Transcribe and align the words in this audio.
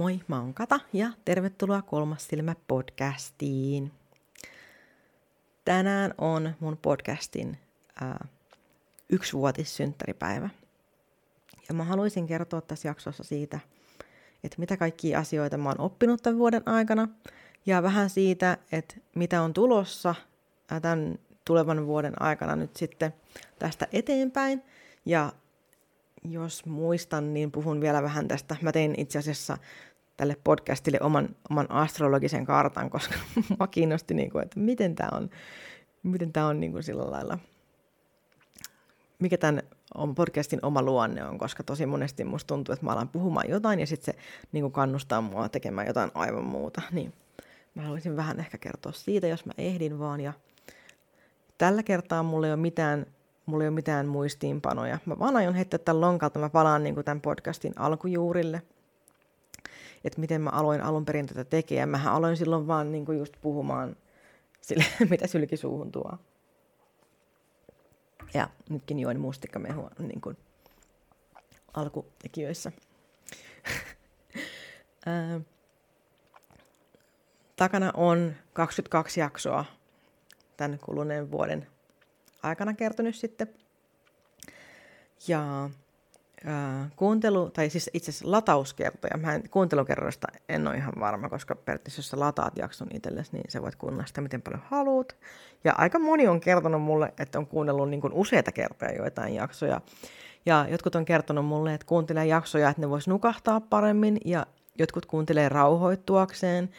Moi, 0.00 0.20
mä 0.28 0.40
oon 0.40 0.54
Kata 0.54 0.80
ja 0.92 1.10
tervetuloa 1.24 1.82
Kolmas 1.82 2.28
silmä 2.28 2.54
podcastiin. 2.68 3.92
Tänään 5.64 6.14
on 6.18 6.54
mun 6.60 6.76
podcastin 6.82 7.58
ää, 8.00 8.28
yksivuotissynttäripäivä. 9.08 10.50
Ja 11.68 11.74
mä 11.74 11.84
haluaisin 11.84 12.26
kertoa 12.26 12.60
tässä 12.60 12.88
jaksossa 12.88 13.24
siitä, 13.24 13.60
että 14.44 14.56
mitä 14.58 14.76
kaikkia 14.76 15.18
asioita 15.18 15.58
mä 15.58 15.68
oon 15.68 15.80
oppinut 15.80 16.22
tämän 16.22 16.38
vuoden 16.38 16.62
aikana 16.68 17.08
ja 17.66 17.82
vähän 17.82 18.10
siitä, 18.10 18.58
että 18.72 18.94
mitä 19.14 19.42
on 19.42 19.52
tulossa 19.52 20.14
tämän 20.82 21.18
tulevan 21.44 21.86
vuoden 21.86 22.22
aikana 22.22 22.56
nyt 22.56 22.76
sitten 22.76 23.14
tästä 23.58 23.88
eteenpäin. 23.92 24.62
Ja 25.04 25.32
jos 26.24 26.66
muistan, 26.66 27.34
niin 27.34 27.52
puhun 27.52 27.80
vielä 27.80 28.02
vähän 28.02 28.28
tästä. 28.28 28.56
Mä 28.62 28.72
tein 28.72 28.94
itse 28.98 29.18
asiassa 29.18 29.58
tälle 30.20 30.36
podcastille 30.44 30.98
oman, 31.00 31.28
oman 31.50 31.70
astrologisen 31.70 32.44
kartan, 32.44 32.90
koska 32.90 33.14
mä 33.60 33.66
kiinnosti, 33.66 34.14
niin 34.14 34.30
kuin, 34.30 34.42
että 34.42 34.60
miten 34.60 34.94
tämä 34.94 35.08
on, 35.12 35.30
miten 36.02 36.32
tää 36.32 36.46
on 36.46 36.60
niin 36.60 36.72
kuin 36.72 36.82
sillä 36.82 37.10
lailla, 37.10 37.38
mikä 39.18 39.38
tämän 39.38 39.62
podcastin 40.14 40.58
oma 40.62 40.82
luonne 40.82 41.24
on, 41.24 41.38
koska 41.38 41.62
tosi 41.62 41.86
monesti 41.86 42.24
musta 42.24 42.46
tuntuu, 42.46 42.72
että 42.72 42.86
mä 42.86 42.92
alan 42.92 43.08
puhumaan 43.08 43.50
jotain 43.50 43.80
ja 43.80 43.86
sitten 43.86 44.14
se 44.14 44.20
niin 44.52 44.62
kuin 44.62 44.72
kannustaa 44.72 45.20
mua 45.20 45.48
tekemään 45.48 45.86
jotain 45.86 46.10
aivan 46.14 46.44
muuta. 46.44 46.82
Niin 46.92 47.12
mä 47.74 47.82
haluaisin 47.82 48.16
vähän 48.16 48.40
ehkä 48.40 48.58
kertoa 48.58 48.92
siitä, 48.92 49.26
jos 49.26 49.46
mä 49.46 49.52
ehdin 49.58 49.98
vaan. 49.98 50.20
Ja 50.20 50.32
tällä 51.58 51.82
kertaa 51.82 52.22
mulla 52.22 52.46
ei 52.46 52.52
ole 52.52 52.60
mitään 52.60 53.06
mulla 53.46 53.64
ei 53.64 53.68
ole 53.68 53.74
mitään 53.74 54.06
muistiinpanoja. 54.06 54.98
Mä 55.06 55.18
vaan 55.18 55.36
aion 55.36 55.54
heittää 55.54 55.78
tämän 55.78 56.00
lonkalta, 56.00 56.38
mä 56.38 56.48
palaan 56.48 56.82
niin 56.82 56.94
kuin 56.94 57.04
tämän 57.04 57.20
podcastin 57.20 57.72
alkujuurille, 57.76 58.62
että 60.04 60.20
miten 60.20 60.40
mä 60.40 60.50
aloin 60.50 60.80
alun 60.80 61.04
perin 61.04 61.26
tätä 61.26 61.44
tekemään. 61.44 61.88
Mähän 61.88 62.14
aloin 62.14 62.36
silloin 62.36 62.66
vaan 62.66 62.92
niin 62.92 63.06
kuin 63.06 63.18
just 63.18 63.34
puhumaan 63.42 63.96
sille, 64.60 64.84
mitä 65.10 65.26
sylki 65.26 65.56
suuhun 65.56 65.92
tuo. 65.92 66.18
Ja 68.34 68.48
nytkin 68.68 68.98
join 68.98 69.20
mustikkamehua 69.20 69.90
niin 69.98 70.20
kuin 70.20 70.36
alkutekijöissä. 71.74 72.72
Takana 77.56 77.90
on 77.94 78.34
22 78.52 79.20
jaksoa 79.20 79.64
tämän 80.56 80.78
kuluneen 80.78 81.30
vuoden 81.30 81.66
aikana 82.42 82.74
kertynyt 82.74 83.16
sitten. 83.16 83.54
Ja 85.28 85.70
ää, 86.44 86.90
kuuntelu, 86.96 87.50
tai 87.50 87.70
siis 87.70 87.90
itse 87.94 88.10
asiassa 88.10 88.30
latauskertoja, 88.30 89.16
mä 89.16 89.34
en, 89.34 89.50
kuuntelukerroista 89.50 90.26
en 90.48 90.66
ole 90.66 90.76
ihan 90.76 90.92
varma, 91.00 91.28
koska 91.28 91.54
periaatteessa 91.54 91.98
jos 91.98 92.08
sä 92.08 92.20
lataat 92.20 92.56
jakson 92.56 92.88
itsellesi, 92.94 93.32
niin 93.32 93.44
sä 93.50 93.62
voit 93.62 93.76
kuunnella 93.76 94.06
sitä 94.06 94.20
miten 94.20 94.42
paljon 94.42 94.62
haluat. 94.64 95.16
Ja 95.64 95.74
aika 95.78 95.98
moni 95.98 96.28
on 96.28 96.40
kertonut 96.40 96.82
mulle, 96.82 97.14
että 97.18 97.38
on 97.38 97.46
kuunnellut 97.46 97.90
niin 97.90 98.00
kuin 98.00 98.12
useita 98.12 98.52
kertoja 98.52 98.94
joitain 98.94 99.34
jaksoja. 99.34 99.80
Ja 100.46 100.66
jotkut 100.70 100.94
on 100.94 101.04
kertonut 101.04 101.46
mulle, 101.46 101.74
että 101.74 101.86
kuuntelee 101.86 102.26
jaksoja, 102.26 102.68
että 102.68 102.82
ne 102.82 102.88
vois 102.88 103.08
nukahtaa 103.08 103.60
paremmin, 103.60 104.18
ja 104.24 104.46
jotkut 104.78 105.06
kuuntelee 105.06 105.48
rauhoittuakseen. 105.48 106.70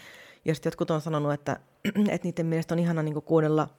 Ja 0.46 0.56
sitten 0.56 0.70
jotkut 0.70 0.92
on 0.92 1.02
sanonut, 1.02 1.34
että, 1.34 1.60
että 2.12 2.28
niiden 2.28 2.46
mielestä 2.46 2.74
on 2.76 2.80
ihana 2.80 3.04
niin 3.04 3.22
kuunnella 3.22 3.70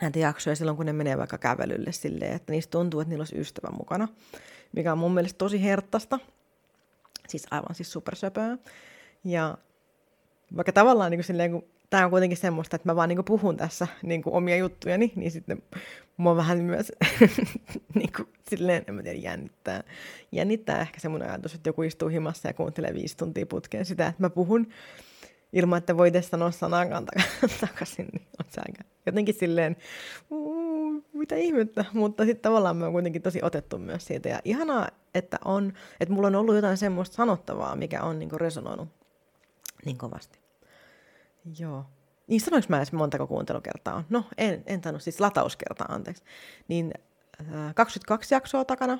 näitä 0.00 0.18
jaksoja 0.18 0.56
silloin, 0.56 0.76
kun 0.76 0.86
ne 0.86 0.92
menee 0.92 1.18
vaikka 1.18 1.38
kävelylle 1.38 1.92
silleen, 1.92 2.32
että 2.32 2.52
niistä 2.52 2.70
tuntuu, 2.70 3.00
että 3.00 3.08
niillä 3.08 3.22
olisi 3.22 3.38
ystävä 3.38 3.76
mukana, 3.76 4.08
mikä 4.72 4.92
on 4.92 4.98
mun 4.98 5.14
mielestä 5.14 5.38
tosi 5.38 5.62
herttasta, 5.62 6.18
siis 7.28 7.46
aivan 7.50 7.74
siis 7.74 7.92
supersöpöä. 7.92 8.58
Ja 9.24 9.58
vaikka 10.56 10.72
tavallaan 10.72 11.10
niin 11.10 11.18
kuin 11.18 11.24
silleen, 11.24 11.50
kun 11.50 11.64
tämä 11.90 12.04
on 12.04 12.10
kuitenkin 12.10 12.38
semmoista, 12.38 12.76
että 12.76 12.88
mä 12.88 12.96
vaan 12.96 13.08
niin 13.08 13.16
kuin 13.16 13.24
puhun 13.24 13.56
tässä 13.56 13.86
niin 14.02 14.22
kuin 14.22 14.34
omia 14.34 14.56
juttujani, 14.56 15.12
niin 15.16 15.30
sitten 15.30 15.62
mua 16.16 16.36
vähän 16.36 16.58
myös 16.58 16.92
niin 17.94 18.12
kuin, 18.16 18.28
silleen, 18.48 18.84
en 18.88 18.94
mä 18.94 19.02
tiedä, 19.02 19.18
jännittää. 19.18 19.82
Jännittää 20.32 20.80
ehkä 20.80 21.00
semmoinen 21.00 21.30
ajatus, 21.30 21.54
että 21.54 21.68
joku 21.68 21.82
istuu 21.82 22.08
himassa 22.08 22.48
ja 22.48 22.54
kuuntelee 22.54 22.94
viisi 22.94 23.16
tuntia 23.16 23.46
putkeen 23.46 23.84
sitä, 23.84 24.06
että 24.06 24.22
mä 24.22 24.30
puhun 24.30 24.68
ilman, 25.54 25.78
että 25.78 25.96
voi 25.96 26.08
edes 26.08 26.30
sanoa 26.30 26.50
sanakaan 26.50 27.06
takaisin, 27.60 28.08
niin 28.12 28.26
on 28.38 28.44
se 28.50 28.60
aika 28.68 28.94
jotenkin 29.06 29.34
silleen, 29.34 29.76
mitä 31.12 31.36
ihmettä, 31.36 31.84
mutta 31.92 32.24
sitten 32.24 32.42
tavallaan 32.42 32.76
me 32.76 32.86
on 32.86 32.92
kuitenkin 32.92 33.22
tosi 33.22 33.40
otettu 33.42 33.78
myös 33.78 34.06
siitä. 34.06 34.28
Ja 34.28 34.40
ihanaa, 34.44 34.88
että, 35.14 35.38
on, 35.44 35.72
että 36.00 36.14
mulla 36.14 36.26
on 36.26 36.34
ollut 36.34 36.54
jotain 36.54 36.76
semmoista 36.76 37.16
sanottavaa, 37.16 37.76
mikä 37.76 38.02
on 38.02 38.18
niin 38.18 38.40
resonoinut 38.40 38.88
niin 39.84 39.98
kovasti. 39.98 40.38
Joo. 41.58 41.84
Niin 42.26 42.40
sanoinko 42.40 42.66
mä 42.68 42.76
edes 42.76 42.92
montako 42.92 43.26
kuuntelukertaa 43.26 43.94
on? 43.94 44.04
No, 44.10 44.24
en, 44.38 44.62
en 44.66 44.80
tainnut, 44.80 45.02
siis 45.02 45.20
latauskertaa, 45.20 45.86
anteeksi. 45.90 46.22
Niin 46.68 46.94
äh, 47.40 47.74
22 47.74 48.34
jaksoa 48.34 48.64
takana, 48.64 48.98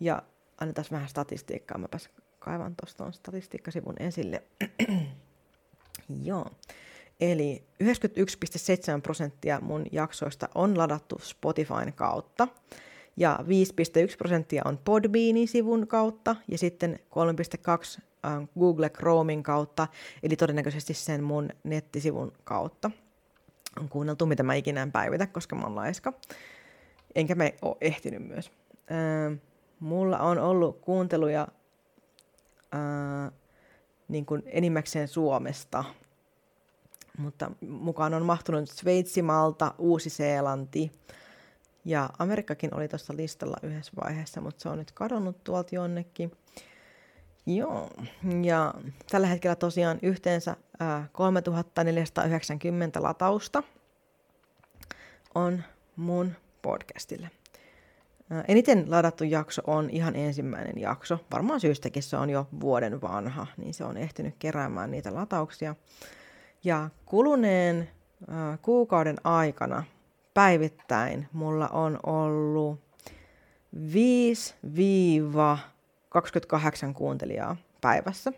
ja 0.00 0.22
annetaan 0.60 0.86
vähän 0.90 1.08
statistiikkaa. 1.08 1.78
Mäpäs 1.78 2.10
kaivan 2.38 2.74
tuosta 2.76 3.12
statistiikkasivun 3.12 3.94
esille. 4.00 4.42
Joo. 6.22 6.46
Eli 7.20 7.62
91,7 7.84 7.88
prosenttia 9.02 9.60
mun 9.60 9.86
jaksoista 9.92 10.48
on 10.54 10.78
ladattu 10.78 11.18
Spotifyn 11.22 11.92
kautta 11.92 12.48
ja 13.16 13.38
5,1 13.42 14.16
prosenttia 14.18 14.62
on 14.64 14.78
Podbeanin 14.84 15.48
sivun 15.48 15.86
kautta 15.86 16.36
ja 16.48 16.58
sitten 16.58 16.98
3,2 17.96 18.02
Google 18.58 18.90
Chromein 18.90 19.42
kautta, 19.42 19.88
eli 20.22 20.36
todennäköisesti 20.36 20.94
sen 20.94 21.22
mun 21.24 21.48
nettisivun 21.64 22.32
kautta. 22.44 22.90
On 23.80 23.88
kuunneltu, 23.88 24.26
mitä 24.26 24.42
mä 24.42 24.54
ikinä 24.54 24.82
en 24.82 24.92
päivitä, 24.92 25.26
koska 25.26 25.56
mä 25.56 25.62
oon 25.62 25.76
laiska. 25.76 26.12
Enkä 27.14 27.34
me 27.34 27.54
ole 27.62 27.76
ehtinyt 27.80 28.28
myös. 28.28 28.50
Öö, 28.90 29.36
mulla 29.80 30.18
on 30.18 30.38
ollut 30.38 30.80
kuunteluja 30.80 31.48
öö, 32.74 33.30
niin 34.08 34.26
kuin 34.26 34.42
enimmäkseen 34.46 35.08
Suomesta, 35.08 35.84
mutta 37.18 37.50
mukaan 37.68 38.14
on 38.14 38.24
mahtunut 38.24 38.70
Sveitsi, 38.70 39.22
Malta, 39.22 39.74
Uusi-Seelanti 39.78 40.92
ja 41.84 42.10
Amerikkakin 42.18 42.74
oli 42.74 42.88
tuossa 42.88 43.16
listalla 43.16 43.56
yhdessä 43.62 43.92
vaiheessa, 44.04 44.40
mutta 44.40 44.62
se 44.62 44.68
on 44.68 44.78
nyt 44.78 44.92
kadonnut 44.92 45.44
tuolta 45.44 45.74
jonnekin. 45.74 46.32
Joo, 47.46 47.90
ja 48.42 48.74
tällä 49.10 49.26
hetkellä 49.26 49.56
tosiaan 49.56 49.98
yhteensä 50.02 50.56
ää, 50.80 51.08
3490 51.12 53.02
latausta 53.02 53.62
on 55.34 55.64
mun 55.96 56.32
podcastille. 56.62 57.30
Eniten 58.48 58.90
ladattu 58.90 59.24
jakso 59.24 59.62
on 59.66 59.90
ihan 59.90 60.16
ensimmäinen 60.16 60.80
jakso. 60.80 61.18
Varmaan 61.32 61.60
syystäkin 61.60 62.02
se 62.02 62.16
on 62.16 62.30
jo 62.30 62.46
vuoden 62.60 63.00
vanha, 63.00 63.46
niin 63.56 63.74
se 63.74 63.84
on 63.84 63.96
ehtinyt 63.96 64.34
keräämään 64.38 64.90
niitä 64.90 65.14
latauksia. 65.14 65.74
Ja 66.64 66.90
kuluneen 67.04 67.90
kuukauden 68.62 69.16
aikana 69.24 69.84
päivittäin 70.34 71.28
mulla 71.32 71.68
on 71.68 71.98
ollut 72.06 72.80
5-28 76.90 76.92
kuuntelijaa 76.94 77.56
päivässä 77.80 78.32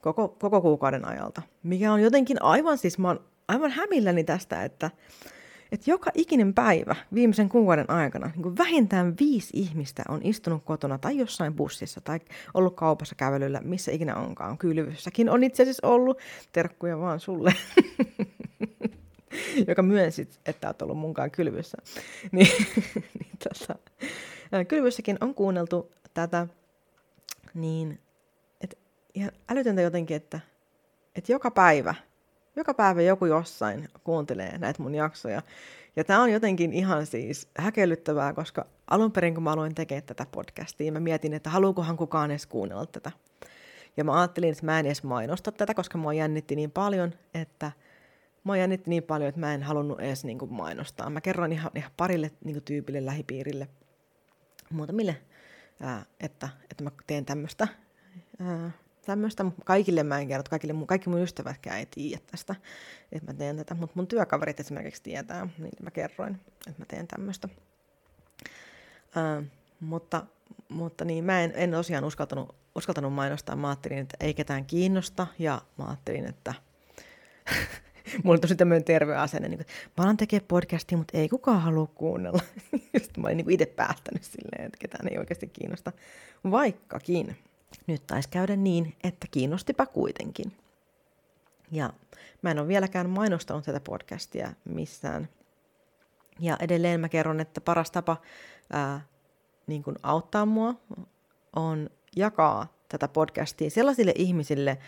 koko, 0.00 0.28
koko 0.28 0.60
kuukauden 0.60 1.08
ajalta, 1.08 1.42
mikä 1.62 1.92
on 1.92 2.00
jotenkin 2.00 2.42
aivan 2.42 2.78
siis, 2.78 2.98
mä 2.98 3.08
oon 3.08 3.20
aivan 3.48 3.70
hämilläni 3.70 4.24
tästä, 4.24 4.64
että 4.64 4.90
että 5.72 5.90
joka 5.90 6.10
ikinen 6.14 6.54
päivä 6.54 6.96
viimeisen 7.14 7.48
kuukauden 7.48 7.90
aikana 7.90 8.26
niin 8.26 8.42
kuin 8.42 8.58
vähintään 8.58 9.14
viisi 9.20 9.50
ihmistä 9.52 10.02
on 10.08 10.20
istunut 10.22 10.64
kotona 10.64 10.98
tai 10.98 11.18
jossain 11.18 11.54
bussissa 11.54 12.00
tai 12.00 12.20
ollut 12.54 12.76
kaupassa 12.76 13.14
kävelyllä, 13.14 13.60
missä 13.60 13.92
ikinä 13.92 14.16
onkaan. 14.16 14.58
Kylvyssäkin 14.58 15.30
on 15.30 15.44
itse 15.44 15.62
asiassa 15.62 15.86
ollut. 15.86 16.18
Terkkuja 16.52 16.98
vaan 16.98 17.20
sulle, 17.20 17.54
joka 19.68 19.82
myönsit, 19.82 20.40
että 20.46 20.68
olet 20.68 20.82
ollut 20.82 20.98
munkaan 20.98 21.30
kylvyssä. 21.30 21.78
niin, 22.32 22.66
niin 22.94 23.38
tota, 23.44 23.74
kylvyssäkin 24.68 25.18
on 25.20 25.34
kuunneltu 25.34 25.92
tätä, 26.14 26.46
niin 27.54 28.00
että 28.60 28.76
ihan 29.14 29.32
älytöntä 29.48 29.82
jotenkin, 29.82 30.16
että, 30.16 30.40
että 31.16 31.32
joka 31.32 31.50
päivä– 31.50 31.94
joka 32.58 32.74
päivä 32.74 33.02
joku 33.02 33.26
jossain 33.26 33.88
kuuntelee 34.04 34.58
näitä 34.58 34.82
mun 34.82 34.94
jaksoja. 34.94 35.42
Ja 35.96 36.04
tämä 36.04 36.22
on 36.22 36.32
jotenkin 36.32 36.72
ihan 36.72 37.06
siis 37.06 37.48
häkellyttävää, 37.58 38.32
koska 38.32 38.66
alun 38.90 39.12
perin 39.12 39.34
kun 39.34 39.42
mä 39.42 39.52
aloin 39.52 39.74
tekemään 39.74 40.02
tätä 40.02 40.26
podcastia, 40.32 40.92
mä 40.92 41.00
mietin, 41.00 41.34
että 41.34 41.50
haluukohan 41.50 41.96
kukaan 41.96 42.30
edes 42.30 42.46
kuunnella 42.46 42.86
tätä. 42.86 43.12
Ja 43.96 44.04
mä 44.04 44.18
ajattelin, 44.18 44.50
että 44.50 44.66
mä 44.66 44.80
en 44.80 44.86
edes 44.86 45.02
mainosta 45.02 45.52
tätä, 45.52 45.74
koska 45.74 45.98
mua 45.98 46.12
jännitti 46.12 46.56
niin 46.56 46.70
paljon, 46.70 47.14
että 47.34 47.72
mua 48.44 48.56
jännitti 48.56 48.90
niin 48.90 49.02
paljon, 49.02 49.28
että 49.28 49.40
mä 49.40 49.54
en 49.54 49.62
halunnut 49.62 50.00
edes 50.00 50.24
niin 50.24 50.38
kuin 50.38 50.52
mainostaa. 50.52 51.10
Mä 51.10 51.20
kerroin 51.20 51.52
ihan, 51.52 51.70
ihan 51.74 51.90
parille 51.96 52.30
niin 52.44 52.54
kuin 52.54 52.64
tyypille, 52.64 53.06
lähipiirille, 53.06 53.68
muutamille, 54.70 55.16
että, 56.20 56.48
että 56.70 56.84
mä 56.84 56.90
teen 57.06 57.24
tämmöistä 57.24 57.68
tämmöistä. 59.08 59.44
Kaikille 59.64 60.02
mä 60.02 60.18
en 60.18 60.28
kerro, 60.28 60.44
kaikille, 60.50 60.74
kaikki 60.86 61.08
mun 61.08 61.22
ystävätkään 61.22 61.78
ei 61.78 61.86
tiedä 61.86 62.22
tästä, 62.30 62.54
että 63.12 63.32
mä 63.32 63.38
teen 63.38 63.56
tätä. 63.56 63.74
Mutta 63.74 63.92
mun 63.96 64.06
työkaverit 64.06 64.60
esimerkiksi 64.60 65.02
tietää, 65.02 65.48
niin 65.58 65.72
mä 65.82 65.90
kerroin, 65.90 66.34
että 66.66 66.82
mä 66.82 66.84
teen 66.88 67.06
tämmöistä. 67.06 67.48
Uh, 69.16 69.44
mutta, 69.80 70.26
mutta 70.68 71.04
niin, 71.04 71.24
mä 71.24 71.40
en, 71.40 71.52
en 71.54 71.70
tosiaan 71.70 72.04
uskaltanut, 72.04 72.54
uskaltanut 72.74 73.12
mainostaa. 73.12 73.56
Mä 73.56 73.68
ajattelin, 73.68 73.98
että 73.98 74.16
ei 74.20 74.34
ketään 74.34 74.66
kiinnosta 74.66 75.26
ja 75.38 75.62
mä 75.78 75.84
ajattelin, 75.84 76.26
että 76.26 76.54
mulla 78.24 78.34
oli 78.34 78.40
tosi 78.40 78.56
tämmöinen 78.56 78.84
terve 78.84 79.16
asenne, 79.16 79.48
niin 79.48 79.58
kuin, 79.58 79.66
mä 79.98 80.04
alan 80.04 80.16
tekemään 80.16 80.48
podcastia, 80.48 80.98
mutta 80.98 81.18
ei 81.18 81.28
kukaan 81.28 81.60
halua 81.60 81.86
kuunnella. 81.86 82.40
Sitten 83.02 83.22
mä 83.22 83.26
olin 83.26 83.36
niin 83.36 83.50
itse 83.50 83.66
päättänyt 83.66 84.24
silleen, 84.24 84.66
että 84.66 84.78
ketään 84.78 85.08
ei 85.12 85.18
oikeasti 85.18 85.46
kiinnosta. 85.46 85.92
Vaikkakin 86.50 87.36
nyt 87.86 88.06
taisi 88.06 88.28
käydä 88.28 88.56
niin, 88.56 88.96
että 89.04 89.26
kiinnostipa 89.30 89.86
kuitenkin. 89.86 90.52
Ja 91.70 91.92
mä 92.42 92.50
en 92.50 92.58
ole 92.58 92.68
vieläkään 92.68 93.10
mainostanut 93.10 93.64
tätä 93.64 93.80
podcastia 93.80 94.52
missään. 94.64 95.28
Ja 96.40 96.56
edelleen 96.60 97.00
mä 97.00 97.08
kerron, 97.08 97.40
että 97.40 97.60
paras 97.60 97.90
tapa 97.90 98.16
ää, 98.72 99.00
niin 99.66 99.82
kuin 99.82 99.96
auttaa 100.02 100.46
mua 100.46 100.74
on 101.56 101.90
jakaa 102.16 102.72
tätä 102.88 103.08
podcastia 103.08 103.70
sellaisille 103.70 104.12
ihmisille, 104.16 104.78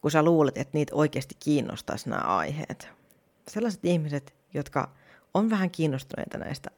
kun 0.00 0.10
sä 0.10 0.22
luulet, 0.22 0.58
että 0.58 0.78
niitä 0.78 0.94
oikeasti 0.94 1.36
kiinnostaisi 1.40 2.10
nämä 2.10 2.22
aiheet. 2.22 2.88
Sellaiset 3.48 3.84
ihmiset, 3.84 4.34
jotka 4.54 4.90
on 5.34 5.50
vähän 5.50 5.70
kiinnostuneita 5.70 6.38
näistä 6.38 6.70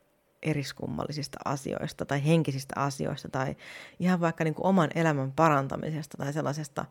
eriskummallisista 0.42 1.38
asioista 1.44 2.04
tai 2.04 2.24
henkisistä 2.24 2.74
asioista 2.76 3.28
tai 3.28 3.56
ihan 4.00 4.20
vaikka 4.20 4.44
niin 4.44 4.54
kuin 4.54 4.66
oman 4.66 4.90
elämän 4.94 5.32
parantamisesta 5.32 6.16
tai 6.16 6.32
sellaisesta, 6.32 6.84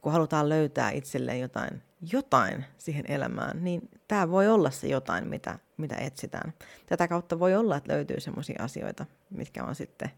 kun 0.00 0.12
halutaan 0.12 0.48
löytää 0.48 0.90
itselleen 0.90 1.40
jotain, 1.40 1.82
jotain 2.12 2.64
siihen 2.78 3.04
elämään, 3.08 3.64
niin 3.64 3.90
tämä 4.08 4.30
voi 4.30 4.48
olla 4.48 4.70
se 4.70 4.88
jotain, 4.88 5.28
mitä, 5.28 5.58
mitä 5.76 5.96
etsitään. 5.96 6.52
Tätä 6.86 7.08
kautta 7.08 7.38
voi 7.38 7.54
olla, 7.54 7.76
että 7.76 7.92
löytyy 7.92 8.20
sellaisia 8.20 8.62
asioita, 8.62 9.06
mitkä 9.30 9.64
on 9.64 9.74
sitten, 9.74 10.10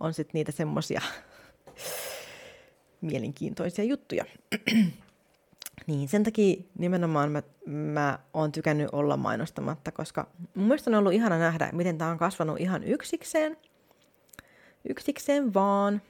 on 0.00 0.14
sitten 0.14 0.32
niitä 0.34 0.52
semmoisia 0.52 1.00
mielenkiintoisia 3.00 3.84
juttuja. 3.84 4.24
niin, 5.86 6.08
sen 6.08 6.24
takia 6.24 6.62
nimenomaan 6.78 7.32
mä, 7.32 7.42
mä 7.66 8.18
oon 8.34 8.52
tykännyt 8.52 8.88
olla 8.92 9.16
mainostamatta, 9.16 9.92
koska 9.92 10.26
mun 10.54 10.66
mielestä 10.66 10.90
on 10.90 10.94
ollut 10.94 11.12
ihana 11.12 11.38
nähdä, 11.38 11.70
miten 11.72 11.98
tämä 11.98 12.10
on 12.10 12.18
kasvanut 12.18 12.60
ihan 12.60 12.84
yksikseen. 12.84 13.56
Yksikseen 14.88 15.54
vaan. 15.54 16.02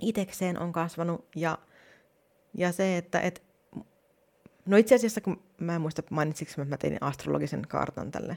Itekseen 0.00 0.58
on 0.58 0.72
kasvanut 0.72 1.24
ja, 1.36 1.58
ja 2.54 2.72
se, 2.72 2.96
että 2.96 3.20
et, 3.20 3.42
no 4.66 4.76
itse 4.76 4.94
asiassa 4.94 5.20
kun 5.20 5.42
mä 5.60 5.74
en 5.74 5.80
muista 5.80 6.02
mainitsiksi, 6.10 6.60
että 6.60 6.74
mä 6.74 6.76
tein 6.76 6.98
astrologisen 7.00 7.62
kartan 7.68 8.10
tälle 8.10 8.36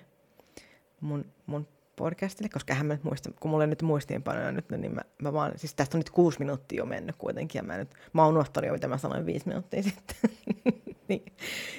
mun, 1.01 1.25
mun 1.45 1.67
podcastille, 1.97 2.49
koska 2.49 2.73
hän 2.73 2.85
mä 2.85 2.93
nyt 2.93 3.03
muista, 3.03 3.31
kun 3.39 3.51
mulla 3.51 3.63
ei 3.63 3.67
nyt 3.67 3.81
muistiinpanoja 3.81 4.51
nyt, 4.51 4.69
niin 4.69 4.95
mä, 4.95 5.01
mä 5.21 5.33
vaan, 5.33 5.51
siis 5.55 5.73
tästä 5.73 5.97
on 5.97 5.99
nyt 5.99 6.09
kuusi 6.09 6.39
minuuttia 6.39 6.77
jo 6.77 6.85
mennyt 6.85 7.15
kuitenkin, 7.17 7.59
ja 7.59 7.63
mä, 7.63 7.77
nyt, 7.77 7.89
mä 8.13 8.23
oon 8.23 8.33
unohtanut 8.33 8.67
jo, 8.67 8.73
mitä 8.73 8.87
mä 8.87 8.97
sanoin 8.97 9.25
viisi 9.25 9.47
minuuttia 9.47 9.83
sitten. 9.89 10.15
niin, 11.07 11.25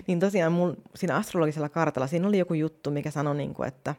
niin 0.06 0.20
tosiaan 0.20 0.53
mun, 0.53 0.76
siinä 0.94 1.17
astrologisella 1.17 1.69
kartalla, 1.69 2.06
siinä 2.06 2.29
oli 2.29 2.38
joku 2.38 2.55
juttu, 2.55 2.91
mikä 2.91 3.11
sanoi, 3.11 3.37
niin 3.37 3.55
kuin, 3.55 3.69
että, 3.69 3.94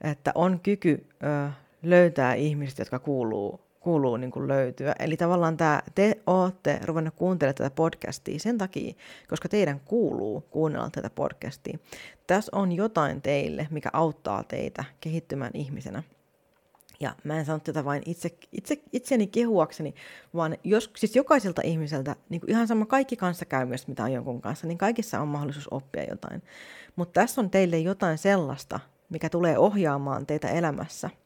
että 0.00 0.32
on 0.34 0.60
kyky 0.60 1.06
ö, 1.22 1.50
löytää 1.82 2.34
ihmiset, 2.34 2.78
jotka 2.78 2.98
kuuluu 2.98 3.69
kuuluu 3.80 4.16
niin 4.16 4.30
kuin 4.30 4.48
löytyä. 4.48 4.94
Eli 4.98 5.16
tavallaan 5.16 5.56
tämä, 5.56 5.82
te 5.94 6.20
olette 6.26 6.80
ruvennut 6.84 7.14
kuuntelemaan 7.14 7.54
tätä 7.54 7.70
podcastia 7.70 8.38
sen 8.38 8.58
takia, 8.58 8.94
koska 9.28 9.48
teidän 9.48 9.80
kuuluu 9.84 10.40
kuunnella 10.40 10.90
tätä 10.90 11.10
podcastia. 11.10 11.78
Tässä 12.26 12.56
on 12.56 12.72
jotain 12.72 13.22
teille, 13.22 13.68
mikä 13.70 13.90
auttaa 13.92 14.44
teitä 14.44 14.84
kehittymään 15.00 15.50
ihmisenä. 15.54 16.02
Ja 17.00 17.14
mä 17.24 17.38
en 17.38 17.44
sano 17.44 17.58
tätä 17.58 17.84
vain 17.84 18.02
itse, 18.06 18.38
itse, 18.52 18.78
itseni 18.92 19.26
kehuakseni, 19.26 19.94
vaan 20.34 20.56
jos, 20.64 20.90
siis 20.96 21.16
jokaiselta 21.16 21.62
ihmiseltä, 21.64 22.16
niin 22.28 22.40
kuin 22.40 22.50
ihan 22.50 22.68
sama 22.68 22.86
kaikki 22.86 23.16
kanssakäymistä, 23.16 23.88
mitä 23.88 24.04
on 24.04 24.12
jonkun 24.12 24.40
kanssa, 24.40 24.66
niin 24.66 24.78
kaikissa 24.78 25.20
on 25.20 25.28
mahdollisuus 25.28 25.68
oppia 25.70 26.04
jotain. 26.04 26.42
Mutta 26.96 27.20
tässä 27.20 27.40
on 27.40 27.50
teille 27.50 27.78
jotain 27.78 28.18
sellaista, 28.18 28.80
mikä 29.10 29.28
tulee 29.28 29.58
ohjaamaan 29.58 30.26
teitä 30.26 30.48
elämässä– 30.48 31.10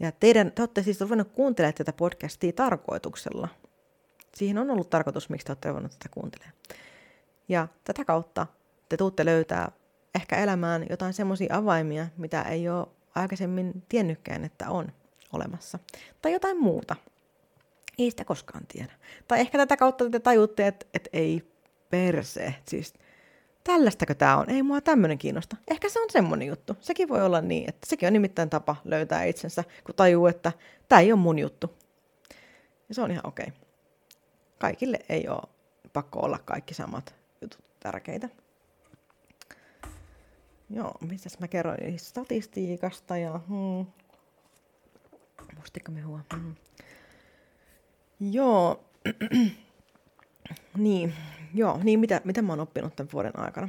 ja 0.00 0.12
teidän, 0.12 0.52
te 0.52 0.62
olette 0.62 0.82
siis 0.82 1.00
ruvennut 1.00 1.32
kuuntelemaan 1.32 1.74
tätä 1.74 1.92
podcastia 1.92 2.52
tarkoituksella. 2.52 3.48
Siihen 4.34 4.58
on 4.58 4.70
ollut 4.70 4.90
tarkoitus, 4.90 5.28
miksi 5.28 5.46
te 5.46 5.50
olette 5.52 5.68
ruvennut 5.68 5.92
tätä 5.92 6.08
kuuntelemaan. 6.10 6.56
Ja 7.48 7.68
tätä 7.84 8.04
kautta 8.04 8.46
te 8.88 8.96
tuutte 8.96 9.24
löytää 9.24 9.72
ehkä 10.14 10.36
elämään 10.36 10.86
jotain 10.90 11.12
semmoisia 11.12 11.56
avaimia, 11.56 12.06
mitä 12.16 12.42
ei 12.42 12.68
ole 12.68 12.86
aikaisemmin 13.14 13.82
tiennytkään, 13.88 14.44
että 14.44 14.70
on 14.70 14.92
olemassa. 15.32 15.78
Tai 16.22 16.32
jotain 16.32 16.60
muuta. 16.60 16.96
Ei 17.98 18.10
sitä 18.10 18.24
koskaan 18.24 18.66
tiedä. 18.66 18.92
Tai 19.28 19.40
ehkä 19.40 19.58
tätä 19.58 19.76
kautta 19.76 20.10
te 20.10 20.20
tajutte, 20.20 20.66
että, 20.66 20.86
että 20.94 21.10
ei 21.12 21.52
perse. 21.90 22.54
Siis 22.68 22.94
tällaistakö 23.64 24.14
tämä 24.14 24.36
on? 24.36 24.50
Ei 24.50 24.62
mua 24.62 24.80
tämmöinen 24.80 25.18
kiinnosta. 25.18 25.56
Ehkä 25.68 25.88
se 25.88 26.00
on 26.00 26.10
semmoinen 26.10 26.48
juttu. 26.48 26.76
Sekin 26.80 27.08
voi 27.08 27.22
olla 27.22 27.40
niin, 27.40 27.68
että 27.68 27.86
sekin 27.86 28.06
on 28.06 28.12
nimittäin 28.12 28.50
tapa 28.50 28.76
löytää 28.84 29.24
itsensä, 29.24 29.64
kun 29.84 29.94
tajuu, 29.94 30.26
että 30.26 30.52
tämä 30.88 31.00
ei 31.00 31.12
ole 31.12 31.20
mun 31.20 31.38
juttu. 31.38 31.74
Ja 32.88 32.94
se 32.94 33.02
on 33.02 33.10
ihan 33.10 33.26
okei. 33.26 33.46
Okay. 33.46 33.60
Kaikille 34.58 34.98
ei 35.08 35.28
ole 35.28 35.42
pakko 35.92 36.20
olla 36.20 36.38
kaikki 36.44 36.74
samat 36.74 37.14
jutut 37.42 37.64
tärkeitä. 37.80 38.28
Joo, 40.70 40.94
mistäs 41.00 41.38
mä 41.38 41.48
kerroin 41.48 41.98
statistiikasta 41.98 43.16
ja... 43.16 43.40
Hmm. 43.48 43.86
Mustikkamehua. 45.58 46.20
Hmm. 46.34 46.54
Joo. 48.20 48.84
niin, 50.76 51.14
joo, 51.54 51.80
niin 51.82 52.00
mitä, 52.00 52.20
mitä 52.24 52.42
mä 52.42 52.52
oon 52.52 52.60
oppinut 52.60 52.96
tämän 52.96 53.12
vuoden 53.12 53.38
aikana. 53.38 53.68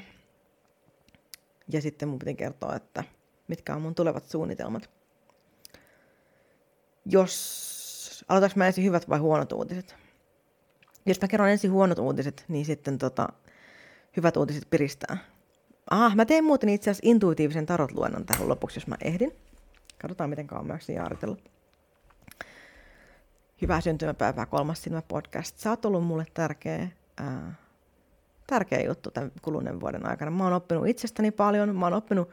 Ja 1.68 1.82
sitten 1.82 2.10
mun 2.10 2.20
piti 2.20 2.34
kertoa, 2.36 2.76
että 2.76 3.04
mitkä 3.48 3.76
on 3.76 3.82
mun 3.82 3.96
tulevat 3.96 4.26
suunnitelmat. 4.26 4.90
Jos, 7.06 8.26
aloitaks 8.30 8.56
mä 8.56 8.68
ensin 8.68 8.84
hyvät 8.84 9.10
vai 9.10 9.20
huonot 9.20 9.52
uutiset? 9.52 9.96
Jos 11.06 11.22
mä 11.22 11.28
kerron 11.28 11.50
ensin 11.50 11.72
huonot 11.72 12.00
uutiset, 12.00 12.46
niin 12.48 12.66
sitten 12.66 12.98
tota, 12.98 13.28
hyvät 14.18 14.38
uutiset 14.38 14.70
piristää. 14.70 15.18
Ah, 15.90 16.16
mä 16.16 16.26
teen 16.26 16.44
muuten 16.44 16.70
itse 16.70 16.90
asiassa 16.90 17.10
intuitiivisen 17.10 17.66
tarot-luennon 17.66 18.26
tähän 18.26 18.50
lopuksi, 18.50 18.78
jos 18.78 18.88
mä 18.88 18.96
ehdin. 19.02 19.32
Katsotaan, 20.02 20.30
miten 20.30 20.48
kauan 20.48 20.68
mä 20.68 20.78
jaaritella. 20.96 21.38
Hyvää 23.62 23.82
syntymäpäivää, 23.82 24.46
kolmas 24.46 24.84
silmä 24.84 25.02
podcast. 25.02 25.58
Sä 25.58 25.70
oot 25.70 25.86
ollut 25.86 26.04
mulle 26.04 26.26
tärkeä 26.34 26.88
ää, 27.18 27.54
tärkeä 28.48 28.82
juttu 28.82 29.12
tämän 29.12 29.32
kuluneen 29.42 29.80
vuoden 29.80 30.10
aikana. 30.10 30.32
Mä 30.32 30.44
oon 30.44 30.54
oppinut 30.54 30.88
itsestäni 30.88 31.32
paljon, 31.32 31.76
mä 31.76 31.86
oon 31.86 31.94
oppinut 31.94 32.30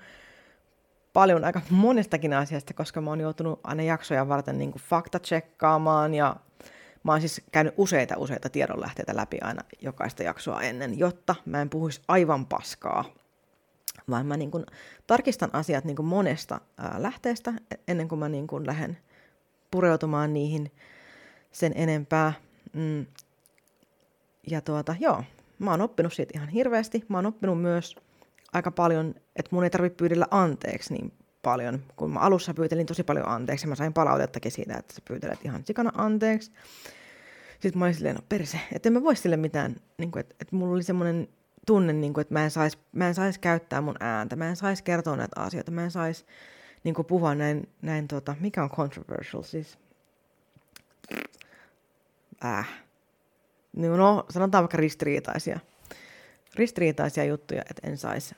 paljon 1.13 1.45
aika 1.45 1.61
monestakin 1.71 2.33
asiasta, 2.35 2.75
koska 2.75 3.01
mä 3.01 3.11
oon 3.11 3.21
joutunut 3.21 3.61
aina 3.65 3.83
jaksoja 3.83 4.29
varten 4.29 4.59
niin 4.59 4.73
kuin 4.73 4.83
fakta-tsekkaamaan 4.83 6.15
ja 6.15 6.37
mä 7.03 7.13
oon 7.13 7.21
siis 7.21 7.43
käynyt 7.53 7.75
useita 7.77 8.15
useita 8.19 8.49
tiedonlähteitä 8.49 9.17
läpi 9.17 9.39
aina 9.43 9.63
jokaista 9.81 10.23
jaksoa 10.23 10.63
ennen, 10.63 10.99
jotta 10.99 11.35
mä 11.45 11.61
en 11.61 11.71
puhuisi 11.71 12.01
aivan 12.09 12.47
paskaa, 12.47 13.05
vaan 14.11 14.27
mä 14.27 14.37
niin 14.37 14.51
kuin 14.51 14.67
tarkistan 15.07 15.51
asiat 15.53 15.85
niin 15.85 15.97
kuin 15.97 16.07
monesta 16.07 16.61
ää, 16.79 17.03
lähteestä 17.03 17.53
ennen 17.89 18.09
kuin 18.09 18.19
mä 18.19 18.29
niin 18.29 18.47
kuin 18.47 18.67
lähden 18.67 18.99
pureutumaan 19.71 20.33
niihin 20.33 20.73
sen 21.53 21.73
enempää. 21.77 22.33
Mm. 22.73 23.07
Ja 24.47 24.61
tuota, 24.61 24.95
joo, 25.01 25.25
mä 25.59 25.71
oon 25.71 25.81
oppinut 25.81 26.13
siitä 26.13 26.33
ihan 26.35 26.49
hirveästi. 26.49 27.05
Mä 27.09 27.19
oon 27.19 27.27
oppinut 27.27 27.63
myös 27.63 27.97
aika 28.53 28.71
paljon, 28.71 29.15
että 29.37 29.49
mun 29.51 29.65
ei 29.65 29.71
tarvitse 29.71 29.97
pyydellä 29.97 30.27
anteeksi 30.31 30.95
niin 30.95 31.13
paljon. 31.43 31.83
Kun 31.97 32.11
mä 32.11 32.21
alussa 32.21 32.55
pyytelin 32.55 32.87
tosi 32.87 33.03
paljon 33.03 33.29
anteeksi, 33.29 33.67
mä 33.67 33.75
sain 33.75 33.93
palautettakin 33.93 34.53
siitä, 34.53 34.77
että 34.77 34.95
sä 34.95 35.01
pyytelet 35.09 35.45
ihan 35.45 35.65
sikana 35.65 35.91
anteeksi. 35.95 36.53
Sitten 37.61 37.79
mä 37.79 37.85
olin 37.85 37.95
silleen, 37.95 38.15
no 38.15 38.23
perse, 38.29 38.61
että 38.73 38.89
en 38.89 38.93
mä 38.93 39.03
voi 39.03 39.17
sille 39.17 39.37
mitään, 39.37 39.77
niin 39.99 40.11
kuin, 40.11 40.21
että, 40.21 40.35
että 40.41 40.57
mulla 40.57 40.75
oli 40.75 40.83
semmoinen 40.83 41.29
tunne, 41.67 41.93
niin 41.93 42.15
kuin, 42.15 42.23
että 42.23 42.35
mä 42.35 42.45
en 42.45 42.51
saisi 42.51 42.79
sais 43.13 43.39
käyttää 43.39 43.81
mun 43.81 43.97
ääntä, 44.01 44.37
mä 44.37 44.49
en 44.49 44.57
saisi 44.57 44.85
kertoa 44.85 45.17
näitä 45.17 45.41
asioita, 45.41 45.71
mä 45.71 45.85
en 45.85 45.91
saisi 45.91 46.25
niin 46.85 46.95
puhua 47.09 47.35
näin, 47.35 47.69
näin 47.83 48.09
tota, 48.09 48.37
mikä 48.41 48.63
on 48.63 48.71
controversial 48.71 49.43
siis? 49.43 49.79
Äh, 52.45 52.69
niin 53.77 53.93
no, 53.93 54.27
sanotaan 54.31 54.63
vaikka 54.63 54.77
ristiriitaisia, 54.77 55.61
ristiriitaisia 56.55 57.25
juttuja, 57.25 57.63
että 57.71 57.89
en 57.89 57.97
saisi 57.99 58.35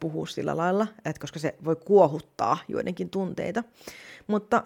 puhua 0.00 0.26
sillä 0.26 0.56
lailla, 0.56 0.86
että 1.04 1.20
koska 1.20 1.38
se 1.38 1.54
voi 1.64 1.76
kuohuttaa 1.76 2.58
joidenkin 2.68 3.10
tunteita. 3.10 3.64
Mutta 4.26 4.64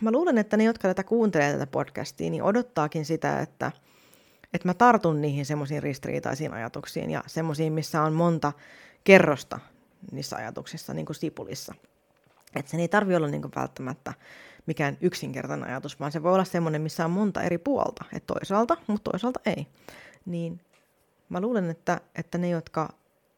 mä 0.00 0.12
luulen, 0.12 0.38
että 0.38 0.56
ne, 0.56 0.64
jotka 0.64 0.88
tätä 0.88 1.04
kuuntelee 1.04 1.52
tätä 1.52 1.66
podcastia, 1.66 2.30
niin 2.30 2.42
odottaakin 2.42 3.04
sitä, 3.04 3.40
että, 3.40 3.72
että 4.54 4.68
mä 4.68 4.74
tartun 4.74 5.20
niihin 5.20 5.46
semmoisiin 5.46 5.82
ristiriitaisiin 5.82 6.52
ajatuksiin 6.52 7.10
ja 7.10 7.24
semmoisiin, 7.26 7.72
missä 7.72 8.02
on 8.02 8.12
monta 8.12 8.52
kerrosta 9.04 9.58
niissä 10.12 10.36
ajatuksissa, 10.36 10.94
niin 10.94 11.06
kuin 11.06 11.16
Sipulissa. 11.16 11.74
Että 12.56 12.70
sen 12.70 12.80
ei 12.80 12.88
tarvi 12.88 13.16
olla 13.16 13.28
niin 13.28 13.42
välttämättä 13.56 14.12
mikään 14.66 14.98
yksinkertainen 15.00 15.68
ajatus, 15.68 16.00
vaan 16.00 16.12
se 16.12 16.22
voi 16.22 16.32
olla 16.32 16.44
semmoinen, 16.44 16.82
missä 16.82 17.04
on 17.04 17.10
monta 17.10 17.42
eri 17.42 17.58
puolta. 17.58 18.04
Että 18.12 18.34
toisaalta, 18.34 18.76
mutta 18.86 19.10
toisaalta 19.10 19.40
ei. 19.46 19.66
Niin 20.26 20.60
mä 21.28 21.40
luulen, 21.40 21.70
että, 21.70 22.00
että 22.14 22.38
ne, 22.38 22.48
jotka 22.48 22.88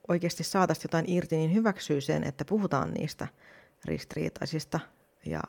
oikeasti 0.09 0.44
saataisiin 0.44 0.85
jotain 0.85 1.04
irti, 1.09 1.37
niin 1.37 1.54
hyväksyy 1.54 2.00
sen, 2.00 2.25
että 2.25 2.44
puhutaan 2.44 2.90
niistä 2.90 3.28
ristiriitaisista 3.85 4.80
ja 5.26 5.40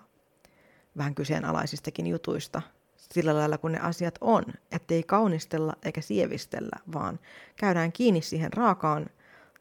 vähän 0.98 1.16
kyseenalaisistakin 1.16 2.08
jutuista 2.08 2.62
sillä 2.98 3.36
lailla, 3.36 3.58
kun 3.58 3.72
ne 3.72 3.80
asiat 3.80 4.18
on. 4.22 4.44
Ettei 4.72 5.04
kaunistella 5.04 5.74
eikä 5.84 6.02
sievistellä, 6.02 6.80
vaan 6.94 7.20
käydään 7.56 7.92
kiinni 7.92 8.22
siihen 8.22 8.54
raakaan 8.54 9.06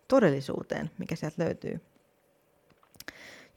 todellisuuteen, 0.08 0.90
mikä 0.98 1.16
sieltä 1.16 1.44
löytyy. 1.44 1.80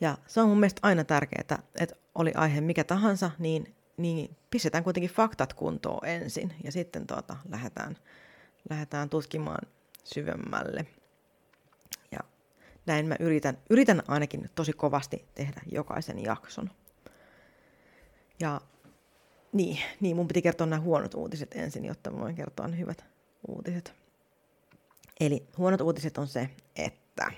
Ja 0.02 0.18
se 0.28 0.42
on 0.42 0.50
mun 0.50 0.60
mielestä 0.60 0.80
aina 0.84 1.04
tärkeää, 1.04 1.60
että 1.80 1.96
oli 2.16 2.32
aihe 2.36 2.62
mikä 2.62 2.84
tahansa, 2.84 3.32
niin, 3.40 3.76
niin 3.98 4.36
pistetään 4.50 4.84
kuitenkin 4.84 5.10
faktat 5.12 5.54
kuntoon 5.54 6.08
ensin 6.08 6.54
ja 6.64 6.72
sitten 6.72 7.08
tuota, 7.08 7.38
lähdetään, 7.50 7.98
lähdetään 8.70 9.10
tutkimaan 9.10 9.68
syvemmälle. 10.04 10.86
Ja 12.12 12.20
näin 12.86 13.08
mä 13.08 13.16
yritän, 13.20 13.58
yritän 13.70 14.04
ainakin 14.08 14.50
tosi 14.56 14.74
kovasti 14.74 15.26
tehdä 15.36 15.62
jokaisen 15.72 16.24
jakson. 16.24 16.70
Ja 18.40 18.62
niin, 19.54 19.78
niin, 20.00 20.16
mun 20.16 20.28
piti 20.28 20.42
kertoa 20.42 20.68
nämä 20.68 20.82
huonot 20.82 21.14
uutiset 21.14 21.56
ensin, 21.56 21.86
jotta 21.86 22.12
mä 22.12 22.20
voin 22.20 22.36
kertoa 22.36 22.68
ne 22.68 22.78
hyvät 22.78 23.06
uutiset. 23.48 23.94
Eli 25.20 25.48
huonot 25.58 25.82
uutiset 25.82 26.18
on 26.18 26.28
se, 26.28 26.50
että 26.76 27.32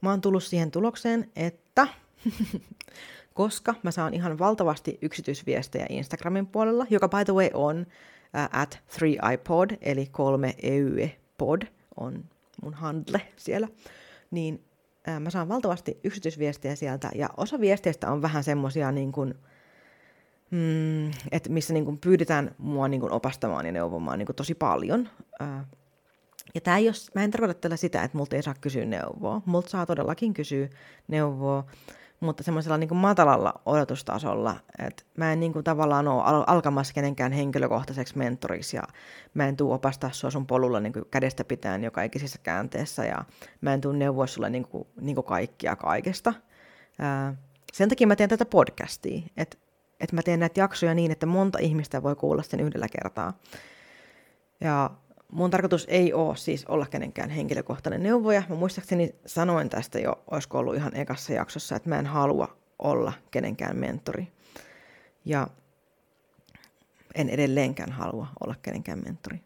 mä 0.00 0.10
oon 0.10 0.20
tullut 0.20 0.42
siihen 0.42 0.70
tulokseen, 0.70 1.30
että 1.36 1.88
koska 3.34 3.74
mä 3.82 3.90
saan 3.90 4.14
ihan 4.14 4.38
valtavasti 4.38 4.98
yksityisviestejä 5.02 5.86
Instagramin 5.88 6.46
puolella, 6.46 6.86
joka 6.90 7.08
by 7.08 7.24
the 7.24 7.32
way 7.32 7.50
on 7.54 7.80
uh, 7.80 8.60
at 8.60 8.82
3iPod, 8.92 9.76
eli 9.80 10.06
3 10.06 10.54
EYE 10.62 11.16
pod 11.38 11.62
on 11.96 12.24
mun 12.62 12.74
handle 12.74 13.20
siellä, 13.36 13.68
niin 14.30 14.64
uh, 15.08 15.20
mä 15.20 15.30
saan 15.30 15.48
valtavasti 15.48 16.00
yksityisviestejä 16.04 16.76
sieltä, 16.76 17.10
ja 17.14 17.28
osa 17.36 17.60
viesteistä 17.60 18.10
on 18.12 18.22
vähän 18.22 18.44
semmosia 18.44 18.92
niin 18.92 19.12
kuin, 19.12 19.34
mm, 20.50 21.06
että 21.32 21.50
missä 21.50 21.72
niin 21.72 21.84
kuin 21.84 21.98
pyydetään 21.98 22.54
mua 22.58 22.88
niin 22.88 23.00
kuin 23.00 23.12
opastamaan 23.12 23.66
ja 23.66 23.72
neuvomaan 23.72 24.18
niin 24.18 24.26
kuin 24.26 24.36
tosi 24.36 24.54
paljon. 24.54 25.08
Uh, 25.42 25.76
ja 26.54 26.60
tämä 26.60 26.76
ei 26.76 26.88
ole, 26.88 26.94
mä 27.14 27.24
en 27.24 27.30
tarkoita 27.30 27.54
tällä 27.54 27.76
sitä, 27.76 28.02
että 28.02 28.18
multa 28.18 28.36
ei 28.36 28.42
saa 28.42 28.54
kysyä 28.60 28.84
neuvoa. 28.84 29.42
Multa 29.46 29.70
saa 29.70 29.86
todellakin 29.86 30.34
kysyä 30.34 30.68
neuvoa, 31.08 31.64
mutta 32.20 32.42
semmoisella 32.42 32.78
niin 32.78 32.96
matalalla 32.96 33.54
odotustasolla, 33.66 34.56
että 34.86 35.02
mä 35.16 35.32
en 35.32 35.40
niin 35.40 35.52
kuin 35.52 35.64
tavallaan 35.64 36.08
ole 36.08 36.22
al- 36.22 36.44
alkamassa 36.46 36.94
kenenkään 36.94 37.32
henkilökohtaiseksi 37.32 38.18
mentoriksi 38.18 38.76
ja 38.76 38.82
mä 39.34 39.48
en 39.48 39.56
tuu 39.56 39.72
opastaa 39.72 40.12
sua 40.12 40.30
sun 40.30 40.46
polulla 40.46 40.80
niin 40.80 40.92
kuin 40.92 41.04
kädestä 41.10 41.44
pitäen 41.44 41.84
joka 41.84 42.02
ikisessä 42.02 42.38
käänteessä 42.42 43.04
ja 43.04 43.24
mä 43.60 43.74
en 43.74 43.80
tuu 43.80 43.92
neuvoa 43.92 44.26
sulle 44.26 44.50
niin 44.50 44.68
kuin, 44.68 44.88
niin 45.00 45.14
kuin 45.14 45.24
kaikkia 45.24 45.76
kaikesta. 45.76 46.34
Ää, 46.98 47.34
sen 47.72 47.88
takia 47.88 48.06
mä 48.06 48.16
teen 48.16 48.28
tätä 48.28 48.44
podcastia, 48.44 49.22
että, 49.36 49.56
että 50.00 50.16
mä 50.16 50.22
teen 50.22 50.40
näitä 50.40 50.60
jaksoja 50.60 50.94
niin, 50.94 51.10
että 51.10 51.26
monta 51.26 51.58
ihmistä 51.58 52.02
voi 52.02 52.16
kuulla 52.16 52.42
sen 52.42 52.60
yhdellä 52.60 52.86
kertaa. 52.88 53.32
Ja 54.60 54.90
mun 55.32 55.50
tarkoitus 55.50 55.86
ei 55.88 56.12
ole 56.12 56.36
siis 56.36 56.64
olla 56.64 56.86
kenenkään 56.86 57.30
henkilökohtainen 57.30 58.02
neuvoja. 58.02 58.42
Mä 58.48 58.54
muistaakseni 58.54 59.14
sanoin 59.26 59.68
tästä 59.68 59.98
jo, 59.98 60.24
olisiko 60.30 60.58
ollut 60.58 60.74
ihan 60.74 60.96
ekassa 60.96 61.32
jaksossa, 61.32 61.76
että 61.76 61.88
mä 61.88 61.98
en 61.98 62.06
halua 62.06 62.56
olla 62.78 63.12
kenenkään 63.30 63.76
mentori. 63.76 64.28
Ja 65.24 65.46
en 67.14 67.28
edelleenkään 67.28 67.92
halua 67.92 68.26
olla 68.40 68.54
kenenkään 68.62 69.02
mentori. 69.04 69.40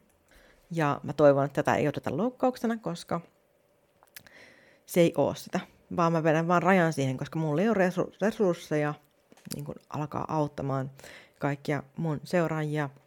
Ja 0.71 1.01
mä 1.03 1.13
toivon, 1.13 1.45
että 1.45 1.63
tätä 1.63 1.75
ei 1.75 1.89
oteta 1.89 2.17
loukkauksena, 2.17 2.77
koska 2.77 3.21
se 4.87 5.01
ei 5.01 5.13
ole 5.17 5.37
sitä. 5.37 5.61
Vaan 5.97 6.13
mä 6.13 6.23
vedän 6.23 6.49
vaan 6.49 6.63
rajan 6.63 6.93
siihen, 6.93 7.17
koska 7.17 7.39
mulla 7.39 7.63
ei 7.63 7.69
ole 7.69 7.91
resursseja 8.21 8.95
niin 9.55 9.65
alkaa 9.89 10.25
auttamaan 10.29 10.91
kaikkia 11.39 11.83
mun 11.97 12.21
seuraajia– 12.25 12.91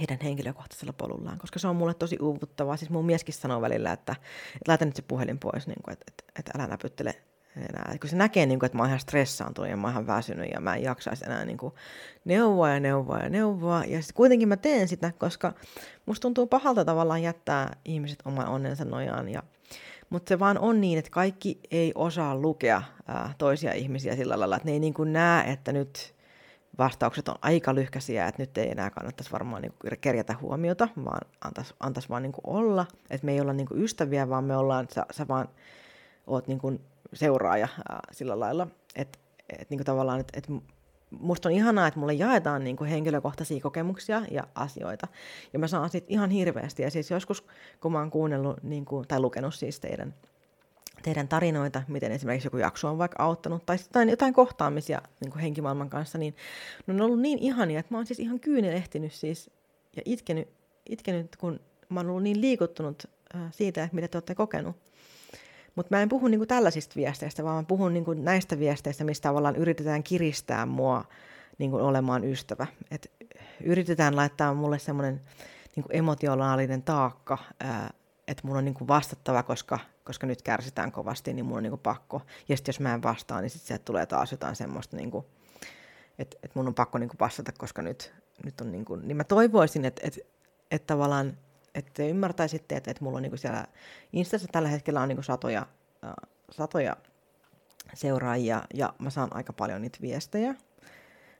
heidän 0.00 0.18
henkilökohtaisella 0.22 0.92
polullaan, 0.92 1.38
koska 1.38 1.58
se 1.58 1.68
on 1.68 1.76
mulle 1.76 1.94
tosi 1.94 2.18
uuvuttavaa. 2.20 2.76
Siis 2.76 2.90
mun 2.90 3.06
mieskin 3.06 3.34
sanoo 3.34 3.60
välillä, 3.60 3.92
että, 3.92 4.12
että 4.54 4.68
laita 4.68 4.84
nyt 4.84 4.96
se 4.96 5.02
puhelin 5.02 5.38
pois, 5.38 5.66
niin 5.66 5.82
kuin, 5.84 5.92
että, 5.92 6.04
että, 6.08 6.24
että 6.38 6.52
älä 6.58 6.66
näpyttele 6.66 7.14
enää. 7.56 7.96
Kun 8.00 8.10
se 8.10 8.16
näkee, 8.16 8.46
niin 8.46 8.58
kuin, 8.58 8.66
että 8.66 8.76
mä 8.78 8.82
oon 8.82 8.88
ihan 8.88 9.00
stressaantunut 9.00 9.70
ja 9.70 9.76
mä 9.76 9.86
oon 9.86 9.92
ihan 9.92 10.06
väsynyt 10.06 10.50
ja 10.54 10.60
mä 10.60 10.74
en 10.76 10.82
jaksaisi 10.82 11.24
enää 11.24 11.44
niin 11.44 11.58
kuin, 11.58 11.74
neuvoa 12.24 12.70
ja 12.70 12.80
neuvoa 12.80 13.18
ja 13.18 13.28
neuvoa. 13.28 13.84
Ja 13.84 14.00
sitten 14.00 14.16
kuitenkin 14.16 14.48
mä 14.48 14.56
teen 14.56 14.88
sitä, 14.88 15.12
koska 15.18 15.52
musta 16.06 16.22
tuntuu 16.22 16.46
pahalta 16.46 16.84
tavallaan 16.84 17.22
jättää 17.22 17.76
ihmiset 17.84 18.18
oman 18.24 18.48
onnensa 18.48 18.84
nojaan. 18.84 19.28
Ja, 19.28 19.42
mutta 20.10 20.28
se 20.28 20.38
vaan 20.38 20.58
on 20.58 20.80
niin, 20.80 20.98
että 20.98 21.10
kaikki 21.10 21.60
ei 21.70 21.92
osaa 21.94 22.36
lukea 22.36 22.82
ää, 23.06 23.34
toisia 23.38 23.72
ihmisiä 23.72 24.16
sillä 24.16 24.40
lailla, 24.40 24.56
että 24.56 24.68
ne 24.68 24.72
ei 24.72 24.80
niin 24.80 24.94
kuin 24.94 25.12
näe, 25.12 25.52
että 25.52 25.72
nyt 25.72 26.14
vastaukset 26.84 27.28
on 27.28 27.34
aika 27.42 27.74
lyhkäisiä, 27.74 28.26
että 28.26 28.42
nyt 28.42 28.58
ei 28.58 28.70
enää 28.70 28.90
kannattaisi 28.90 29.32
varmaan 29.32 29.62
niin 29.62 29.72
kuin 29.80 29.98
kerjätä 30.00 30.34
huomiota, 30.40 30.88
vaan 31.04 31.20
antaisi, 31.40 31.74
antaisi 31.80 32.08
vaan 32.08 32.22
niin 32.22 32.32
kuin 32.32 32.56
olla. 32.56 32.86
Että 33.10 33.24
me 33.24 33.32
ei 33.32 33.40
olla 33.40 33.52
niin 33.52 33.68
kuin 33.68 33.82
ystäviä, 33.82 34.28
vaan 34.28 34.44
me 34.44 34.56
ollaan, 34.56 34.86
sä, 34.94 35.06
sä 35.10 35.28
vaan 35.28 35.48
oot 36.26 36.48
niin 36.48 36.58
kuin 36.58 36.80
seuraaja 37.14 37.68
ää, 37.88 38.00
sillä 38.12 38.40
lailla. 38.40 38.68
Että 38.96 39.18
et, 39.58 39.70
niin 39.70 39.78
kuin 39.78 39.86
tavallaan, 39.86 40.20
että 40.20 40.38
et 40.38 40.48
musta 41.10 41.48
on 41.48 41.54
ihanaa, 41.54 41.86
että 41.86 42.00
mulle 42.00 42.14
jaetaan 42.14 42.64
niin 42.64 42.76
kuin 42.76 42.90
henkilökohtaisia 42.90 43.60
kokemuksia 43.60 44.22
ja 44.30 44.42
asioita. 44.54 45.08
Ja 45.52 45.58
mä 45.58 45.66
saan 45.66 45.90
siitä 45.90 46.06
ihan 46.10 46.30
hirveästi. 46.30 46.82
Ja 46.82 46.90
siis 46.90 47.10
joskus, 47.10 47.44
kun 47.80 47.92
mä 47.92 47.98
oon 47.98 48.10
kuunnellut 48.10 48.62
niin 48.62 48.84
kuin, 48.84 49.08
tai 49.08 49.20
lukenut 49.20 49.54
siis 49.54 49.80
teidän 49.80 50.14
teidän 51.02 51.28
tarinoita, 51.28 51.82
miten 51.88 52.12
esimerkiksi 52.12 52.46
joku 52.46 52.56
jakso 52.56 52.88
on 52.88 52.98
vaikka 52.98 53.22
auttanut, 53.22 53.66
tai 53.66 53.76
jotain, 53.82 54.08
jotain 54.08 54.34
kohtaamisia 54.34 55.02
niin 55.20 55.38
henkimaailman 55.38 55.90
kanssa, 55.90 56.18
niin 56.18 56.36
ne 56.86 56.94
on 56.94 57.00
ollut 57.00 57.20
niin 57.20 57.38
ihania, 57.38 57.80
että 57.80 57.94
mä 57.94 57.98
oon 57.98 58.06
siis 58.06 58.20
ihan 58.20 58.40
kyynelehtinyt 58.40 59.12
siis 59.12 59.50
ja 59.96 60.02
itkenyt, 60.04 60.48
itkenyt 60.86 61.36
kun 61.36 61.60
mä 61.88 62.00
oon 62.00 62.08
ollut 62.08 62.22
niin 62.22 62.40
liikuttunut 62.40 63.02
äh, 63.34 63.40
siitä, 63.50 63.88
mitä 63.92 64.08
te 64.08 64.16
olette 64.16 64.34
kokenut. 64.34 64.76
Mutta 65.74 65.96
mä 65.96 66.02
en 66.02 66.08
puhu 66.08 66.28
niinku 66.28 66.46
tällaisista 66.46 66.96
viesteistä, 66.96 67.44
vaan 67.44 67.56
mä 67.56 67.62
puhun 67.62 67.92
niinku 67.92 68.12
näistä 68.12 68.58
viesteistä, 68.58 69.04
mistä 69.04 69.28
tavallaan 69.28 69.56
yritetään 69.56 70.02
kiristää 70.02 70.66
mua 70.66 71.04
niinku 71.58 71.76
olemaan 71.76 72.24
ystävä. 72.24 72.66
Et 72.90 73.10
yritetään 73.64 74.16
laittaa 74.16 74.54
mulle 74.54 74.78
semmoinen 74.78 75.20
niinku 75.76 75.90
emotionaalinen 75.92 76.82
taakka, 76.82 77.38
että 78.28 78.46
mun 78.46 78.56
on 78.56 78.64
niinku 78.64 78.88
vastattava, 78.88 79.42
koska 79.42 79.78
koska 80.04 80.26
nyt 80.26 80.42
kärsitään 80.42 80.92
kovasti, 80.92 81.32
niin 81.32 81.44
mun 81.44 81.56
on 81.56 81.62
niin 81.62 81.70
kuin 81.70 81.80
pakko. 81.80 82.22
Ja 82.48 82.56
sitten 82.56 82.72
jos 82.72 82.80
mä 82.80 82.94
en 82.94 83.02
vastaa, 83.02 83.40
niin 83.40 83.50
sitten 83.50 83.66
sieltä 83.66 83.84
tulee 83.84 84.06
taas 84.06 84.30
jotain 84.30 84.56
semmoista, 84.56 84.96
niin 84.96 85.10
kuin, 85.10 85.26
että, 86.18 86.36
että 86.42 86.58
mun 86.58 86.68
on 86.68 86.74
pakko 86.74 86.98
niin 86.98 87.08
kuin 87.08 87.18
vastata, 87.18 87.52
koska 87.58 87.82
nyt, 87.82 88.14
nyt 88.44 88.60
on 88.60 88.72
niin 88.72 88.84
kuin, 88.84 89.08
niin 89.08 89.16
mä 89.16 89.24
toivoisin, 89.24 89.84
että, 89.84 90.00
että, 90.04 90.20
että 90.70 90.86
tavallaan, 90.86 91.38
että 91.74 91.90
te 91.94 92.08
ymmärtäisitte, 92.08 92.76
että, 92.76 92.90
että 92.90 93.04
mulla 93.04 93.16
on 93.16 93.22
niin 93.22 93.30
kuin 93.30 93.38
siellä 93.38 93.66
Instassa 94.12 94.48
tällä 94.52 94.68
hetkellä 94.68 95.00
on 95.00 95.08
niin 95.08 95.16
kuin 95.16 95.24
satoja, 95.24 95.66
äh, 96.04 96.30
satoja 96.50 96.96
seuraajia 97.94 98.62
ja 98.74 98.94
mä 98.98 99.10
saan 99.10 99.36
aika 99.36 99.52
paljon 99.52 99.82
niitä 99.82 99.98
viestejä. 100.00 100.54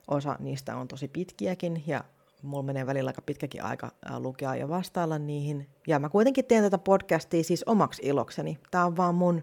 Osa 0.09 0.37
niistä 0.39 0.77
on 0.77 0.89
tosi 0.89 1.09
pitkiäkin 1.09 1.83
ja 1.87 2.05
mulla 2.43 2.63
menee 2.63 2.87
välillä 2.87 3.09
aika 3.09 3.23
pitkäkin 3.23 3.65
aika 3.65 3.91
lukea 4.19 4.55
ja 4.55 4.69
vastailla 4.69 5.19
niihin. 5.19 5.69
Ja 5.87 5.99
mä 5.99 6.09
kuitenkin 6.09 6.45
teen 6.45 6.65
tätä 6.65 6.79
podcastia 6.79 7.45
siis 7.45 7.65
omaksi 7.67 8.03
ilokseni. 8.05 8.59
Tää 8.71 8.87
on 8.87 8.97
vaan 8.97 9.15
mun, 9.15 9.43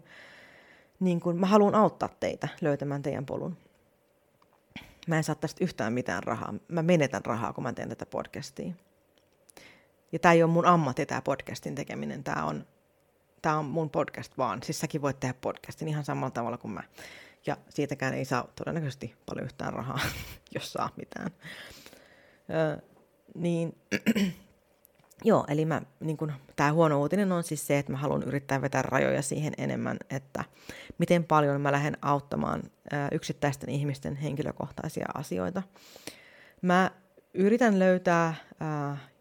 niin 1.00 1.20
kun, 1.20 1.40
mä 1.40 1.46
haluan 1.46 1.76
auttaa 1.76 2.10
teitä 2.20 2.48
löytämään 2.62 3.02
teidän 3.02 3.26
polun. 3.26 3.58
Mä 5.08 5.18
en 5.18 5.24
saa 5.24 5.36
tästä 5.36 5.64
yhtään 5.64 5.94
mitään 5.94 6.24
rahaa. 6.24 6.54
Mä 6.68 6.84
menetän 6.84 7.26
rahaa, 7.26 7.54
kun 7.54 7.64
mä 7.64 7.74
teen 7.74 7.90
tätä 7.90 8.06
podcastia. 8.06 8.74
Ja 10.12 10.20
tää 10.20 10.34
ei 10.34 10.44
ole 10.44 10.52
mun 10.52 10.66
ammatti, 10.66 11.06
tämä 11.06 11.22
podcastin 11.22 11.76
tekeminen. 11.76 12.24
Tää 12.24 12.46
on, 12.46 12.66
tää 13.42 13.58
on 13.58 13.66
mun 13.66 13.90
podcast 13.90 14.38
vaan. 14.38 14.64
Siis 14.64 14.80
säkin 14.80 15.02
voit 15.02 15.20
tehdä 15.20 15.34
podcastin 15.42 15.88
ihan 15.88 16.06
samalla 16.06 16.32
tavalla 16.32 16.58
kuin 16.58 16.72
mä. 16.72 16.84
Ja 17.46 17.58
siitäkään 17.70 18.14
ei 18.14 18.26
saa 18.26 18.48
todennäköisesti 18.56 19.16
paljon 19.26 19.46
yhtään 19.46 19.74
rahaa, 19.74 20.00
jos 20.56 20.74
saa 20.74 20.90
mitään 20.98 21.32
niin 23.36 23.78
joo, 25.24 25.46
eli 25.48 25.66
mä, 25.66 25.82
niin 26.00 26.18
kun, 26.18 26.34
tämä 26.56 26.74
huono 26.74 27.02
uutinen 27.02 27.32
on 27.32 27.44
siis 27.44 27.68
se, 27.68 27.78
että 27.78 27.92
mä 27.92 27.98
haluan 27.98 28.24
yrittää 28.24 28.62
vetää 28.62 28.82
rajoja 28.82 29.22
siihen 29.22 29.54
enemmän, 29.58 29.98
että 30.10 30.44
miten 30.98 31.24
paljon 31.24 31.62
mä 31.62 31.72
lähden 31.72 31.98
auttamaan 32.02 32.64
yksittäisten 33.12 33.70
ihmisten 33.70 34.16
henkilökohtaisia 34.16 35.06
asioita. 35.14 35.64
Mä 36.62 36.92
yritän 37.34 37.80
löytää 37.80 38.36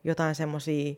jotain 0.05 0.35
semmoisia 0.35 0.95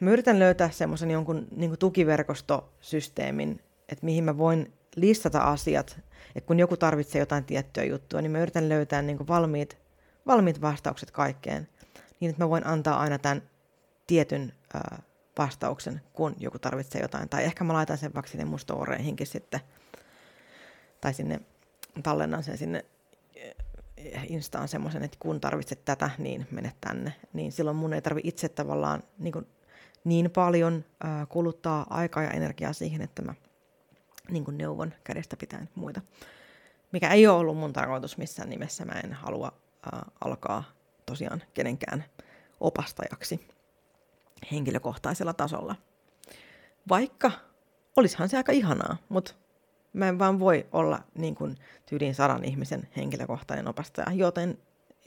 Mä 0.00 0.10
yritän 0.10 0.38
löytää 0.38 0.70
semmoisen 0.70 1.10
jonkun 1.10 1.46
niin 1.56 1.78
tukiverkostosysteemin, 1.78 3.60
että 3.88 4.04
mihin 4.04 4.24
mä 4.24 4.38
voin 4.38 4.72
listata 4.96 5.40
asiat, 5.40 6.00
että 6.34 6.46
kun 6.46 6.58
joku 6.58 6.76
tarvitsee 6.76 7.18
jotain 7.18 7.44
tiettyä 7.44 7.84
juttua, 7.84 8.22
niin 8.22 8.32
mä 8.32 8.40
yritän 8.40 8.68
löytää 8.68 9.02
niin 9.02 9.28
valmiit, 9.28 9.78
valmiit 10.28 10.60
vastaukset 10.60 11.10
kaikkeen, 11.10 11.68
niin 12.20 12.30
että 12.30 12.44
mä 12.44 12.50
voin 12.50 12.66
antaa 12.66 13.00
aina 13.00 13.18
tämän 13.18 13.42
tietyn 14.06 14.52
ää, 14.74 15.02
vastauksen, 15.38 16.00
kun 16.12 16.34
joku 16.38 16.58
tarvitsee 16.58 17.02
jotain. 17.02 17.28
Tai 17.28 17.44
ehkä 17.44 17.64
mä 17.64 17.72
laitan 17.72 17.98
sen 17.98 18.14
vaikka 18.14 18.30
sinne 18.30 18.44
mun 18.44 18.58
storeihinkin 18.58 19.26
sitten, 19.26 19.60
tai 21.00 21.14
sinne 21.14 21.40
tallennan 22.02 22.42
sen 22.42 22.58
sinne 22.58 22.84
Instaan 24.28 24.68
semmoisen, 24.68 25.02
että 25.02 25.16
kun 25.20 25.40
tarvitset 25.40 25.84
tätä, 25.84 26.10
niin 26.18 26.46
mene 26.50 26.72
tänne. 26.80 27.12
Niin 27.32 27.52
silloin 27.52 27.76
mun 27.76 27.92
ei 27.92 28.02
tarvi 28.02 28.20
itse 28.24 28.48
tavallaan 28.48 29.02
niin, 29.18 29.32
kuin 29.32 29.46
niin 30.04 30.30
paljon 30.30 30.84
ää, 31.04 31.26
kuluttaa 31.26 31.86
aikaa 31.90 32.22
ja 32.22 32.30
energiaa 32.30 32.72
siihen, 32.72 33.02
että 33.02 33.22
mä 33.22 33.34
niin 34.30 34.44
kuin 34.44 34.58
neuvon 34.58 34.94
kädestä 35.04 35.36
pitäen 35.36 35.68
muita. 35.74 36.00
Mikä 36.92 37.10
ei 37.10 37.26
ole 37.26 37.38
ollut 37.38 37.56
mun 37.56 37.72
tarkoitus 37.72 38.18
missään 38.18 38.50
nimessä. 38.50 38.84
Mä 38.84 38.92
en 38.92 39.12
halua 39.12 39.52
alkaa 40.20 40.64
tosiaan 41.06 41.42
kenenkään 41.54 42.04
opastajaksi 42.60 43.48
henkilökohtaisella 44.52 45.32
tasolla. 45.32 45.76
Vaikka 46.88 47.30
olisihan 47.96 48.28
se 48.28 48.36
aika 48.36 48.52
ihanaa, 48.52 48.96
mutta 49.08 49.34
mä 49.92 50.08
en 50.08 50.18
vaan 50.18 50.40
voi 50.40 50.66
olla 50.72 51.00
niin 51.14 51.34
kuin 51.34 51.56
tyyliin 51.86 52.14
sadan 52.14 52.44
ihmisen 52.44 52.88
henkilökohtainen 52.96 53.68
opastaja, 53.68 54.12
joten 54.12 54.58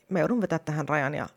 mä 0.09 0.19
joudun 0.19 0.41
vetää 0.41 0.59
tähän 0.59 0.89
rajan 0.89 1.15
ja 1.15 1.29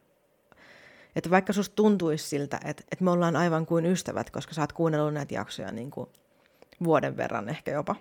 että 1.16 1.30
vaikka 1.30 1.52
susta 1.52 1.74
tuntuisi 1.74 2.28
siltä, 2.28 2.60
että, 2.64 2.84
että 2.92 3.04
me 3.04 3.10
ollaan 3.10 3.36
aivan 3.36 3.66
kuin 3.66 3.86
ystävät, 3.86 4.30
koska 4.30 4.54
sä 4.54 4.60
oot 4.60 4.72
kuunnellut 4.72 5.14
näitä 5.14 5.34
jaksoja 5.34 5.72
niin 5.72 5.90
kuin 5.90 6.08
vuoden 6.84 7.16
verran 7.16 7.48
ehkä 7.48 7.70
jopa. 7.70 7.96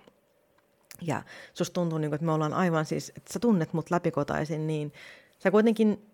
Ja 1.02 1.22
susta 1.54 1.74
tuntuu, 1.74 1.98
niin 1.98 2.10
kuin, 2.10 2.14
että 2.14 2.24
me 2.24 2.32
ollaan 2.32 2.54
aivan 2.54 2.84
siis, 2.84 3.12
että 3.16 3.32
sä 3.32 3.38
tunnet 3.38 3.72
mut 3.72 3.90
läpikotaisin, 3.90 4.66
niin 4.66 4.92
sä 5.44 5.50
kuitenkin 5.50 6.10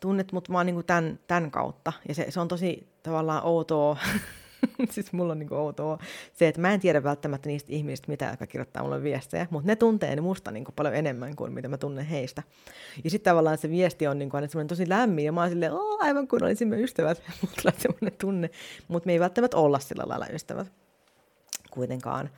tunnet 0.00 0.32
mut 0.32 0.52
vaan 0.52 0.66
niin 0.66 0.74
kuin 0.74 0.86
tämän, 0.86 1.18
tämän 1.26 1.50
kautta. 1.50 1.92
Ja 2.08 2.14
se, 2.14 2.26
se 2.30 2.40
on 2.40 2.48
tosi 2.48 2.88
tavallaan 3.02 3.44
outoa, 3.44 3.96
siis 4.90 5.12
mulla 5.12 5.32
on 5.32 5.38
niin 5.38 5.52
outoa 5.52 5.98
se, 6.32 6.48
että 6.48 6.60
mä 6.60 6.72
en 6.72 6.80
tiedä 6.80 7.02
välttämättä 7.02 7.48
niistä 7.48 7.72
ihmisistä, 7.72 8.08
mitä 8.08 8.24
jotka 8.24 8.46
kirjoittaa 8.46 8.82
mulle 8.82 9.02
viestejä, 9.02 9.46
mutta 9.50 9.66
ne 9.66 9.76
tuntee 9.76 10.16
ne 10.16 10.20
musta 10.20 10.50
niin 10.50 10.64
kuin 10.64 10.74
paljon 10.74 10.94
enemmän 10.94 11.36
kuin 11.36 11.52
mitä 11.52 11.68
mä 11.68 11.78
tunnen 11.78 12.06
heistä. 12.06 12.42
Ja 13.04 13.10
sitten 13.10 13.30
tavallaan 13.30 13.58
se 13.58 13.70
viesti 13.70 14.06
on 14.06 14.18
niin 14.18 14.30
kuin 14.30 14.42
aina 14.42 14.68
tosi 14.68 14.88
lämmin, 14.88 15.24
ja 15.24 15.32
mä 15.32 15.40
oon 15.40 15.50
silleen, 15.50 15.72
oh, 15.72 16.04
aivan 16.04 16.28
kuin 16.28 16.44
olisimme 16.44 16.80
ystävät, 16.80 17.22
mutta 17.40 17.62
tulee 17.62 17.74
semmoinen 17.78 18.18
tunne, 18.18 18.50
mutta 18.88 19.06
me 19.06 19.12
ei 19.12 19.20
välttämättä 19.20 19.56
olla 19.56 19.78
sillä 19.78 20.04
lailla 20.06 20.26
ystävät 20.26 20.72
kuitenkaan. 21.70 22.30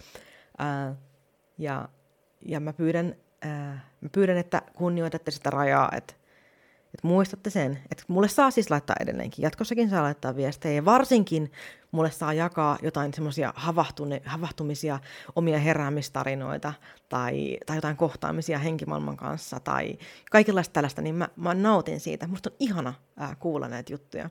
Ää, 0.58 0.94
ja, 1.58 1.88
ja 2.42 2.60
mä 2.60 2.72
pyydän, 2.72 3.16
ää, 3.42 3.90
mä 4.00 4.08
pyydän, 4.12 4.36
että 4.36 4.62
kunnioitatte 4.74 5.30
sitä 5.30 5.50
rajaa, 5.50 5.88
että 5.96 6.14
että 6.96 7.08
muistatte 7.08 7.50
sen, 7.50 7.78
että 7.90 8.04
mulle 8.08 8.28
saa 8.28 8.50
siis 8.50 8.70
laittaa 8.70 8.96
edelleenkin, 9.00 9.42
jatkossakin 9.42 9.90
saa 9.90 10.02
laittaa 10.02 10.36
viestejä 10.36 10.74
ja 10.74 10.84
varsinkin 10.84 11.52
mulle 11.90 12.10
saa 12.10 12.32
jakaa 12.32 12.78
jotain 12.82 13.14
semmoisia 13.14 13.52
havahtumisia, 14.24 14.98
omia 15.34 15.58
heräämistarinoita 15.58 16.72
tai, 17.08 17.58
tai 17.66 17.76
jotain 17.76 17.96
kohtaamisia 17.96 18.58
henkimaailman 18.58 19.16
kanssa 19.16 19.60
tai 19.60 19.98
kaikenlaista 20.30 20.72
tällaista, 20.72 21.02
niin 21.02 21.14
mä, 21.14 21.28
mä 21.36 21.54
nautin 21.54 22.00
siitä. 22.00 22.26
Musta 22.26 22.50
on 22.50 22.56
ihana 22.58 22.94
ää, 23.16 23.34
kuulla 23.34 23.68
näitä 23.68 23.92
juttuja. 23.92 24.30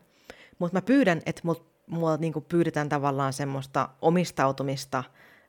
Mutta 0.59 0.77
mä 0.77 0.81
pyydän, 0.81 1.21
että 1.25 1.41
mut, 1.43 1.67
mua 1.87 2.17
niinku 2.17 2.41
pyydetään 2.41 2.89
tavallaan 2.89 3.33
semmoista 3.33 3.89
omistautumista, 4.01 5.03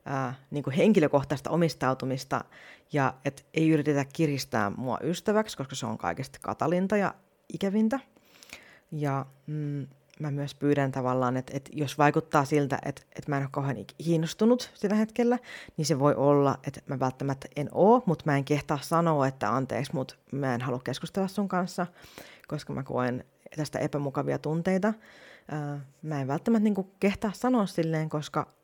ää, 0.07 0.35
niinku 0.51 0.71
henkilökohtaista 0.77 1.51
omistautumista 1.51 2.45
ja 2.92 3.14
että 3.25 3.42
ei 3.55 3.71
yritetä 3.71 4.05
kiristää 4.12 4.71
mua 4.71 4.99
ystäväksi, 5.03 5.57
koska 5.57 5.75
se 5.75 5.87
on 5.87 5.99
kaikesta 5.99 6.38
katalinta 6.42 6.97
ja 6.97 7.14
ikävintä. 7.55 8.01
Ja 8.92 9.27
mm, 9.47 9.87
mä 10.21 10.31
myös 10.31 10.55
pyydän 10.55 10.92
tavallaan, 10.92 11.37
että, 11.37 11.53
että 11.57 11.71
jos 11.75 11.99
vaikuttaa 11.99 12.45
siltä, 12.45 12.79
että, 12.85 13.03
että 13.16 13.31
mä 13.31 13.37
en 13.37 13.42
ole 13.42 13.49
kauhean 13.53 13.77
kiinnostunut 13.99 14.71
sillä 14.75 14.97
hetkellä, 14.97 15.38
niin 15.77 15.87
se 15.87 15.99
voi 15.99 16.14
olla, 16.14 16.59
että 16.66 16.81
mä 16.87 17.01
välttämättä 17.01 17.49
en 17.57 17.69
oo, 17.73 18.03
mutta 18.07 18.23
mä 18.27 18.37
en 18.37 18.45
kehtaa 18.45 18.79
sanoa, 18.83 19.27
että 19.27 19.57
anteeksi, 19.57 19.95
mutta 19.95 20.14
mä 20.33 20.55
en 20.55 20.61
halua 20.61 20.81
keskustella 20.85 21.29
sun 21.29 21.49
kanssa, 21.49 21.87
koska 22.49 22.73
mä 22.73 22.83
koen 22.83 23.25
tästä 23.57 23.79
epämukavia 23.79 24.38
tunteita. 24.38 24.95
Mä 26.03 26.21
en 26.21 26.29
välttämättä 26.29 26.64
niin 26.64 26.75
kuin 26.75 26.90
kehtaa 27.01 27.33
sanoa 27.35 27.66
silleen, 27.66 28.09
koska 28.09 28.56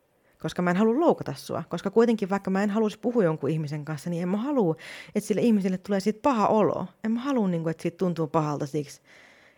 koska 0.43 0.63
mä 0.63 0.71
en 0.71 0.77
halua 0.77 1.01
loukata 1.01 1.35
sua. 1.35 1.63
Koska 1.69 1.91
kuitenkin 1.91 2.31
vaikka 2.31 2.51
mä 2.51 2.63
en 2.63 2.71
haluaisi 2.71 2.99
puhua 2.99 3.25
jonkun 3.25 3.51
ihmisen 3.51 3.85
kanssa, 3.85 4.11
niin 4.11 4.23
en 4.23 4.29
mä 4.29 4.37
halua, 4.37 4.77
että 5.15 5.29
sille 5.29 5.41
ihmiselle 5.41 5.79
tulee 5.79 6.01
siitä 6.01 6.21
paha 6.23 6.47
olo. 6.47 6.87
En 7.05 7.13
mä 7.13 7.21
halua, 7.21 7.49
niin 7.49 7.63
kuin, 7.63 7.71
että 7.71 7.83
siitä 7.83 7.97
tuntuu 7.97 8.27
pahalta 8.27 8.67
siksi, 8.67 9.01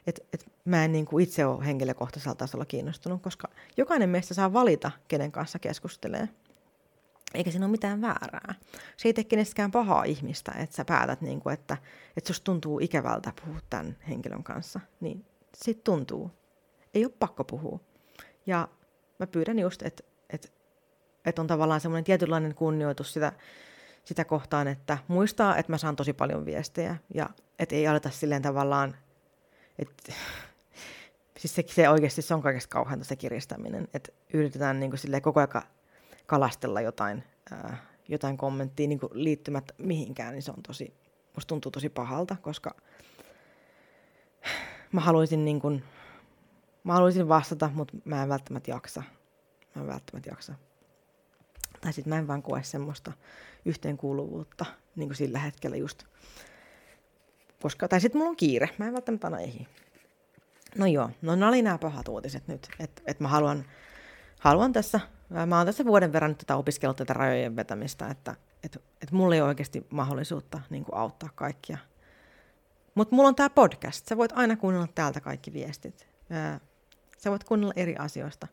että, 0.07 0.23
että 0.33 0.47
mä 0.65 0.85
en 0.85 0.93
niin 0.93 1.05
kuin 1.05 1.25
itse 1.25 1.47
ole 1.47 1.67
henkilökohtaisella 1.67 2.35
tasolla 2.35 2.65
kiinnostunut, 2.65 3.23
koska 3.23 3.49
jokainen 3.77 4.09
meistä 4.09 4.35
saa 4.35 4.53
valita, 4.53 4.91
kenen 5.09 5.33
kanssa 5.33 5.59
keskustelee. 5.59 6.29
Eikä 7.35 7.51
siinä 7.51 7.67
ole 7.67 7.71
mitään 7.71 8.01
väärää. 8.01 8.55
Se 8.97 9.09
ei 9.09 9.13
tee 9.13 9.25
kenestäkään 9.25 9.71
pahaa 9.71 10.05
ihmistä, 10.05 10.53
että 10.59 10.77
sä 10.77 10.85
päätät, 10.85 11.21
niin 11.21 11.41
kuin, 11.41 11.53
että, 11.53 11.77
että 12.17 12.29
susta 12.29 12.45
tuntuu 12.45 12.81
ikävältä 12.81 13.33
puhua 13.45 13.61
tämän 13.71 13.97
henkilön 14.09 14.45
kanssa. 14.45 14.81
Niin 15.01 15.25
sit 15.55 15.85
tuntuu. 15.85 16.31
Ei 16.95 17.05
ole 17.05 17.13
pakko 17.19 17.45
puhua. 17.45 17.81
Ja 18.47 18.69
mä 19.19 19.27
pyydän 19.27 19.59
just, 19.59 19.83
että, 19.83 20.05
että, 21.25 21.31
että 21.31 21.43
on 21.43 21.47
tavallaan 21.47 21.81
semmoinen 21.81 22.05
tietynlainen 22.05 22.55
kunnioitus 22.55 23.13
sitä, 23.13 23.33
sitä 24.05 24.25
kohtaan, 24.25 24.69
että 24.69 24.99
muistaa, 25.09 25.57
että 25.57 25.73
mä 25.73 25.79
saan 25.79 25.97
tosi 25.97 26.13
paljon 26.13 26.45
viestejä 26.45 26.97
ja 27.15 27.31
että 27.59 27.75
ei 27.75 27.87
aleta 27.87 28.11
silleen 28.11 28.43
tavallaan 28.43 28.97
et, 29.79 29.91
siis 31.39 31.55
se, 31.55 31.65
se 31.69 31.89
oikeasti 31.89 32.23
se 32.23 32.35
on 32.35 32.43
kaikesta 32.43 32.73
kauheanta 32.73 33.05
se 33.05 33.17
kiristäminen, 33.17 33.89
että 33.95 34.13
yritetään 34.33 34.81
niin 34.81 34.91
kuin 34.91 35.23
koko 35.23 35.41
ajan 35.41 35.63
kalastella 36.27 36.81
jotain, 36.81 37.25
ää, 37.51 37.77
jotain 38.09 38.37
kommenttia 38.37 38.89
niin 38.89 39.01
liittymättä 39.13 39.75
mihinkään, 39.79 40.33
niin 40.33 40.43
se 40.43 40.51
on 40.51 40.63
tosi, 40.63 40.95
musta 41.35 41.49
tuntuu 41.49 41.73
tosi 41.73 41.89
pahalta, 41.89 42.37
koska 42.43 42.75
mä 44.93 45.01
haluaisin 45.01 45.45
niin 45.45 45.61
kuin, 45.61 45.85
mä 46.85 46.93
haluaisin 46.93 47.29
vastata, 47.29 47.71
mutta 47.75 47.97
mä 48.05 48.23
en 48.23 48.29
välttämättä 48.29 48.71
jaksa. 48.71 49.03
Mä 49.75 49.83
en 49.83 49.89
välttämättä 49.89 50.31
jaksa. 50.31 50.55
Tai 51.85 51.93
sitten 51.93 52.11
mä 52.11 52.19
en 52.19 52.29
vaan 52.29 52.43
koe 52.43 52.63
semmoista 52.63 53.13
yhteenkuuluvuutta 53.65 54.67
niin 54.97 55.09
kuin 55.09 55.17
sillä 55.17 55.39
hetkellä 55.39 55.77
just 55.77 56.05
koska, 57.65 57.89
tai 57.89 58.01
sitten 58.01 58.19
mulla 58.19 58.31
on 58.31 58.37
kiire, 58.37 58.69
mä 58.79 58.87
en 58.87 58.93
välttämättä 58.93 59.27
aina 59.27 59.41
ehdi. 59.41 59.67
No 60.79 60.87
joo, 60.87 61.11
no 61.23 61.37
ne 61.37 61.47
oli 61.47 61.63
nämä 61.63 61.79
pahat 61.79 62.09
uutiset 62.09 62.49
nyt, 62.49 62.69
että 62.81 63.03
et 63.07 63.21
mä 63.21 63.29
haluan, 63.29 63.65
haluan 64.41 64.73
tässä, 64.73 65.01
mä 65.47 65.57
oon 65.57 65.67
tässä 65.67 65.85
vuoden 65.85 66.13
verran 66.13 66.31
nyt 66.31 66.39
tätä 66.39 66.57
opiskellut 66.57 66.97
tätä 66.97 67.13
rajojen 67.13 67.57
vetämistä, 67.57 68.09
että 68.09 68.37
et, 68.63 68.83
et 69.03 69.13
mulla 69.13 69.35
ei 69.35 69.41
ole 69.41 69.49
oikeasti 69.49 69.87
mahdollisuutta 69.91 70.61
niin 70.71 70.85
auttaa 70.93 71.29
kaikkia. 71.35 71.79
Mutta 72.95 73.15
mulla 73.15 73.29
on 73.29 73.35
tämä 73.35 73.51
podcast, 73.51 74.07
sä 74.09 74.17
voit 74.17 74.33
aina 74.35 74.57
kuunnella 74.57 74.89
täältä 74.95 75.21
kaikki 75.21 75.53
viestit. 75.53 76.07
Ää, 76.31 76.61
sä 77.19 77.31
voit 77.31 77.45
kuunnella 77.45 77.73
eri 77.77 77.97
asioista. 77.97 78.49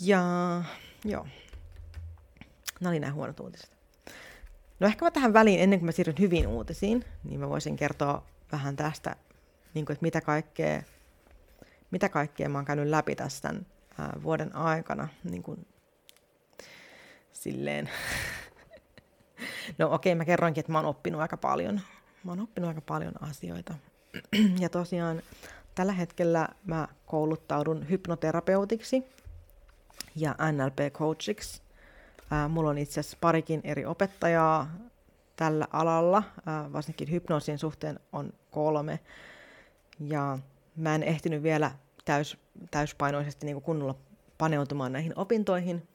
Ja 0.00 0.22
joo, 1.04 1.26
nämä 2.80 2.90
oli 2.90 3.00
nämä 3.00 3.12
huonot 3.12 3.40
uutiset. 3.40 3.70
No 4.80 4.86
ehkä 4.86 5.04
mä 5.04 5.10
tähän 5.10 5.32
väliin, 5.32 5.60
ennen 5.60 5.78
kuin 5.78 5.86
mä 5.86 5.92
siirryn 5.92 6.18
hyvin 6.18 6.46
uutisiin, 6.46 7.04
niin 7.24 7.40
mä 7.40 7.48
voisin 7.48 7.76
kertoa 7.76 8.26
vähän 8.52 8.76
tästä, 8.76 9.16
niin 9.74 9.86
kuin, 9.86 9.94
että 9.94 10.02
mitä 10.02 10.20
kaikkea, 10.20 10.82
mitä 11.90 12.08
kaikkea 12.08 12.48
mä 12.48 12.58
oon 12.58 12.64
käynyt 12.64 12.88
läpi 12.88 13.14
tässä 13.16 13.42
tämän 13.42 13.66
ää, 13.98 14.12
vuoden 14.22 14.56
aikana. 14.56 15.08
Niin 15.24 15.42
kuin, 15.42 15.66
silleen. 17.32 17.90
no 19.78 19.94
okei, 19.94 20.12
okay, 20.12 20.18
mä 20.18 20.24
kerroinkin, 20.24 20.60
että 20.60 20.72
mä 20.72 20.78
oon 20.78 20.86
oppinut 20.86 21.20
aika 21.20 21.36
paljon. 21.36 21.80
Mä 22.24 22.32
oon 22.32 22.40
oppinut 22.40 22.68
aika 22.68 22.80
paljon 22.80 23.22
asioita. 23.22 23.74
ja 24.62 24.68
tosiaan 24.68 25.22
tällä 25.74 25.92
hetkellä 25.92 26.48
mä 26.64 26.88
kouluttaudun 27.06 27.88
hypnoterapeutiksi 27.90 29.04
ja 30.16 30.32
NLP-coachiksi. 30.32 31.63
Mulla 32.48 32.70
on 32.70 32.78
itse 32.78 33.00
asiassa 33.00 33.18
parikin 33.20 33.60
eri 33.64 33.86
opettajaa 33.86 34.70
tällä 35.36 35.66
alalla, 35.72 36.22
varsinkin 36.72 37.10
hypnoosin 37.10 37.58
suhteen 37.58 38.00
on 38.12 38.32
kolme. 38.50 39.00
Ja 40.00 40.38
mä 40.76 40.94
en 40.94 41.02
ehtinyt 41.02 41.42
vielä 41.42 41.70
täys, 42.04 42.38
täyspainoisesti 42.70 43.46
niin 43.46 43.62
kunnolla 43.62 43.94
paneutumaan 44.38 44.92
näihin 44.92 45.12
opintoihin, 45.18 45.88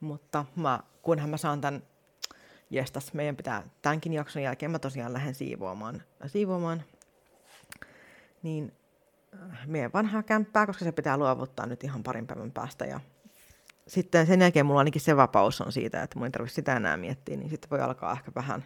Mutta 0.00 0.44
mä, 0.56 0.80
kunhan 1.02 1.30
mä 1.30 1.36
saan 1.36 1.60
tämän, 1.60 1.82
jestas, 2.70 3.14
meidän 3.14 3.36
pitää 3.36 3.62
tämänkin 3.82 4.12
jakson 4.12 4.42
jälkeen, 4.42 4.70
mä 4.70 4.78
tosiaan 4.78 5.12
lähden 5.12 5.34
siivoamaan, 5.34 6.02
siivoamaan 6.26 6.82
niin 8.42 8.72
meidän 9.66 9.92
vanhaa 9.94 10.22
kämppää, 10.22 10.66
koska 10.66 10.84
se 10.84 10.92
pitää 10.92 11.16
luovuttaa 11.16 11.66
nyt 11.66 11.84
ihan 11.84 12.02
parin 12.02 12.26
päivän 12.26 12.52
päästä. 12.52 12.84
Ja 12.84 13.00
sitten 13.88 14.26
sen 14.26 14.40
jälkeen 14.40 14.66
mulla 14.66 14.78
ainakin 14.78 15.00
se 15.00 15.16
vapaus 15.16 15.60
on 15.60 15.72
siitä, 15.72 16.02
että 16.02 16.18
mun 16.18 16.26
ei 16.26 16.30
tarvitse 16.30 16.54
sitä 16.54 16.76
enää 16.76 16.96
miettiä, 16.96 17.36
niin 17.36 17.50
sitten 17.50 17.70
voi 17.70 17.80
alkaa 17.80 18.12
ehkä 18.12 18.32
vähän, 18.34 18.64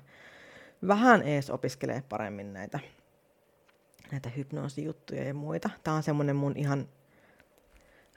vähän 0.87 1.23
ees 1.23 1.51
opiskelee 1.51 2.03
paremmin 2.09 2.53
näitä, 2.53 2.81
näitä 4.13 4.29
hypnoosijuttuja 4.29 5.25
ja 5.25 5.35
muita. 5.35 5.71
Tämä 5.85 5.97
on 5.97 6.03
semmoinen 6.03 6.37
mun 6.37 6.57
ihan, 6.57 6.89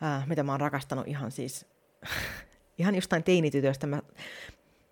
äh, 0.04 0.28
mitä 0.28 0.44
mä 0.44 0.52
oon 0.52 0.62
rakastanut 0.62 1.08
ihan 1.08 1.32
siis, 1.32 1.66
ihan 2.80 2.96
jostain 2.96 3.24
teinitytöstä. 3.24 3.88
Mä, 3.88 4.02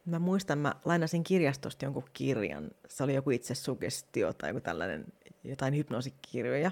mä 0.06 0.20
muistan, 0.20 0.58
mä 0.58 0.76
lainasin 0.86 1.24
kirjastosta 1.24 1.86
jonkun 1.86 2.10
kirjan. 2.14 2.72
Se 2.88 3.04
oli 3.04 3.16
joku 3.16 3.30
itse 3.30 3.56
sugestio 3.56 4.34
tai 4.34 4.50
joku 4.50 4.62
tällainen 4.62 5.06
jotain 5.44 5.76
hypnoosikirjoja. 5.76 6.72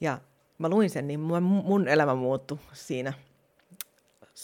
Ja 0.00 0.20
mä 0.58 0.68
luin 0.68 0.90
sen, 0.90 1.06
niin 1.06 1.20
mun, 1.20 1.42
mun 1.42 1.88
elämä 1.88 2.14
muuttui 2.14 2.58
siinä, 2.72 3.12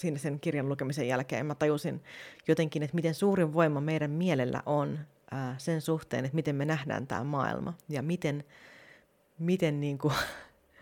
siinä 0.00 0.18
sen 0.18 0.40
kirjan 0.40 0.68
lukemisen 0.68 1.08
jälkeen. 1.08 1.46
Mä 1.46 1.54
tajusin 1.54 2.02
jotenkin, 2.48 2.82
että 2.82 2.94
miten 2.94 3.14
suurin 3.14 3.52
voima 3.52 3.80
meidän 3.80 4.10
mielellä 4.10 4.62
on 4.66 4.98
ää, 5.30 5.54
sen 5.58 5.80
suhteen, 5.80 6.24
että 6.24 6.34
miten 6.34 6.56
me 6.56 6.64
nähdään 6.64 7.06
tämä 7.06 7.24
maailma 7.24 7.74
ja 7.88 8.02
miten, 8.02 8.44
miten, 9.38 9.80
niin 9.80 9.98
kuin, 9.98 10.14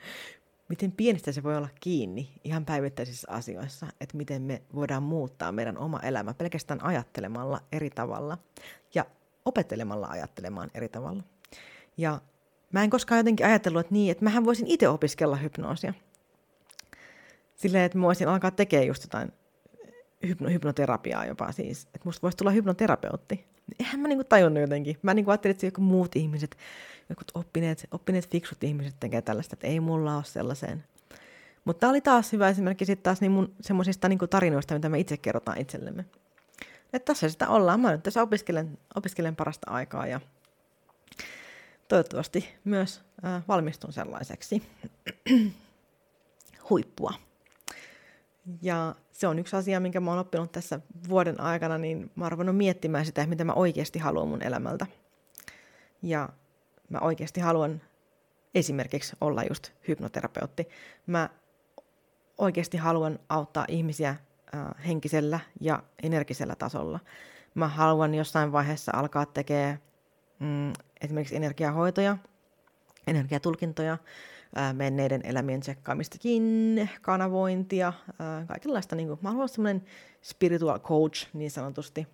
miten 0.70 0.92
pienistä 0.92 1.32
se 1.32 1.42
voi 1.42 1.56
olla 1.56 1.68
kiinni 1.80 2.32
ihan 2.44 2.64
päivittäisissä 2.64 3.28
asioissa, 3.30 3.86
että 4.00 4.16
miten 4.16 4.42
me 4.42 4.62
voidaan 4.74 5.02
muuttaa 5.02 5.52
meidän 5.52 5.78
oma 5.78 6.00
elämä 6.00 6.34
pelkästään 6.34 6.84
ajattelemalla 6.84 7.60
eri 7.72 7.90
tavalla 7.90 8.38
ja 8.94 9.04
opettelemalla 9.44 10.06
ajattelemaan 10.06 10.70
eri 10.74 10.88
tavalla. 10.88 11.22
Ja 11.96 12.20
Mä 12.74 12.84
en 12.84 12.90
koskaan 12.90 13.18
jotenkin 13.18 13.46
ajatellut, 13.46 13.80
että 13.80 13.94
niin, 13.94 14.10
että 14.10 14.24
mähän 14.24 14.44
voisin 14.44 14.66
itse 14.66 14.88
opiskella 14.88 15.36
hypnoosia. 15.36 15.94
Silleen, 17.56 17.84
että 17.84 17.98
mä 17.98 18.06
voisin 18.06 18.28
alkaa 18.28 18.50
tekemään 18.50 18.86
just 18.86 19.02
jotain 19.02 19.32
hypno, 20.26 20.48
hypnoterapiaa 20.48 21.26
jopa 21.26 21.52
siis. 21.52 21.84
Että 21.84 22.00
musta 22.04 22.22
voisi 22.22 22.36
tulla 22.36 22.50
hypnoterapeutti. 22.50 23.44
Eihän 23.78 24.00
mä 24.00 24.08
niinku 24.08 24.24
tajunnut 24.24 24.60
jotenkin. 24.60 24.98
Mä 25.02 25.14
niinku 25.14 25.30
ajattelin, 25.30 25.50
että 25.54 25.66
joku 25.66 25.80
muut 25.80 26.16
ihmiset, 26.16 26.56
jotkut 27.08 27.30
oppineet, 27.34 27.86
oppineet 27.90 28.30
fiksut 28.30 28.64
ihmiset 28.64 28.94
tekee 29.00 29.22
tällaista, 29.22 29.54
että 29.54 29.66
ei 29.66 29.80
mulla 29.80 30.16
ole 30.16 30.24
sellaiseen. 30.24 30.84
Mutta 31.64 31.80
tämä 31.80 31.90
oli 31.90 32.00
taas 32.00 32.32
hyvä 32.32 32.48
esimerkki 32.48 32.84
sitten 32.84 33.02
taas 33.02 33.20
niin 33.20 33.32
mun 33.32 33.54
semmoisista 33.60 34.08
niin 34.08 34.18
tarinoista, 34.30 34.74
mitä 34.74 34.88
me 34.88 34.98
itse 34.98 35.16
kerrotaan 35.16 35.60
itsellemme. 35.60 36.04
Että 36.92 37.12
tässä 37.12 37.28
sitä 37.28 37.48
ollaan. 37.48 37.80
Mä 37.80 37.92
nyt 37.92 38.02
tässä 38.02 38.22
opiskelen, 38.22 38.78
opiskelen 38.94 39.36
parasta 39.36 39.70
aikaa 39.70 40.06
ja 40.06 40.20
toivottavasti 41.88 42.48
myös 42.64 43.02
äh, 43.24 43.42
valmistun 43.48 43.92
sellaiseksi 43.92 44.62
huippua. 46.70 47.14
Ja 48.62 48.94
se 49.12 49.26
on 49.28 49.38
yksi 49.38 49.56
asia, 49.56 49.80
minkä 49.80 50.00
mä 50.00 50.10
oon 50.10 50.18
oppinut 50.18 50.52
tässä 50.52 50.80
vuoden 51.08 51.40
aikana, 51.40 51.78
niin 51.78 52.10
mä 52.16 52.24
oon 52.24 52.54
miettimään 52.54 53.06
sitä, 53.06 53.26
mitä 53.26 53.44
mä 53.44 53.52
oikeasti 53.52 53.98
haluan 53.98 54.28
mun 54.28 54.42
elämältä. 54.42 54.86
Ja 56.02 56.28
mä 56.90 56.98
oikeasti 56.98 57.40
haluan 57.40 57.80
esimerkiksi 58.54 59.16
olla 59.20 59.42
just 59.48 59.70
hypnoterapeutti. 59.88 60.68
Mä 61.06 61.30
oikeasti 62.38 62.76
haluan 62.76 63.18
auttaa 63.28 63.64
ihmisiä 63.68 64.16
henkisellä 64.86 65.40
ja 65.60 65.82
energisellä 66.02 66.54
tasolla. 66.54 67.00
Mä 67.54 67.68
haluan 67.68 68.14
jossain 68.14 68.52
vaiheessa 68.52 68.92
alkaa 68.94 69.26
tekemään 69.26 69.78
mm, 70.38 70.72
esimerkiksi 71.00 71.36
energiahoitoja, 71.36 72.16
energiatulkintoja, 73.06 73.98
menneiden 74.72 75.20
elämien 75.24 75.60
tsekkaamistakin, 75.60 76.90
kanavointia, 77.02 77.92
kaikenlaista. 78.46 78.96
Niin 78.96 79.08
kuin, 79.08 79.18
mä 79.22 79.30
haluan 79.30 79.48
semmoinen 79.48 79.84
spiritual 80.22 80.78
coach 80.78 81.28
niin 81.32 81.50
sanotusti, 81.50 82.06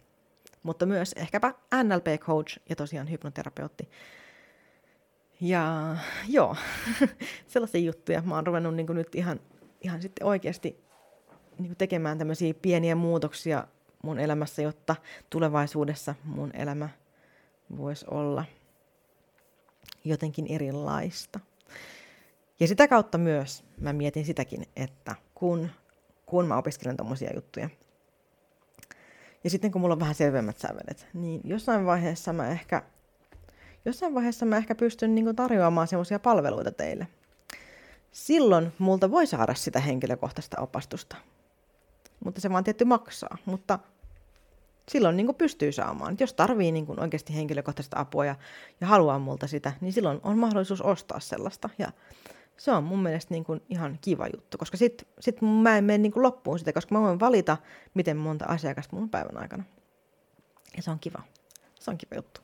mutta 0.62 0.86
myös 0.86 1.12
ehkäpä 1.12 1.54
NLP 1.82 2.20
coach 2.20 2.58
ja 2.68 2.76
tosiaan 2.76 3.10
hypnoterapeutti. 3.10 3.88
Ja 5.40 5.96
joo, 6.28 6.56
sellaisia 7.46 7.80
juttuja. 7.80 8.22
Mä 8.22 8.34
oon 8.34 8.46
ruvennut 8.46 8.74
niin 8.74 8.86
nyt 8.90 9.14
ihan, 9.14 9.40
ihan 9.80 10.02
sitten 10.02 10.26
oikeasti 10.26 10.80
niin 11.58 11.76
tekemään 11.76 12.18
tämmöisiä 12.18 12.54
pieniä 12.54 12.94
muutoksia 12.94 13.66
mun 14.02 14.18
elämässä, 14.18 14.62
jotta 14.62 14.96
tulevaisuudessa 15.30 16.14
mun 16.24 16.50
elämä 16.54 16.88
voisi 17.76 18.06
olla 18.10 18.44
jotenkin 20.04 20.46
erilaista. 20.46 21.40
Ja 22.60 22.68
sitä 22.68 22.88
kautta 22.88 23.18
myös 23.18 23.64
mä 23.80 23.92
mietin 23.92 24.24
sitäkin, 24.24 24.66
että 24.76 25.14
kun, 25.34 25.68
kun 26.26 26.46
mä 26.46 26.56
opiskelen 26.56 26.96
tommosia 26.96 27.34
juttuja, 27.34 27.70
ja 29.44 29.50
sitten 29.50 29.70
kun 29.70 29.80
mulla 29.80 29.92
on 29.94 30.00
vähän 30.00 30.14
selvemmät 30.14 30.58
sävelet, 30.58 31.06
niin 31.14 31.40
jossain 31.44 31.86
vaiheessa 31.86 32.32
mä 32.32 32.48
ehkä, 32.48 32.82
jossain 33.84 34.14
vaiheessa 34.14 34.46
mä 34.46 34.56
ehkä 34.56 34.74
pystyn 34.74 35.14
niin 35.14 35.36
tarjoamaan 35.36 35.88
semmoisia 35.88 36.18
palveluita 36.18 36.72
teille. 36.72 37.08
Silloin 38.12 38.72
multa 38.78 39.10
voi 39.10 39.26
saada 39.26 39.54
sitä 39.54 39.80
henkilökohtaista 39.80 40.60
opastusta. 40.60 41.16
Mutta 42.24 42.40
se 42.40 42.50
vaan 42.50 42.64
tietty 42.64 42.84
maksaa. 42.84 43.36
Mutta 43.44 43.78
silloin 44.88 45.16
niin 45.16 45.34
pystyy 45.34 45.72
saamaan. 45.72 46.16
Jos 46.20 46.34
tarvii 46.34 46.72
niin 46.72 47.00
oikeasti 47.00 47.34
henkilökohtaista 47.34 48.00
apua 48.00 48.24
ja, 48.24 48.34
ja 48.80 48.86
haluaa 48.86 49.18
multa 49.18 49.46
sitä, 49.46 49.72
niin 49.80 49.92
silloin 49.92 50.20
on 50.22 50.38
mahdollisuus 50.38 50.82
ostaa 50.82 51.20
sellaista. 51.20 51.70
Ja 51.78 51.92
se 52.60 52.70
on 52.70 52.84
mun 52.84 53.02
mielestä 53.02 53.34
niin 53.34 53.44
kuin 53.44 53.62
ihan 53.68 53.98
kiva 54.00 54.26
juttu, 54.34 54.58
koska 54.58 54.76
sit, 54.76 55.08
sit 55.20 55.42
mä 55.42 55.78
en 55.78 55.84
mene 55.84 55.98
niin 55.98 56.12
kuin 56.12 56.22
loppuun 56.22 56.58
sitä, 56.58 56.72
koska 56.72 56.94
mä 56.94 57.00
voin 57.00 57.20
valita, 57.20 57.56
miten 57.94 58.16
monta 58.16 58.44
asiakasta 58.44 58.96
mun 58.96 59.10
päivän 59.10 59.36
aikana. 59.36 59.64
Ja 60.76 60.82
se 60.82 60.90
on 60.90 60.98
kiva. 60.98 61.22
Se 61.74 61.90
on 61.90 61.98
kiva 61.98 62.14
juttu. 62.14 62.40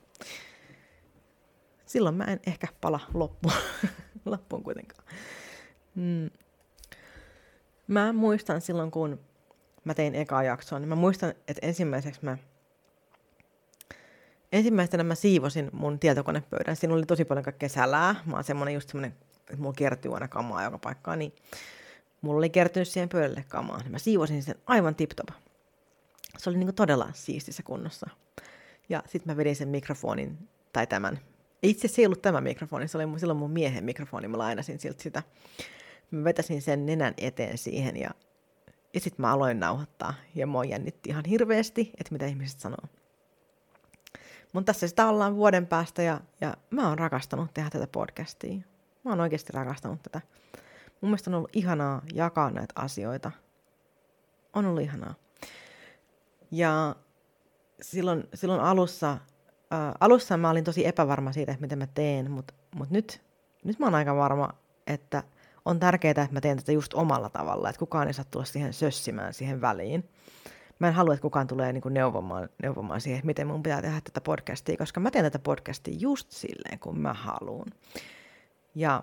Silloin 1.87 2.15
mä 2.15 2.25
en 2.25 2.41
ehkä 2.47 2.67
pala 2.81 3.01
loppuun, 3.15 3.55
loppuun 4.25 4.63
kuitenkaan. 4.63 5.05
Mm. 5.95 6.31
Mä 7.87 8.13
muistan 8.13 8.61
silloin, 8.61 8.91
kun 8.91 9.21
mä 9.85 9.95
tein 9.95 10.15
ekaa 10.15 10.43
jaksoa, 10.43 10.79
niin 10.79 10.89
mä 10.89 10.97
muistan, 10.97 11.31
että 11.31 11.67
ensimmäiseksi 11.67 12.21
mä 12.23 12.39
ensimmäisenä 14.53 15.05
mä 15.05 15.15
siivosin 15.15 15.71
mun 15.73 15.99
tietokonepöydän. 15.99 16.77
Siinä 16.77 16.95
oli 16.95 17.07
tosi 17.07 17.25
paljon 17.25 17.45
kaikkea 17.45 17.69
sälää. 17.69 18.15
Mä 18.27 18.35
oon 18.35 18.45
semmonen 18.45 18.75
just 18.75 18.89
semmonen, 18.89 19.15
että 19.51 19.63
mulla 19.63 19.75
kertyy 19.77 20.15
aina 20.15 20.29
kamaa 20.29 20.65
joka 20.65 20.79
paikkaan, 20.79 21.19
niin 21.19 21.33
mulla 22.21 22.39
oli 22.39 22.51
kertynyt 22.51 22.89
siihen 22.89 23.09
pöydälle 23.09 23.45
kamaa. 23.49 23.79
Niin 23.79 23.93
mä 23.93 23.99
siivosin 23.99 24.43
sen 24.43 24.55
aivan 24.67 24.95
tip-top. 24.95 25.35
Se 26.39 26.51
oli 26.51 26.59
niinku 26.59 26.73
todella 26.73 27.11
siistissä 27.13 27.63
kunnossa. 27.63 28.11
Ja 28.89 29.03
sitten 29.07 29.33
mä 29.33 29.37
vedin 29.37 29.57
sen 29.57 29.69
mikrofonin, 29.69 30.49
tai 30.73 30.87
tämän. 30.87 31.19
Itse 31.63 31.89
se 31.89 32.03
ei 32.03 32.07
ollut 32.07 32.23
tämä 32.23 32.41
mikrofoni, 32.41 32.89
se 32.89 32.99
oli 32.99 33.21
silloin 33.21 33.39
mun 33.39 33.51
miehen 33.51 33.85
mikrofoni, 33.85 34.29
mä 34.29 34.39
lainasin 34.39 34.81
siltä 34.81 35.03
sitä. 35.03 35.23
Mä 36.11 36.25
vetäsin 36.25 36.63
sen 36.63 36.87
nenän 36.87 37.15
eteen 37.17 37.59
siihen 37.59 37.97
ja 37.97 38.11
ja 38.97 39.01
sitten 39.01 39.23
mä 39.23 39.33
aloin 39.33 39.61
nauhoittaa 39.61 40.15
ja 40.35 40.47
mua 40.47 40.65
jännitti 40.65 41.11
ihan 41.11 41.25
hirveästi, 41.25 41.91
että 41.99 42.13
mitä 42.13 42.27
ihmiset 42.27 42.61
sanoo. 42.61 42.85
Mutta 44.53 44.73
tässä 44.73 44.89
sitä 44.89 45.09
ollaan 45.09 45.37
vuoden 45.37 45.67
päästä 45.67 46.03
ja, 46.03 46.21
ja 46.41 46.55
mä 46.71 46.89
oon 46.89 46.99
rakastanut 46.99 47.55
tehdä 47.55 47.71
tätä 47.71 47.87
podcastia. 47.87 48.63
Mä 49.07 49.13
oon 49.13 49.21
oikeasti 49.21 49.53
rakastanut 49.53 50.03
tätä. 50.03 50.21
Mun 51.01 51.11
mielestä 51.11 51.31
on 51.31 51.35
ollut 51.35 51.57
ihanaa 51.57 52.03
jakaa 52.15 52.51
näitä 52.51 52.73
asioita. 52.77 53.33
On 54.53 54.67
ollut 54.67 54.83
ihanaa. 54.83 55.15
Ja 56.51 56.97
silloin, 57.83 58.25
silloin 58.35 58.61
alussa, 58.61 59.19
ää, 59.71 59.95
alussa 60.01 60.37
mä 60.37 60.51
olin 60.51 60.65
tosi 60.65 60.87
epävarma 60.87 61.33
siitä, 61.33 61.53
että 61.53 61.63
mitä 61.63 61.77
mä 61.77 61.87
teen, 61.87 62.31
mutta 62.31 62.55
mut 62.75 62.91
nyt, 62.91 63.23
nyt 63.65 63.79
mä 63.79 63.87
oon 63.87 63.95
aika 63.95 64.17
varma, 64.17 64.51
että– 64.87 65.23
on 65.67 65.81
tärkeää, 65.81 66.11
että 66.11 66.29
mä 66.31 66.41
teen 66.41 66.57
tätä 66.57 66.73
just 66.73 66.95
omalla 66.95 67.29
tavalla, 67.29 67.69
että 67.69 67.79
kukaan 67.79 68.07
ei 68.07 68.15
saa 68.15 68.25
tulla 68.31 68.45
siihen 68.45 68.73
sössimään 68.73 69.35
siihen 69.35 69.61
väliin. 69.61 70.09
Mä 70.79 70.89
en 70.89 70.95
halua, 70.95 71.15
että 71.15 71.23
kukaan 71.23 71.47
tulee 71.47 71.73
niin 71.73 71.83
neuvomaan, 71.91 72.49
neuvomaan 72.63 73.01
siihen, 73.01 73.19
että 73.19 73.27
miten 73.27 73.47
mun 73.47 73.63
pitää 73.63 73.83
tehdä 73.83 74.01
tätä 74.05 74.21
podcastia, 74.21 74.77
koska 74.77 75.01
mä 75.01 75.11
teen 75.11 75.25
tätä 75.25 75.39
podcastia 75.39 75.95
just 75.99 76.31
silleen, 76.31 76.79
kun 76.79 76.99
mä 76.99 77.15
haluan. 77.15 77.67
Ja 78.77 79.03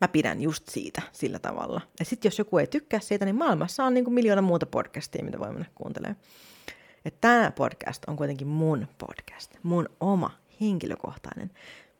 mä 0.00 0.08
pidän 0.08 0.42
just 0.42 0.68
siitä 0.68 1.02
sillä 1.12 1.38
tavalla. 1.38 1.80
Ja 1.98 2.04
sitten 2.04 2.28
jos 2.28 2.38
joku 2.38 2.58
ei 2.58 2.66
tykkää 2.66 3.00
siitä, 3.00 3.24
niin 3.24 3.36
maailmassa 3.36 3.84
on 3.84 3.94
niin 3.94 4.04
kuin 4.04 4.14
miljoona 4.14 4.42
muuta 4.42 4.66
podcastia, 4.66 5.24
mitä 5.24 5.38
voi 5.38 5.52
mennä 5.52 5.68
kuuntelemaan. 5.74 6.16
Että 7.04 7.18
tämä 7.20 7.50
podcast 7.50 8.04
on 8.06 8.16
kuitenkin 8.16 8.46
mun 8.46 8.86
podcast, 8.98 9.54
mun 9.62 9.88
oma 10.00 10.30
henkilökohtainen 10.60 11.50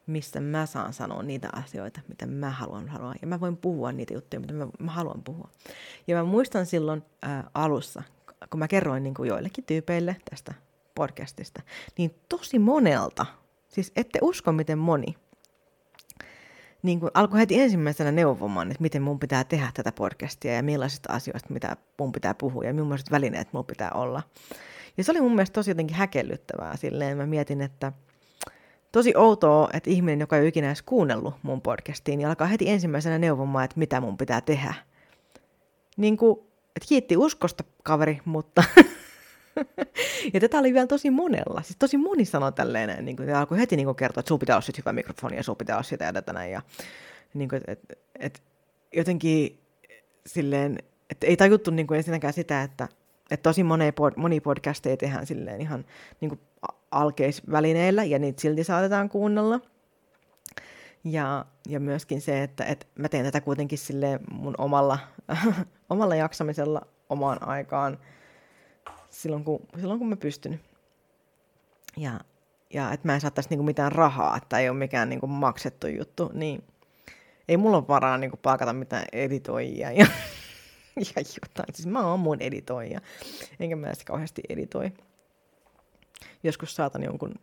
missä 0.09 0.41
mä 0.41 0.67
saan 0.67 0.93
sanoa 0.93 1.23
niitä 1.23 1.49
asioita, 1.53 2.01
mitä 2.09 2.27
mä 2.27 2.51
haluan 2.51 2.91
sanoa. 2.93 3.15
Ja 3.21 3.27
mä 3.27 3.41
voin 3.41 3.57
puhua 3.57 3.93
niitä 3.93 4.15
juttuja, 4.15 4.41
mitä 4.41 4.55
mä, 4.55 4.69
mä 4.79 4.93
haluan 4.93 5.23
puhua. 5.23 5.51
Ja 6.07 6.17
mä 6.17 6.25
muistan 6.25 6.67
silloin 6.67 7.03
ää, 7.23 7.51
alussa, 7.55 8.03
kun 8.51 8.59
mä 8.59 8.69
kerroin 8.69 9.03
niin 9.03 9.15
kuin 9.15 9.29
joillekin 9.29 9.65
tyypeille 9.65 10.17
tästä 10.31 10.55
podcastista, 10.95 11.63
niin 11.99 12.15
tosi 12.29 12.59
monelta, 12.59 13.27
siis 13.69 13.93
ette 13.97 14.19
usko 14.23 14.53
miten 14.53 14.79
moni, 14.79 15.17
niin 16.83 17.01
kuin 17.01 17.11
alkoi 17.15 17.41
heti 17.41 17.61
ensimmäisenä 17.61 18.13
neuvomaan, 18.13 18.71
että 18.71 18.83
miten 18.83 19.03
mun 19.03 19.19
pitää 19.19 19.45
tehdä 19.45 19.71
tätä 19.75 19.93
podcastia 19.93 20.53
ja 20.53 20.63
millaisista 20.63 21.13
asioista, 21.13 21.53
mitä 21.53 21.77
mun 21.99 22.13
pitää 22.13 22.35
puhua 22.35 22.65
ja 22.65 22.75
millaiset 22.75 23.11
välineet 23.11 23.53
mun 23.53 23.65
pitää 23.65 23.91
olla. 23.95 24.23
Ja 24.97 25.05
se 25.05 25.13
oli 25.13 25.21
mun 25.21 25.35
mielestä 25.35 25.55
tosi 25.55 25.71
jotenkin 25.71 25.97
häkellyttävää 25.97 26.77
silleen. 26.77 27.17
Mä 27.17 27.27
mietin, 27.27 27.61
että 27.61 27.93
tosi 28.93 29.13
outoa, 29.17 29.69
että 29.73 29.91
ihminen, 29.91 30.21
joka 30.21 30.37
ei 30.37 30.43
ole 30.43 30.49
ikinä 30.49 30.67
edes 30.67 30.83
kuunnellut 30.83 31.35
mun 31.43 31.61
podcastiin, 31.61 32.19
niin 32.19 32.29
alkaa 32.29 32.47
heti 32.47 32.71
ensimmäisenä 32.71 33.19
neuvomaan, 33.19 33.65
että 33.65 33.79
mitä 33.79 34.01
mun 34.01 34.19
pitää 34.19 34.41
tehdä. 34.41 34.75
Niin 35.97 36.17
kuin, 36.17 36.39
että 36.77 36.89
kiitti 36.89 37.17
uskosta 37.17 37.65
kaveri, 37.83 38.21
mutta... 38.25 38.65
ja 40.35 40.41
tätä 40.41 40.59
oli 40.59 40.75
vielä 40.75 40.87
tosi 40.87 41.11
monella. 41.11 41.63
Siis 41.63 41.77
tosi 41.79 41.97
moni 41.97 42.25
sanoi 42.25 42.53
tälleen, 42.53 43.05
niin 43.05 43.17
kuin, 43.17 43.35
alkoi 43.35 43.59
heti 43.59 43.77
niin 43.77 43.87
kuin 43.87 43.97
kertoa, 43.97 44.21
että 44.21 44.29
sun 44.29 44.39
pitää 44.39 44.57
olla 44.57 44.79
hyvä 44.79 44.93
mikrofoni 44.93 45.37
ja 45.37 45.43
sun 45.43 45.57
pitää 45.57 45.77
olla 45.77 45.83
sitä 45.83 46.05
ja 46.05 46.13
tätä 46.13 46.33
näin. 46.33 46.53
Ja, 46.53 46.63
niin 47.35 47.49
kuin, 47.49 47.63
et, 47.67 47.79
et, 47.91 47.99
et, 48.19 48.43
jotenkin 48.93 49.61
silleen, 50.27 50.79
että 51.11 51.27
ei 51.27 51.37
tajuttu 51.37 51.71
niin 51.71 51.87
kuin 51.87 51.99
ensinnäkään 51.99 52.33
sitä, 52.33 52.63
että, 52.63 52.89
että 53.31 53.43
tosi 53.43 53.63
moni, 53.63 53.93
pod, 53.93 54.13
moni 54.17 54.41
podcasteja 54.41 54.97
tehdään 54.97 55.27
silleen 55.27 55.61
ihan 55.61 55.85
niin 56.21 56.29
kuin 56.29 56.41
alkeisvälineillä 56.91 58.05
ja 58.05 58.19
niitä 58.19 58.41
silti 58.41 58.65
saatetaan 58.65 59.09
kuunnella. 59.09 59.61
Ja, 61.05 61.45
ja 61.69 61.81
myöskin 61.81 62.21
se, 62.21 62.43
että, 62.43 62.65
että 62.65 62.87
mä 62.99 63.09
teen 63.09 63.25
tätä 63.25 63.41
kuitenkin 63.41 63.79
sille 63.79 64.21
mun 64.33 64.55
omalla, 64.59 64.99
omalla 65.91 66.15
jaksamisella 66.15 66.83
omaan 67.09 67.49
aikaan 67.49 67.99
silloin, 69.19 69.45
kun, 69.45 69.61
silloin, 69.81 69.99
kun 69.99 70.09
mä 70.09 70.17
pystyn. 70.17 70.61
Ja, 71.97 72.21
ja 72.75 72.93
että 72.93 73.09
mä 73.09 73.15
en 73.15 73.21
saattaisi 73.21 73.51
niinku 73.51 73.63
mitään 73.63 73.93
rahaa, 73.93 74.37
että 74.37 74.59
ei 74.59 74.69
ole 74.69 74.79
mikään 74.79 75.09
niinku 75.09 75.27
maksettu 75.27 75.87
juttu, 75.87 76.31
niin 76.35 76.65
ei 77.49 77.57
mulla 77.57 77.77
ole 77.77 77.89
varaa 77.89 78.19
niinku 78.19 78.37
palkata 78.37 78.73
mitään 78.73 79.05
editoijia 79.13 79.93
ja, 79.93 80.07
ja 80.97 81.23
jotain. 81.43 81.75
Siis 81.75 81.87
mä 81.87 82.07
oon 82.07 82.21
mun 82.21 82.41
editoija, 82.41 83.01
enkä 83.61 83.77
mä 83.77 83.95
sitä 83.95 84.05
kauheasti 84.05 84.43
editoi 84.49 84.93
joskus 86.43 86.77
saatan 86.77 87.03
jonkun 87.03 87.35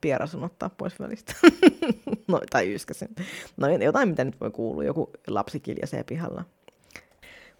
pierasun 0.00 0.44
ottaa 0.44 0.68
pois 0.68 1.00
välistä. 1.00 1.34
no, 2.28 2.40
tai 2.50 2.74
yskäsen. 2.74 3.08
No 3.56 3.68
jotain, 3.68 4.08
mitä 4.08 4.24
nyt 4.24 4.40
voi 4.40 4.50
kuulua. 4.50 4.84
Joku 4.84 5.10
lapsi 5.26 5.60
kiljasee 5.60 6.04
pihalla. 6.04 6.44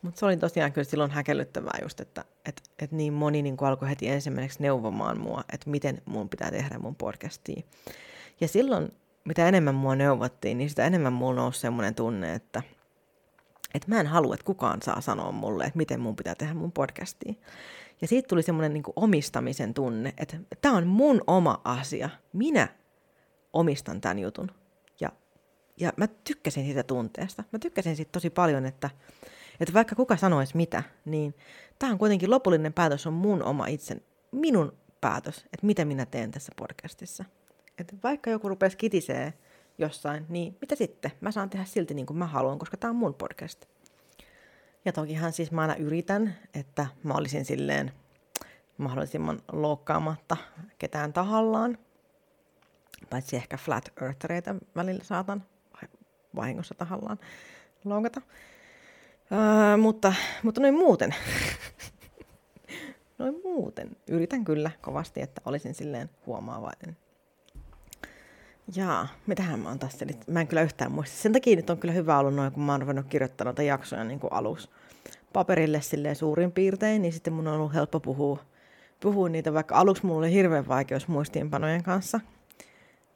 Mutta 0.04 0.18
se 0.18 0.26
oli 0.26 0.36
tosiaan 0.36 0.72
kyllä 0.72 0.84
silloin 0.84 1.10
häkellyttävää 1.10 1.78
just, 1.82 2.00
että 2.00 2.24
et, 2.48 2.62
et 2.78 2.92
niin 2.92 3.12
moni 3.12 3.42
niin 3.42 3.56
alkoi 3.60 3.88
heti 3.88 4.08
ensimmäiseksi 4.08 4.62
neuvomaan 4.62 5.20
mua, 5.20 5.44
että 5.52 5.70
miten 5.70 6.02
mun 6.04 6.28
pitää 6.28 6.50
tehdä 6.50 6.78
mun 6.78 6.94
podcastia. 6.94 7.62
Ja 8.40 8.48
silloin, 8.48 8.92
mitä 9.24 9.48
enemmän 9.48 9.74
mua 9.74 9.96
neuvottiin, 9.96 10.58
niin 10.58 10.70
sitä 10.70 10.86
enemmän 10.86 11.12
mulla 11.12 11.34
nousi 11.34 11.60
semmoinen 11.60 11.94
tunne, 11.94 12.34
että 12.34 12.62
et 13.74 13.86
mä 13.86 14.00
en 14.00 14.06
halua, 14.06 14.34
että 14.34 14.44
kukaan 14.44 14.82
saa 14.82 15.00
sanoa 15.00 15.32
mulle, 15.32 15.64
että 15.64 15.76
miten 15.76 16.00
mun 16.00 16.16
pitää 16.16 16.34
tehdä 16.34 16.54
mun 16.54 16.72
podcastia. 16.72 17.34
Ja 18.00 18.08
siitä 18.08 18.28
tuli 18.28 18.42
semmoinen 18.42 18.74
niin 18.74 18.84
omistamisen 18.96 19.74
tunne, 19.74 20.14
että 20.18 20.36
tämä 20.60 20.76
on 20.76 20.86
mun 20.86 21.20
oma 21.26 21.60
asia. 21.64 22.10
Minä 22.32 22.68
omistan 23.52 24.00
tämän 24.00 24.18
jutun. 24.18 24.50
Ja, 25.00 25.12
ja 25.80 25.92
mä 25.96 26.06
tykkäsin 26.06 26.64
siitä 26.64 26.82
tunteesta. 26.82 27.44
Mä 27.52 27.58
tykkäsin 27.58 27.96
siitä 27.96 28.12
tosi 28.12 28.30
paljon, 28.30 28.66
että, 28.66 28.90
että 29.60 29.74
vaikka 29.74 29.96
kuka 29.96 30.16
sanoisi 30.16 30.56
mitä, 30.56 30.82
niin 31.04 31.34
tämä 31.78 31.92
on 31.92 31.98
kuitenkin 31.98 32.30
lopullinen 32.30 32.72
päätös 32.72 33.06
on 33.06 33.12
mun 33.12 33.42
oma 33.42 33.66
itsen, 33.66 34.00
minun 34.32 34.72
päätös, 35.00 35.36
että 35.36 35.66
mitä 35.66 35.84
minä 35.84 36.06
teen 36.06 36.30
tässä 36.30 36.52
podcastissa. 36.56 37.24
Että 37.78 37.96
vaikka 38.02 38.30
joku 38.30 38.48
rupesi 38.48 38.76
kitisee 38.76 39.32
jossain, 39.78 40.26
niin 40.28 40.56
mitä 40.60 40.74
sitten? 40.74 41.12
Mä 41.20 41.30
saan 41.30 41.50
tehdä 41.50 41.64
silti 41.64 41.94
niin 41.94 42.06
kuin 42.06 42.16
mä 42.16 42.26
haluan, 42.26 42.58
koska 42.58 42.76
tämä 42.76 42.90
on 42.90 42.96
mun 42.96 43.14
podcast. 43.14 43.64
Ja 44.84 44.92
tokihan 44.92 45.32
siis 45.32 45.52
mä 45.52 45.60
aina 45.60 45.76
yritän, 45.76 46.34
että 46.54 46.86
mä 47.02 47.14
olisin 47.14 47.44
silleen 47.44 47.92
mahdollisimman 48.78 49.42
loukkaamatta 49.52 50.36
ketään 50.78 51.12
tahallaan. 51.12 51.78
Paitsi 53.10 53.36
ehkä 53.36 53.56
flat 53.56 53.92
earthereitä 54.02 54.54
välillä 54.76 55.04
saatan 55.04 55.44
vahingossa 56.36 56.74
tahallaan 56.74 57.18
loukata. 57.84 58.20
Öö, 59.32 59.76
mutta, 59.76 60.14
mutta 60.42 60.60
noin 60.60 60.74
muuten. 60.74 61.14
noin 63.18 63.34
muuten. 63.44 63.96
Yritän 64.08 64.44
kyllä 64.44 64.70
kovasti, 64.80 65.20
että 65.20 65.40
olisin 65.44 65.74
silleen 65.74 66.10
huomaavainen. 66.26 66.96
Jaa, 68.76 69.08
mitähän 69.26 69.60
mä 69.60 69.68
oon 69.68 69.78
tässä 69.78 70.04
nyt? 70.04 70.28
Mä 70.28 70.40
en 70.40 70.46
kyllä 70.46 70.62
yhtään 70.62 70.92
muista. 70.92 71.16
Sen 71.16 71.32
takia 71.32 71.56
nyt 71.56 71.70
on 71.70 71.78
kyllä 71.78 71.94
hyvä 71.94 72.18
ollut 72.18 72.34
noin, 72.34 72.52
kun 72.52 72.62
mä 72.62 72.72
oon 72.72 72.80
ruvennut 72.80 73.06
kirjoittaa 73.06 73.44
noita 73.44 73.62
jaksoja 73.62 74.04
niin 74.04 74.20
kuin 74.20 74.32
aluksi 74.32 74.68
paperille 75.32 75.80
silleen 75.80 76.16
suurin 76.16 76.52
piirtein, 76.52 77.02
niin 77.02 77.12
sitten 77.12 77.32
mun 77.32 77.46
on 77.46 77.54
ollut 77.54 77.74
helppo 77.74 78.00
puhua, 78.00 78.38
puhua 79.00 79.28
niitä, 79.28 79.54
vaikka 79.54 79.74
aluksi 79.74 80.06
mulla 80.06 80.18
oli 80.18 80.32
hirveän 80.32 80.68
vaikeus 80.68 81.08
muistiinpanojen 81.08 81.82
kanssa. 81.82 82.20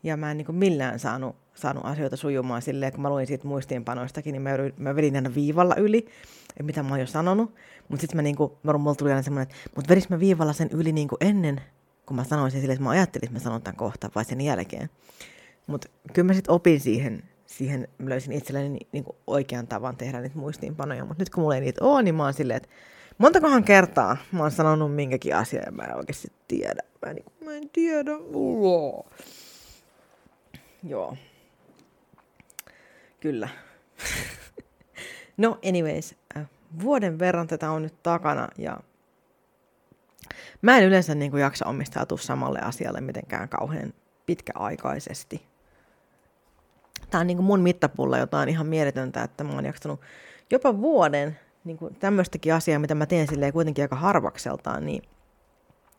Ja 0.03 0.17
mä 0.17 0.31
en 0.31 0.37
niin 0.37 0.47
kuin 0.47 0.57
millään 0.57 0.99
saanut, 0.99 1.37
saanut 1.61 1.85
asioita 1.85 2.17
sujumaan 2.17 2.63
silleen, 2.63 2.93
kun 2.93 3.03
mä 3.03 3.11
luin 3.11 3.27
siitä 3.27 3.49
muistiinpanoistakin, 3.49 4.33
niin 4.33 4.43
mä, 4.43 4.51
mä 4.77 4.97
vedin 4.97 5.17
aina 5.17 5.35
viivalla 5.35 5.77
yli, 5.77 6.07
mitä 6.63 6.83
mä 6.83 6.89
oon 6.89 7.01
jo 7.01 7.07
sanonut. 7.07 7.55
Mutta 7.89 8.01
sitten 8.01 8.17
mä, 8.17 8.23
niin 8.23 8.37
kuin, 8.37 8.53
mulla 8.63 8.95
tuli 8.95 9.11
aina 9.11 9.23
semmoinen, 9.23 9.43
että 9.43 9.71
mut 9.77 9.89
vedis 9.89 10.09
mä 10.09 10.21
viivalla 10.21 10.53
sen 10.53 10.69
yli 10.73 10.93
niin 10.93 11.09
kuin 11.09 11.19
ennen, 11.21 11.61
kun 12.07 12.17
mä 12.17 12.25
sanoisin 12.25 12.61
silleen, 12.61 12.75
että 12.75 12.85
mä 12.85 12.91
ajattelin, 12.91 13.25
että 13.25 13.39
mä 13.39 13.45
sanon 13.45 13.63
tämän 13.63 13.77
kohta 13.77 14.11
vai 14.15 14.25
sen 14.25 14.41
jälkeen. 14.41 14.91
Mutta 15.67 15.89
kyllä 16.13 16.27
mä 16.27 16.35
sitten 16.35 16.55
opin 16.55 16.81
siihen, 16.81 17.23
siihen 17.47 17.89
mä 17.99 18.09
löysin 18.09 18.33
itselleni 18.33 18.69
ni, 18.69 18.79
niin 18.93 19.05
kuin 19.05 19.17
oikean 19.27 19.67
tavan 19.67 19.97
tehdä 19.97 20.21
niitä 20.21 20.39
muistiinpanoja. 20.39 21.05
Mutta 21.05 21.23
nyt 21.23 21.31
kun 21.31 21.43
mulla 21.43 21.55
ei 21.55 21.61
niitä 21.61 21.85
ole, 21.85 22.03
niin 22.03 22.15
mä 22.15 22.23
oon 22.23 22.35
silleen, 22.35 22.57
että 22.57 22.69
montakohan 23.19 23.65
kertaa 23.65 24.17
mä 24.33 24.43
oon 24.43 24.51
sanonut 24.51 24.95
minkäkin 24.95 25.37
asian 25.37 25.63
ja 25.67 25.73
mä 25.73 25.83
en 25.83 25.97
oikeasti 25.97 26.29
tiedä. 26.49 26.83
Mä, 27.07 27.13
niin, 27.13 27.25
mä 27.45 27.53
en 27.53 27.71
tiedä. 27.73 28.17
Ulo. 28.17 29.07
Joo. 30.85 31.17
Kyllä. 33.21 33.49
no 35.37 35.59
anyways, 35.69 36.15
äh, 36.37 36.47
vuoden 36.83 37.19
verran 37.19 37.47
tätä 37.47 37.71
on 37.71 37.83
nyt 37.83 38.03
takana 38.03 38.49
ja 38.59 38.81
mä 40.63 40.79
en 40.79 40.85
yleensä 40.85 41.15
niin 41.15 41.31
kuin 41.31 41.41
jaksa 41.41 41.67
omistautua 41.67 42.19
samalle 42.19 42.59
asialle 42.59 43.01
mitenkään 43.01 43.49
kauhean 43.49 43.93
pitkäaikaisesti. 44.27 45.47
Tämä 47.11 47.21
on 47.21 47.27
niin 47.27 47.37
kuin 47.37 47.47
mun 47.47 47.61
mittapulla 47.61 48.19
jotain 48.19 48.49
ihan 48.49 48.67
mieletöntä, 48.67 49.23
että 49.23 49.45
mä 49.45 49.53
oon 49.53 49.65
jaksanut 49.65 50.01
jopa 50.51 50.79
vuoden 50.79 51.39
niin 51.65 51.79
kuin 51.79 51.95
tämmöistäkin 51.95 52.55
asiaa, 52.55 52.79
mitä 52.79 52.95
mä 52.95 53.07
teen 53.07 53.29
silleen 53.29 53.53
kuitenkin 53.53 53.85
aika 53.85 53.97
harvakseltaan, 53.97 54.87
niin 54.87 55.03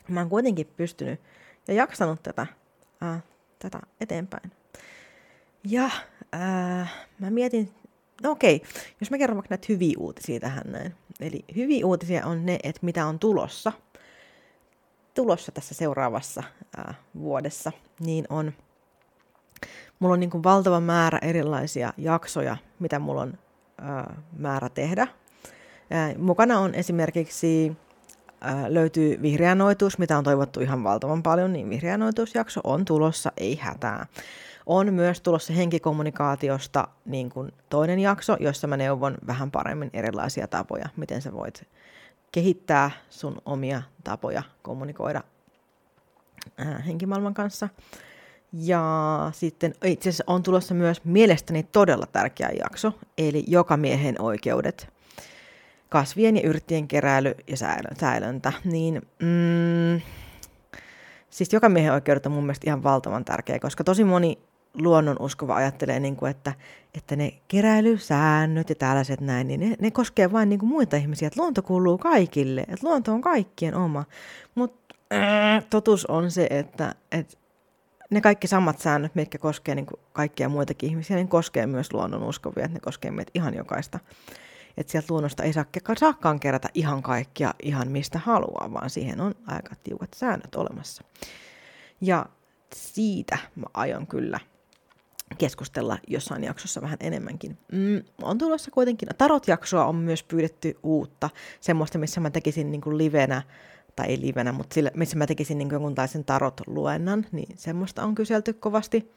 mä 0.08 0.20
oon 0.20 0.30
kuitenkin 0.30 0.68
pystynyt 0.78 1.22
ja 1.68 1.74
jaksanut 1.74 2.24
tätä, 2.24 2.48
ää, 3.02 3.20
tätä 3.60 3.80
eteenpäin. 4.02 4.52
Ja 5.64 5.90
ää, 6.32 6.88
mä 7.20 7.30
mietin, 7.30 7.72
no 8.24 8.32
okei, 8.32 8.62
jos 9.00 9.12
mä 9.12 9.18
kerron 9.18 9.38
vaikka 9.38 9.56
näitä 9.56 9.66
hyviä 9.70 9.96
uutisia 9.98 10.40
tähän 10.40 10.64
näin. 10.66 10.96
Eli 11.20 11.46
hyviä 11.56 11.86
uutisia 11.86 12.26
on 12.26 12.46
ne, 12.46 12.60
että 12.64 12.80
mitä 12.82 13.06
on 13.06 13.20
tulossa. 13.20 13.72
Tulossa 15.14 15.52
tässä 15.52 15.76
seuraavassa 15.76 16.44
ää, 16.78 16.94
vuodessa, 17.16 17.72
niin 18.00 18.26
on– 18.30 18.54
mulla 20.00 20.14
on 20.14 20.20
niin 20.20 20.30
kuin 20.30 20.44
valtava 20.44 20.80
määrä 20.80 21.20
erilaisia 21.22 21.94
jaksoja, 21.98 22.58
mitä 22.80 23.00
mulla 23.00 23.22
on 23.22 23.34
ää, 23.82 24.22
määrä 24.38 24.70
tehdä. 24.70 25.08
Ää, 25.92 26.14
mukana 26.18 26.60
on 26.60 26.76
esimerkiksi 26.76 27.78
löytyy 28.68 29.22
vihreä 29.22 29.56
noitus, 29.56 29.98
mitä 29.98 30.18
on 30.18 30.24
toivottu 30.24 30.62
ihan 30.62 30.84
valtavan 30.84 31.24
paljon, 31.24 31.54
niin 31.54 31.70
vihreä 31.70 31.98
noitusjakso 31.98 32.62
on 32.64 32.86
tulossa, 32.86 33.32
ei 33.38 33.56
hätää. 33.56 34.06
On 34.72 34.94
myös 34.94 35.22
tulossa 35.22 35.54
henkikommunikaatiosta 35.54 36.88
niin 37.06 37.30
kuin 37.30 37.52
toinen 37.70 38.00
jakso, 38.00 38.38
jossa 38.40 38.68
mä 38.68 38.78
neuvon 38.78 39.18
vähän 39.28 39.52
paremmin 39.52 39.90
erilaisia 39.94 40.48
tapoja, 40.48 40.90
miten 40.96 41.22
sä 41.22 41.34
voit 41.34 41.68
kehittää 42.32 42.92
sun 43.10 43.42
omia 43.46 43.82
tapoja 44.04 44.44
kommunikoida 44.62 45.24
ää, 46.58 46.80
henkimaailman 46.80 47.34
kanssa. 47.34 47.70
Ja 48.54 49.32
sitten 49.34 49.74
itse 49.84 50.10
asiassa 50.10 50.24
on 50.28 50.44
tulossa 50.44 50.74
myös 50.74 51.06
mielestäni 51.06 51.64
todella 51.64 52.06
tärkeä 52.06 52.50
jakso, 52.60 52.94
eli 53.18 53.44
joka 53.48 53.78
miehen 53.78 54.22
oikeudet. 54.22 54.94
Kasvien 55.90 56.36
ja 56.36 56.42
yrttien 56.44 56.88
keräily 56.88 57.36
ja 57.48 57.58
säilöntä. 58.00 58.54
Niin, 58.64 59.02
mm, 59.20 60.02
siis 61.30 61.54
joka 61.54 61.70
miehen 61.70 61.94
oikeudet 61.94 62.26
on 62.26 62.32
mun 62.32 62.44
mielestä 62.44 62.68
ihan 62.68 62.84
valtavan 62.84 63.26
tärkeä, 63.26 63.60
koska 63.60 63.84
tosi 63.84 64.04
moni 64.04 64.49
luonnonuskova 64.74 65.56
ajattelee, 65.56 66.00
niin 66.00 66.16
kuin, 66.16 66.32
että, 66.32 66.54
että 66.94 67.16
ne 67.16 67.34
keräilysäännöt 67.48 68.70
ja 68.70 68.76
tällaiset 68.76 69.22
näin, 69.22 69.48
niin 69.48 69.60
ne, 69.60 69.76
ne 69.82 69.92
koskee 69.92 70.32
vain 70.32 70.50
niin 70.50 70.60
kuin 70.60 70.70
muita 70.70 70.98
ihmisiä, 70.98 71.28
että 71.28 71.42
luonto 71.42 71.62
kuuluu 71.62 71.98
kaikille, 71.98 72.62
että 72.62 72.88
luonto 72.88 73.14
on 73.14 73.22
kaikkien 73.22 73.76
oma. 73.76 74.06
Mutta 74.56 74.96
äh, 75.14 75.66
totuus 75.70 76.06
on 76.06 76.32
se, 76.32 76.48
että, 76.50 76.96
että 77.12 77.38
ne 78.10 78.22
kaikki 78.22 78.48
samat 78.48 78.80
säännöt, 78.80 79.16
mitkä 79.16 79.38
koskee 79.38 79.76
niin 79.76 79.86
kuin 79.86 80.00
kaikkia 80.14 80.50
muitakin 80.50 80.90
ihmisiä, 80.90 81.16
niin 81.16 81.28
koskee 81.28 81.68
myös 81.68 81.94
luonnonuskovia, 81.94 82.66
että 82.66 82.76
ne 82.76 82.80
koskee 82.80 83.12
meitä 83.12 83.32
ihan 83.36 83.54
jokaista. 83.54 84.00
Että 84.78 84.92
sieltä 84.92 85.08
luonnosta 85.10 85.44
ei 85.44 85.54
saa, 85.54 85.66
saakaan 85.98 86.40
kerätä 86.40 86.70
ihan 86.74 87.04
kaikkia 87.04 87.54
ihan 87.64 87.88
mistä 87.88 88.20
haluaa, 88.20 88.74
vaan 88.74 88.90
siihen 88.90 89.22
on 89.22 89.36
aika 89.48 89.76
tiukat 89.84 90.10
säännöt 90.16 90.56
olemassa. 90.56 91.04
Ja 92.02 92.26
siitä 92.76 93.38
mä 93.56 93.66
aion 93.74 94.08
kyllä 94.08 94.40
keskustella 95.38 95.98
jossain 96.08 96.44
jaksossa 96.44 96.82
vähän 96.82 96.98
enemmänkin. 97.02 97.58
Mm, 97.72 98.04
on 98.22 98.38
tulossa 98.38 98.72
kuitenkin, 98.72 99.10
tarot-jaksoa 99.18 99.86
on 99.86 99.96
myös 99.96 100.24
pyydetty 100.24 100.78
uutta, 100.84 101.30
semmoista, 101.60 101.98
missä 101.98 102.20
mä 102.20 102.30
tekisin 102.30 102.72
niin 102.72 102.82
kuin 102.82 102.98
livenä, 102.98 103.42
tai 103.96 104.08
ei 104.08 104.22
livenä, 104.22 104.52
mutta 104.52 104.74
sillä, 104.74 104.92
missä 104.94 105.18
mä 105.18 105.28
tekisin 105.28 105.58
niin 105.58 105.70
jonkunlaisen 105.72 106.26
tarot-luennan, 106.26 107.26
niin 107.32 107.58
semmoista 107.58 108.04
on 108.04 108.16
kyselty 108.16 108.54
kovasti. 108.54 109.12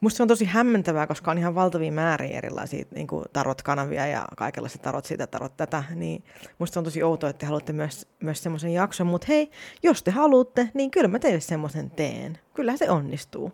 Musta 0.00 0.16
se 0.16 0.22
on 0.22 0.28
tosi 0.28 0.44
hämmentävää, 0.44 1.06
koska 1.06 1.30
on 1.30 1.38
ihan 1.38 1.54
valtavia 1.54 1.92
määriä 1.92 2.38
erilaisia 2.38 2.84
niin 2.94 3.06
tarot-kanavia 3.32 4.06
ja 4.06 4.24
kaikenlaisia 4.36 4.82
tarot 4.82 5.04
siitä, 5.04 5.26
tarot 5.26 5.56
tätä, 5.56 5.84
niin 5.94 6.24
musta 6.58 6.80
on 6.80 6.84
tosi 6.84 7.02
outoa, 7.02 7.30
että 7.30 7.40
te 7.40 7.46
haluatte 7.46 7.72
myös, 7.72 8.06
myös 8.22 8.42
semmoisen 8.42 8.72
jakson, 8.72 9.06
mutta 9.06 9.26
hei, 9.28 9.50
jos 9.82 10.02
te 10.02 10.10
haluatte, 10.10 10.70
niin 10.74 10.90
kyllä 10.90 11.08
mä 11.08 11.18
teille 11.18 11.40
semmoisen 11.40 11.90
teen. 11.90 12.38
Kyllä 12.54 12.76
se 12.76 12.90
onnistuu. 12.90 13.52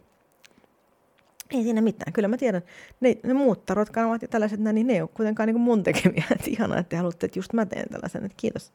Ei 1.53 1.63
siinä 1.63 1.81
mitään. 1.81 2.13
Kyllä 2.13 2.29
mä 2.29 2.37
tiedän, 2.37 2.63
ne, 3.01 3.17
ne 3.23 3.35
muut 3.35 3.67
tarot-kanavat 3.67 4.23
ja 4.23 4.29
tällaiset 4.29 4.61
niin 4.61 4.87
ne 4.87 4.93
ei 4.93 5.01
ole 5.01 5.11
kuitenkaan 5.15 5.47
niin 5.47 5.61
mun 5.61 5.83
tekemiä. 5.83 6.25
Et 6.41 6.49
ihanaa, 6.49 6.79
että 6.79 6.91
te 6.91 6.97
haluatte, 6.97 7.27
että 7.27 7.39
just 7.39 7.53
mä 7.53 7.67
teen 7.67 7.89
tällaisen. 7.89 8.25
Et 8.25 8.33
kiitos, 8.37 8.73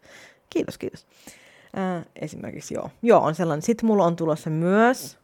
kiitos, 0.49 0.77
kiitos. 0.77 1.07
Ää, 1.75 2.03
esimerkiksi 2.15 2.73
joo. 2.73 2.89
Joo, 3.01 3.21
on 3.21 3.35
sellainen. 3.35 3.61
Sitten 3.61 3.87
mulla 3.87 4.05
on 4.05 4.15
tulossa 4.15 4.49
myös 4.49 5.17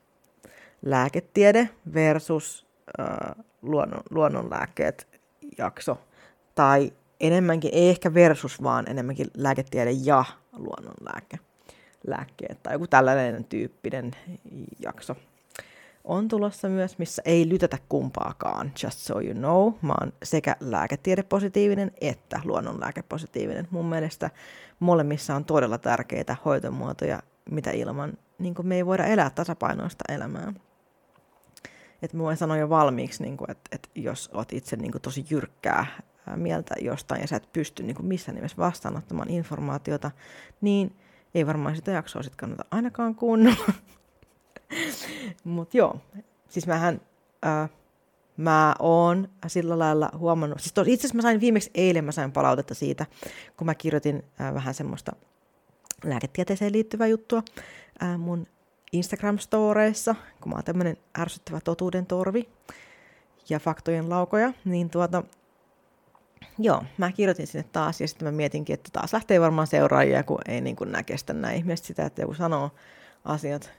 lääketiede 0.81 1.69
versus 1.93 2.65
ää, 2.97 3.35
luonnon, 3.61 4.03
luonnonlääkkeet 4.09 5.07
jakso. 5.57 5.97
Tai 6.55 6.93
enemmänkin, 7.19 7.71
ei 7.73 7.89
ehkä 7.89 8.13
versus, 8.13 8.63
vaan 8.63 8.89
enemmänkin 8.89 9.27
lääketiede 9.37 9.91
ja 9.91 10.25
luonnonlääke. 10.53 11.39
Lääkkeet 12.07 12.63
tai 12.63 12.73
joku 12.73 12.87
tällainen 12.87 13.43
tyyppinen 13.43 14.11
jakso 14.79 15.15
on 16.03 16.27
tulossa 16.27 16.69
myös, 16.69 16.97
missä 16.97 17.21
ei 17.25 17.49
lytätä 17.49 17.77
kumpaakaan, 17.89 18.71
just 18.83 18.99
so 18.99 19.21
you 19.21 19.33
know. 19.33 19.73
Mä 19.81 19.93
oon 20.01 20.13
sekä 20.23 20.55
lääketiedepositiivinen 20.59 21.91
että 22.01 22.41
luonnonlääkepositiivinen. 22.43 23.67
Mun 23.71 23.85
mielestä 23.85 24.29
molemmissa 24.79 25.35
on 25.35 25.45
todella 25.45 25.77
tärkeitä 25.77 26.35
hoitomuotoja, 26.45 27.23
mitä 27.51 27.71
ilman 27.71 28.13
niin 28.39 28.55
me 28.63 28.75
ei 28.75 28.85
voida 28.85 29.05
elää 29.05 29.29
tasapainoista 29.29 30.03
elämää. 30.09 30.53
Et 32.01 32.13
mä 32.13 32.23
voin 32.23 32.37
sanoa 32.37 32.57
jo 32.57 32.69
valmiiksi, 32.69 33.23
niin 33.23 33.37
että, 33.47 33.69
että 33.71 33.89
jos 33.95 34.29
oot 34.33 34.53
itse 34.53 34.75
niin 34.75 34.91
tosi 35.01 35.25
jyrkkää 35.29 35.85
mieltä 36.35 36.75
jostain 36.81 37.21
ja 37.21 37.27
sä 37.27 37.35
et 37.35 37.53
pysty 37.53 37.83
niin 37.83 37.95
kuin 37.95 38.05
missään 38.05 38.35
nimessä 38.35 38.57
vastaanottamaan 38.57 39.29
informaatiota, 39.29 40.11
niin 40.61 40.95
ei 41.35 41.47
varmaan 41.47 41.75
sitä 41.75 41.91
jaksoa 41.91 42.23
sitten 42.23 42.37
kannata 42.37 42.65
ainakaan 42.71 43.15
kuunnella. 43.15 43.65
Mutta 45.43 45.77
joo, 45.77 45.99
siis 46.49 46.67
mähän, 46.67 47.01
äh, 47.45 47.69
mä 48.37 48.75
oon 48.79 49.29
sillä 49.47 49.79
lailla 49.79 50.09
huomannut, 50.17 50.59
siis 50.59 50.73
itse 50.87 51.01
asiassa 51.01 51.15
mä 51.15 51.21
sain 51.21 51.39
viimeksi 51.39 51.71
eilen, 51.73 52.05
mä 52.05 52.11
sain 52.11 52.31
palautetta 52.31 52.73
siitä, 52.73 53.05
kun 53.57 53.65
mä 53.65 53.75
kirjoitin 53.75 54.23
äh, 54.41 54.53
vähän 54.53 54.73
semmoista 54.73 55.11
lääketieteeseen 56.03 56.71
liittyvää 56.71 57.07
juttua 57.07 57.43
äh, 58.03 58.17
mun 58.19 58.47
Instagram-storeissa, 58.93 60.15
kun 60.41 60.49
mä 60.49 60.55
oon 60.55 60.63
tämmönen 60.63 60.97
ärsyttävä 61.19 61.59
totuuden 61.61 62.05
torvi 62.05 62.49
ja 63.49 63.59
faktojen 63.59 64.09
laukoja, 64.09 64.53
niin 64.65 64.89
tuota, 64.89 65.23
joo, 66.59 66.83
mä 66.97 67.11
kirjoitin 67.11 67.47
sinne 67.47 67.65
taas 67.71 68.01
ja 68.01 68.07
sitten 68.07 68.27
mä 68.27 68.31
mietinkin, 68.31 68.73
että 68.73 68.89
taas 68.93 69.13
lähtee 69.13 69.41
varmaan 69.41 69.67
seuraajia, 69.67 70.23
kun 70.23 70.41
ei 70.47 70.61
niin 70.61 70.75
kuin 70.75 70.91
näe 70.91 71.03
kestä 71.03 71.33
näin 71.33 71.57
ihmeesti 71.57 71.87
sitä, 71.87 72.05
että 72.05 72.21
joku 72.21 72.33
sanoo 72.33 72.71
asiat 73.25 73.71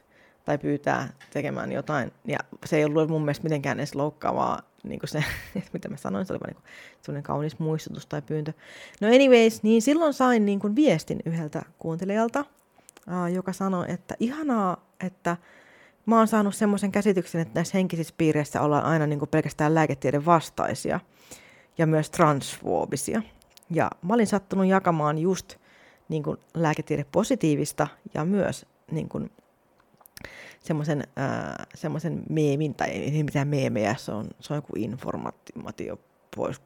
tai 0.44 0.59
pyytää 0.59 1.09
tekemään 1.33 1.72
jotain. 1.72 2.12
Ja 2.24 2.38
se 2.64 2.76
ei 2.76 2.85
ollut 2.85 3.09
mun 3.09 3.22
mielestä 3.22 3.44
mitenkään 3.44 3.80
edes 3.80 3.94
loukkaavaa, 3.94 4.62
niin 4.83 5.00
kuin 5.00 5.11
se, 5.11 5.24
mitä 5.72 5.88
mä 5.88 5.96
sanoin, 5.96 6.26
se 6.26 6.33
oli 6.33 6.40
vaan 6.40 6.62
niin 7.09 7.22
kaunis 7.22 7.59
muistutus 7.59 8.07
tai 8.07 8.22
pyyntö. 8.22 8.52
No 9.00 9.09
anyways, 9.09 9.62
niin 9.62 9.83
silloin 9.83 10.14
sain 10.14 10.46
niin 10.46 10.61
kuin 10.61 10.76
viestin 10.76 11.20
yhdeltä 11.26 11.62
kuuntelijalta, 11.78 12.44
joka 13.33 13.52
sanoi, 13.52 13.85
että 13.88 14.14
ihanaa, 14.20 14.87
että 15.00 15.37
mä 16.07 16.18
oon 16.18 16.28
saanut 16.28 16.54
semmoisen 16.54 16.92
käsityksen, 16.92 17.40
että 17.40 17.54
näissä 17.54 17.78
henkisissä 17.78 18.14
piireissä 18.18 18.62
ollaan 18.62 18.85
aina 18.85 19.07
niin 19.07 19.18
kuin 19.18 19.28
pelkästään 19.28 19.74
lääketieden 19.74 20.26
vastaisia 20.26 21.00
ja 21.78 21.87
myös 21.87 22.11
transfoobisia. 22.11 23.22
Ja 23.70 23.90
mä 24.02 24.14
olin 24.14 24.26
sattunut 24.26 24.66
jakamaan 24.66 25.18
just 25.18 25.57
niin 26.09 26.22
kuin 26.22 26.37
lääketiede 26.54 27.07
positiivista 27.12 27.87
ja 28.14 28.24
myös 28.24 28.66
niin 28.90 29.09
kuin 29.09 29.30
semmoisen 30.60 31.04
äh, 31.18 31.66
semmoisen 31.74 32.22
meemin, 32.30 32.74
tai 32.74 32.88
ei 32.88 33.22
mitään 33.22 33.48
meemejä, 33.48 33.94
se 33.98 34.12
on, 34.12 34.26
se 34.40 34.52
on 34.52 34.56
joku 34.56 34.72
informaatio 34.76 35.98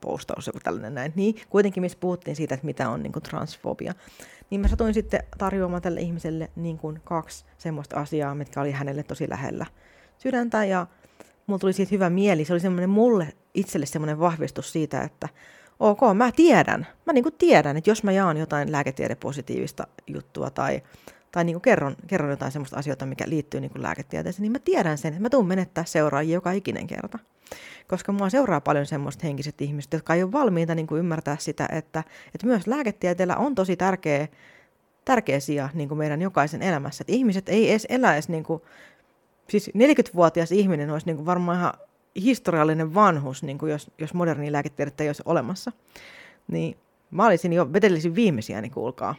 postaus, 0.01 0.47
joku 0.47 0.59
tällainen 0.63 0.95
näin. 0.95 1.13
Niin, 1.17 1.35
kuitenkin 1.51 1.81
missä 1.81 1.99
puhuttiin 2.01 2.37
siitä, 2.37 2.55
että 2.55 2.67
mitä 2.67 2.91
on 2.91 3.03
niin 3.03 3.13
kuin 3.13 3.23
transfobia. 3.23 3.95
Niin 4.51 4.61
mä 4.61 4.69
satuin 4.69 4.95
sitten 4.95 5.23
tarjoamaan 5.39 5.83
tälle 5.83 6.01
ihmiselle 6.01 6.51
niin 6.57 6.79
kuin 6.79 7.01
kaksi 7.05 7.45
semmoista 7.59 7.97
asiaa, 7.97 8.35
mitkä 8.35 8.61
oli 8.61 8.73
hänelle 8.73 9.03
tosi 9.03 9.29
lähellä 9.29 9.67
sydäntä, 10.19 10.65
ja 10.65 10.87
mulla 11.47 11.59
tuli 11.59 11.73
siitä 11.73 11.95
hyvä 11.95 12.11
mieli. 12.11 12.45
Se 12.45 12.53
oli 12.53 12.61
semmoinen 12.61 12.91
mulle 12.91 13.33
itselle 13.55 13.87
semmoinen 13.87 14.21
vahvistus 14.21 14.73
siitä, 14.73 15.03
että 15.03 15.29
ok, 15.81 16.01
mä 16.15 16.33
tiedän, 16.37 16.87
mä 17.07 17.13
niin 17.13 17.25
kuin 17.25 17.35
tiedän, 17.39 17.77
että 17.77 17.91
jos 17.91 18.03
mä 18.03 18.13
jaan 18.13 18.37
jotain 18.37 18.73
lääketiedepositiivista 18.73 19.87
juttua 20.07 20.51
tai 20.51 20.83
tai 21.33 21.45
niin 21.45 21.55
kuin 21.55 21.63
kerron, 21.63 21.97
kerron 22.07 22.31
jotain 22.31 22.53
sellaista 22.53 22.77
asioita, 22.77 23.07
mikä 23.07 23.25
liittyy 23.29 23.61
niin 23.61 23.71
kuin 23.71 23.83
lääketieteeseen, 23.83 24.43
niin 24.43 24.53
mä 24.53 24.59
tiedän 24.59 24.99
sen, 24.99 25.09
että 25.09 25.23
mä 25.23 25.31
tuun 25.31 25.47
menettää 25.47 25.85
seuraajia 25.85 26.35
joka 26.35 26.53
ikinen 26.53 26.87
kerta. 26.87 27.19
Koska 27.89 28.13
mua 28.13 28.31
seuraa 28.31 28.61
paljon 28.61 28.87
semmoista 28.87 29.27
henkiset 29.27 29.61
ihmiset, 29.61 29.93
jotka 29.93 30.15
ei 30.15 30.23
ole 30.23 30.33
valmiita 30.33 30.75
niin 30.75 30.87
kuin 30.87 30.99
ymmärtää 30.99 31.37
sitä, 31.41 31.69
että, 31.73 32.05
että 32.35 32.47
myös 32.47 32.67
lääketieteellä 32.67 33.37
on 33.37 33.55
tosi 33.55 33.77
tärkeä, 33.77 34.29
tärkeä 35.05 35.41
sija 35.41 35.69
niin 35.75 35.89
kuin 35.89 35.99
meidän 35.99 36.23
jokaisen 36.23 36.63
elämässä. 36.63 37.03
Että 37.03 37.13
ihmiset 37.13 37.49
ei 37.49 37.71
edes 37.71 37.87
elä 37.89 38.15
edes, 38.15 38.29
niin 38.29 38.45
kuin, 38.45 38.63
siis 39.49 39.71
40-vuotias 39.77 40.53
ihminen 40.53 40.91
olisi 40.91 41.07
niin 41.07 41.17
kuin 41.17 41.27
varmaan 41.27 41.59
ihan 41.59 41.73
historiallinen 42.17 42.95
vanhus, 42.95 43.43
niin 43.43 43.59
kuin 43.59 43.73
jos, 43.73 43.91
jos 43.99 44.15
moderni 44.15 44.53
lääketiedettä 44.53 45.05
ei 45.05 45.09
olisi 45.09 45.23
olemassa. 45.27 45.73
Niin 46.49 46.77
mä 47.11 47.27
olisin 47.27 47.53
jo, 47.53 47.73
vetellisin 47.73 48.15
viimeisiä, 48.15 48.61
niin 48.61 48.73
kuulkaa. 48.73 49.15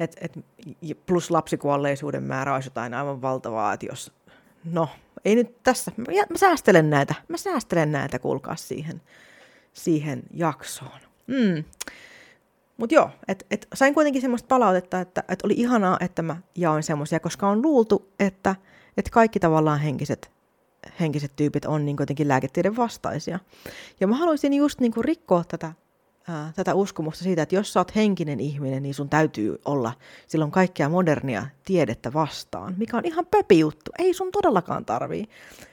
Et, 0.00 0.16
et, 0.20 0.38
plus 1.06 1.30
lapsikuolleisuuden 1.30 2.22
määrä 2.22 2.54
olisi 2.54 2.66
jotain 2.66 2.94
aivan 2.94 3.22
valtavaa, 3.22 3.72
että 3.72 3.86
jos, 3.86 4.12
no, 4.64 4.88
ei 5.24 5.34
nyt 5.34 5.62
tässä, 5.62 5.92
mä, 5.96 6.04
mä 6.30 6.38
säästelen 6.38 6.90
näitä, 6.90 7.14
mä 7.28 7.36
säästelen 7.36 7.92
näitä, 7.92 8.18
kuulkaa 8.18 8.56
siihen, 8.56 9.02
siihen 9.72 10.22
jaksoon. 10.34 11.00
Mm. 11.26 11.64
Mutta 12.76 12.94
joo, 12.94 13.10
että 13.28 13.44
et 13.50 13.68
sain 13.74 13.94
kuitenkin 13.94 14.22
semmoista 14.22 14.46
palautetta, 14.46 15.00
että 15.00 15.24
et 15.28 15.42
oli 15.42 15.54
ihanaa, 15.56 15.96
että 16.00 16.22
mä 16.22 16.36
jaoin 16.56 16.82
semmoisia, 16.82 17.20
koska 17.20 17.48
on 17.48 17.62
luultu, 17.62 18.12
että 18.20 18.56
et 18.96 19.10
kaikki 19.10 19.40
tavallaan 19.40 19.80
henkiset, 19.80 20.30
henkiset 21.00 21.32
tyypit 21.36 21.64
on 21.64 21.84
niin 21.84 21.96
kuitenkin 21.96 22.28
lääketieden 22.28 22.76
vastaisia. 22.76 23.38
Ja 24.00 24.06
mä 24.06 24.16
haluaisin 24.16 24.52
just 24.52 24.80
niin 24.80 24.92
rikkoa 25.00 25.44
tätä 25.48 25.72
tätä 26.56 26.74
uskomusta 26.74 27.24
siitä, 27.24 27.42
että 27.42 27.54
jos 27.54 27.72
sä 27.72 27.80
oot 27.80 27.96
henkinen 27.96 28.40
ihminen, 28.40 28.82
niin 28.82 28.94
sun 28.94 29.08
täytyy 29.08 29.58
olla 29.64 29.92
silloin 30.26 30.50
kaikkea 30.50 30.88
modernia 30.88 31.46
tiedettä 31.64 32.12
vastaan, 32.12 32.74
mikä 32.76 32.96
on 32.96 33.04
ihan 33.04 33.26
pöpi 33.30 33.58
juttu. 33.58 33.90
Ei 33.98 34.14
sun 34.14 34.30
todellakaan 34.32 34.84
tarvii. 34.84 35.28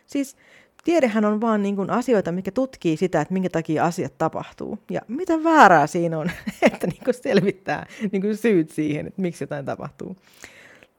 Siis 0.06 0.38
tiedehän 0.84 1.26
on 1.26 1.42
vaan 1.42 1.62
niin 1.62 1.76
kuin 1.76 1.90
asioita, 1.90 2.32
mikä 2.32 2.52
tutkii 2.52 2.98
sitä, 2.98 3.22
että 3.22 3.34
minkä 3.34 3.50
takia 3.50 3.86
asiat 3.86 4.18
tapahtuu. 4.18 4.80
Ja 4.92 5.02
mitä 5.08 5.44
väärää 5.44 5.88
siinä 5.88 6.20
on, 6.20 6.32
että 6.72 6.88
niin 6.88 7.04
kuin 7.04 7.14
selvittää 7.14 7.86
niin 8.12 8.22
kuin 8.22 8.38
syyt 8.38 8.70
siihen, 8.70 9.08
että 9.08 9.22
miksi 9.22 9.44
jotain 9.44 9.66
tapahtuu. 9.66 10.18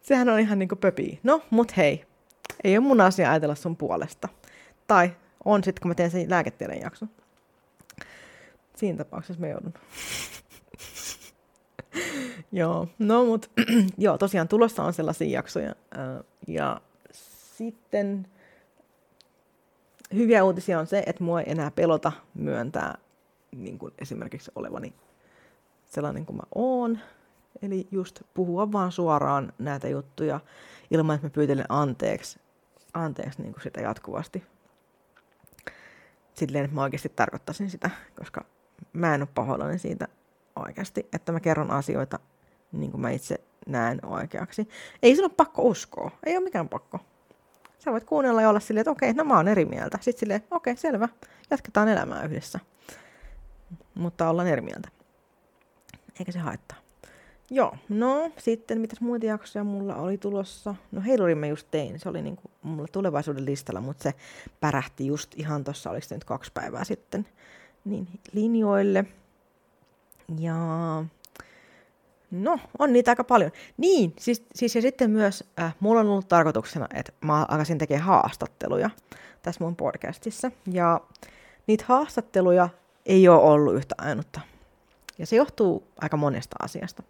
Sehän 0.02 0.28
on 0.28 0.40
ihan 0.40 0.58
niin 0.58 0.68
kuin 0.68 0.78
pöpi. 0.78 1.20
No, 1.22 1.42
mut 1.50 1.76
hei, 1.76 2.04
ei 2.64 2.78
ole 2.78 2.86
mun 2.86 3.00
asia 3.00 3.30
ajatella 3.30 3.54
sun 3.54 3.76
puolesta. 3.76 4.28
Tai 4.86 5.10
on 5.44 5.64
sitten, 5.64 5.82
kun 5.82 5.88
mä 5.88 5.94
teen 5.94 6.10
sen 6.10 6.30
lääketieden 6.30 6.80
jakson. 6.80 7.08
Siinä 8.78 8.98
tapauksessa 8.98 9.40
me 9.40 9.48
joudun. 9.48 9.74
joo, 12.52 12.88
no 12.98 13.24
mut 13.24 13.50
joo, 13.98 14.18
tosiaan 14.18 14.48
tulossa 14.48 14.82
on 14.84 14.92
sellaisia 14.92 15.38
jaksoja. 15.38 15.74
Äh, 15.98 16.24
ja 16.46 16.80
sitten 17.56 18.26
hyviä 20.14 20.44
uutisia 20.44 20.78
on 20.78 20.86
se, 20.86 21.02
että 21.06 21.24
mua 21.24 21.40
ei 21.40 21.50
enää 21.50 21.70
pelota 21.70 22.12
myöntää 22.34 22.98
niin 23.56 23.78
kuin 23.78 23.94
esimerkiksi 23.98 24.50
olevani 24.54 24.94
sellainen 25.86 26.26
kuin 26.26 26.36
mä 26.36 26.42
oon. 26.54 26.98
Eli 27.62 27.88
just 27.90 28.22
puhua 28.34 28.72
vaan 28.72 28.92
suoraan 28.92 29.52
näitä 29.58 29.88
juttuja 29.88 30.40
ilman, 30.90 31.14
että 31.14 31.26
mä 31.26 31.30
pyytelen 31.30 31.66
anteeksi, 31.68 32.40
anteeksi 32.94 33.42
niin 33.42 33.52
kuin 33.52 33.62
sitä 33.62 33.80
jatkuvasti. 33.80 34.42
Silleen, 36.34 36.64
että 36.64 36.74
mä 36.74 36.82
oikeasti 36.82 37.08
tarkoittaisin 37.08 37.70
sitä, 37.70 37.90
koska 38.18 38.44
mä 38.92 39.14
en 39.14 39.22
ole 39.22 39.28
pahoillani 39.34 39.78
siitä 39.78 40.08
oikeasti, 40.56 41.08
että 41.12 41.32
mä 41.32 41.40
kerron 41.40 41.70
asioita 41.70 42.18
niin 42.72 42.90
kuin 42.90 43.00
mä 43.00 43.10
itse 43.10 43.40
näen 43.66 44.06
oikeaksi. 44.06 44.68
Ei 45.02 45.16
sun 45.16 45.24
ole 45.24 45.32
pakko 45.36 45.62
uskoa, 45.62 46.10
ei 46.26 46.36
ole 46.36 46.44
mikään 46.44 46.68
pakko. 46.68 47.00
Sä 47.78 47.92
voit 47.92 48.04
kuunnella 48.04 48.42
ja 48.42 48.48
olla 48.48 48.60
silleen, 48.60 48.80
että 48.80 48.90
okei, 48.90 49.12
no 49.12 49.24
mä 49.24 49.36
oon 49.36 49.48
eri 49.48 49.64
mieltä. 49.64 49.98
Sitten 50.00 50.20
silleen, 50.20 50.44
okei, 50.50 50.76
selvä, 50.76 51.08
jatketaan 51.50 51.88
elämää 51.88 52.24
yhdessä. 52.24 52.60
Mutta 53.94 54.30
ollaan 54.30 54.48
eri 54.48 54.62
mieltä. 54.62 54.88
Eikä 56.20 56.32
se 56.32 56.38
haittaa. 56.38 56.78
Joo, 57.50 57.76
no 57.88 58.30
sitten 58.38 58.80
mitäs 58.80 59.00
muita 59.00 59.26
jaksoja 59.26 59.64
mulla 59.64 59.96
oli 59.96 60.18
tulossa? 60.18 60.74
No 60.92 61.02
heilurin 61.02 61.38
mä 61.38 61.46
just 61.46 61.68
tein, 61.70 62.00
se 62.00 62.08
oli 62.08 62.22
niinku 62.22 62.42
mulla 62.62 62.88
tulevaisuuden 62.92 63.44
listalla, 63.44 63.80
mutta 63.80 64.02
se 64.02 64.14
pärähti 64.60 65.06
just 65.06 65.34
ihan 65.36 65.64
tuossa, 65.64 65.90
oliko 65.90 66.06
nyt 66.10 66.24
kaksi 66.24 66.50
päivää 66.54 66.84
sitten, 66.84 67.26
niin 67.90 68.08
linjoille. 68.32 69.04
Ja 70.38 70.54
no, 72.30 72.60
on 72.78 72.92
niitä 72.92 73.10
aika 73.10 73.24
paljon. 73.24 73.50
Niin, 73.76 74.14
siis, 74.18 74.46
siis 74.54 74.74
ja 74.74 74.82
sitten 74.82 75.10
myös 75.10 75.44
äh, 75.60 75.74
mulla 75.80 76.00
on 76.00 76.08
ollut 76.08 76.28
tarkoituksena, 76.28 76.86
että 76.94 77.12
mä 77.20 77.46
alkaisin 77.48 77.78
tekemään 77.78 78.06
haastatteluja 78.06 78.90
tässä 79.42 79.64
mun 79.64 79.76
podcastissa. 79.76 80.50
Ja 80.72 81.00
niitä 81.66 81.84
haastatteluja 81.88 82.68
ei 83.06 83.28
ole 83.28 83.42
ollut 83.42 83.74
yhtä 83.74 83.94
ainutta. 83.98 84.40
Ja 85.18 85.26
se 85.26 85.36
johtuu 85.36 85.84
aika 86.00 86.16
monesta 86.16 86.56
asiasta. 86.62 87.02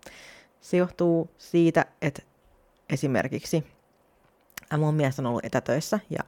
Se 0.61 0.77
johtuu 0.77 1.31
siitä, 1.39 1.87
että 2.03 2.23
esimerkiksi 2.91 3.67
mun 4.79 4.95
mies 4.95 5.19
on 5.19 5.27
ollut 5.27 5.45
etätöissä 5.45 5.99
ja 6.11 6.21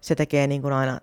se 0.00 0.14
tekee 0.14 0.46
niin 0.46 0.62
kuin 0.62 0.74
aina 0.74 1.00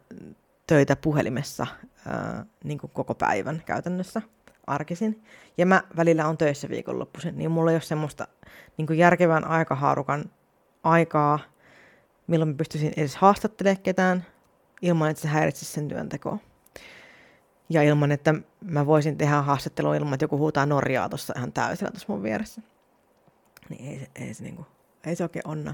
töitä 0.67 0.95
puhelimessa 0.95 1.67
ää, 2.07 2.45
niin 2.63 2.77
kuin 2.77 2.91
koko 2.93 3.15
päivän 3.15 3.61
käytännössä 3.65 4.21
arkisin. 4.67 5.23
Ja 5.57 5.65
mä 5.65 5.83
välillä 5.97 6.27
on 6.27 6.37
töissä 6.37 6.69
viikonloppuisin, 6.69 7.37
niin 7.37 7.51
mulla 7.51 7.71
ei 7.71 7.75
ole 7.75 7.81
semmoista 7.81 8.27
niin 8.77 8.87
kuin 8.87 8.99
järkevän 8.99 9.47
aikahaarukan 9.47 10.25
aikaa, 10.83 11.39
milloin 12.27 12.49
mä 12.49 12.55
pystyisin 12.55 12.93
edes 12.97 13.15
haastattelemaan 13.15 13.83
ketään 13.83 14.25
ilman, 14.81 15.09
että 15.09 15.21
se 15.21 15.27
häiritsisi 15.27 15.73
sen 15.73 15.87
työntekoa. 15.87 16.37
Ja 17.69 17.83
ilman, 17.83 18.11
että 18.11 18.33
mä 18.61 18.85
voisin 18.85 19.17
tehdä 19.17 19.41
haastattelua 19.41 19.95
ilman, 19.95 20.13
että 20.13 20.23
joku 20.23 20.37
huutaa 20.37 20.65
Norjaa 20.65 21.09
tuossa 21.09 21.33
ihan 21.37 21.53
täysillä 21.53 21.91
tuossa 21.91 22.13
mun 22.13 22.23
vieressä. 22.23 22.61
Niin 23.69 23.89
ei, 23.89 24.07
ei, 24.15 24.33
se, 24.33 24.43
niin 24.43 24.55
kuin, 24.55 24.65
ei 25.05 25.15
se 25.15 25.23
oikein 25.23 25.47
onna. 25.47 25.73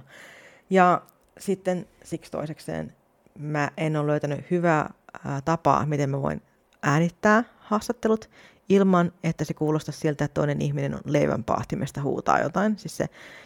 Ja 0.70 1.02
sitten 1.40 1.88
siksi 2.04 2.32
toisekseen 2.32 2.96
mä 3.40 3.72
en 3.78 3.98
ole 3.98 4.08
löytänyt 4.08 4.52
hyvää 4.52 4.94
ää, 5.26 5.42
tapaa, 5.42 5.86
miten 5.86 6.10
mä 6.10 6.22
voin 6.22 6.42
äänittää 6.84 7.44
haastattelut 7.60 8.30
ilman, 8.70 9.12
että 9.24 9.44
se 9.44 9.54
kuulostaa 9.54 9.94
siltä, 9.94 10.26
että 10.26 10.34
toinen 10.34 10.62
ihminen 10.62 10.96
on 10.96 11.02
leivän 11.06 11.44
pahtimesta 11.44 12.02
huutaa 12.02 12.40
jotain. 12.40 12.78
Siis 12.78 12.98
se 12.98 13.06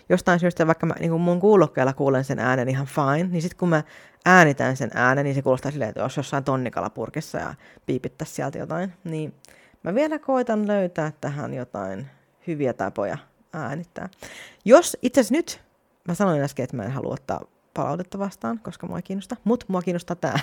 jostain 0.10 0.40
syystä, 0.40 0.68
vaikka 0.68 0.86
mä 0.86 0.94
niin 1.00 1.22
mun 1.22 1.40
kuulokkeella 1.40 1.94
kuulen 1.94 2.24
sen 2.24 2.40
äänen 2.40 2.70
ihan 2.70 2.86
fine, 2.86 3.30
niin 3.32 3.42
sitten 3.42 3.58
kun 3.58 3.70
mä 3.70 3.84
äänitän 4.26 4.78
sen 4.78 4.92
äänen, 4.94 5.24
niin 5.24 5.36
se 5.36 5.42
kuulostaa 5.42 5.72
silleen, 5.72 5.90
että 5.90 6.02
jos 6.02 6.18
jossain 6.18 6.44
tonnikalapurkissa 6.44 7.38
ja 7.38 7.56
piipittäisi 7.86 8.34
sieltä 8.34 8.58
jotain. 8.58 8.94
Niin 9.04 9.34
mä 9.84 9.96
vielä 9.96 10.20
koitan 10.20 10.68
löytää 10.68 11.12
tähän 11.22 11.54
jotain 11.54 12.08
hyviä 12.48 12.74
tapoja 12.74 13.18
äänittää. 13.54 14.10
Jos 14.66 14.98
itse 15.02 15.22
asiassa 15.22 15.36
nyt, 15.36 15.62
mä 16.08 16.14
sanoin 16.14 16.42
äsken, 16.42 16.64
että 16.64 16.76
mä 16.76 16.84
en 16.84 16.92
halua 16.92 17.14
ottaa 17.14 17.42
palautetta 17.76 18.20
vastaan, 18.20 18.60
koska 18.60 18.88
mua 18.88 18.98
ei 18.98 19.04
kiinnosta, 19.04 19.36
mutta 19.44 19.66
mua 19.70 19.82
kiinnostaa 19.82 20.16
tämä. 20.16 20.40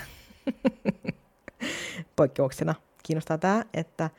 Poikkeuksena 2.16 2.74
kiinnostaa 3.02 3.38
tämä, 3.38 3.64
että 3.74 4.10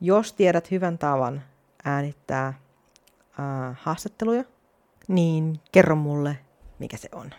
jos 0.00 0.32
tiedät 0.32 0.70
hyvän 0.70 0.98
tavan 0.98 1.42
äänittää 1.84 2.46
äh, 2.46 2.54
haastatteluja, 3.80 4.44
niin 5.08 5.60
kerro 5.72 5.96
mulle, 5.96 6.38
mikä 6.78 6.96
se 6.96 7.08
on. 7.12 7.30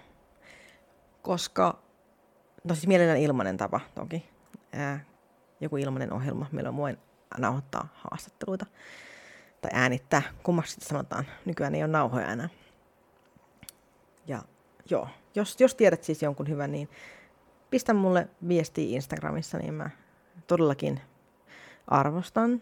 Koska, 1.21 1.79
no 2.63 2.75
siis 2.75 2.87
mielellään 2.87 3.19
ilmainen 3.19 3.57
tapa 3.57 3.79
toki, 3.95 4.29
äh, 4.77 5.05
joku 5.61 5.77
ilmainen 5.77 6.13
ohjelma, 6.13 6.47
millä 6.51 6.75
voin 6.75 6.97
nauhoittaa 7.37 7.87
haastatteluita 7.93 8.65
tai 9.61 9.71
äänittää, 9.73 10.21
kummaksi 10.43 10.77
sanotaan, 10.81 11.25
nykyään 11.45 11.75
ei 11.75 11.83
ole 11.83 11.91
nauhoja 11.91 12.31
enää. 12.31 12.49
Ja 14.27 14.41
joo, 14.89 15.07
jos, 15.35 15.55
jos 15.59 15.75
tiedät 15.75 16.03
siis 16.03 16.21
jonkun 16.21 16.49
hyvän, 16.49 16.71
niin 16.71 16.89
pistä 17.69 17.93
mulle 17.93 18.27
viestiä 18.47 18.95
Instagramissa, 18.95 19.57
niin 19.57 19.73
mä 19.73 19.89
todellakin 20.47 21.01
arvostan. 21.87 22.61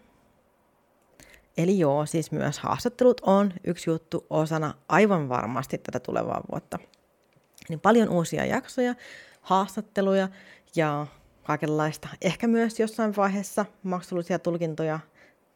Eli 1.56 1.78
joo, 1.78 2.06
siis 2.06 2.32
myös 2.32 2.58
haastattelut 2.58 3.20
on 3.20 3.52
yksi 3.64 3.90
juttu 3.90 4.26
osana 4.30 4.74
aivan 4.88 5.28
varmasti 5.28 5.78
tätä 5.78 6.00
tulevaa 6.00 6.42
vuotta. 6.52 6.78
Niin 7.68 7.80
paljon 7.80 8.08
uusia 8.08 8.44
jaksoja, 8.44 8.94
haastatteluja 9.40 10.28
ja 10.76 11.06
kaikenlaista. 11.42 12.08
Ehkä 12.22 12.46
myös 12.46 12.80
jossain 12.80 13.16
vaiheessa 13.16 13.64
maksullisia 13.82 14.38
tulkintoja 14.38 15.00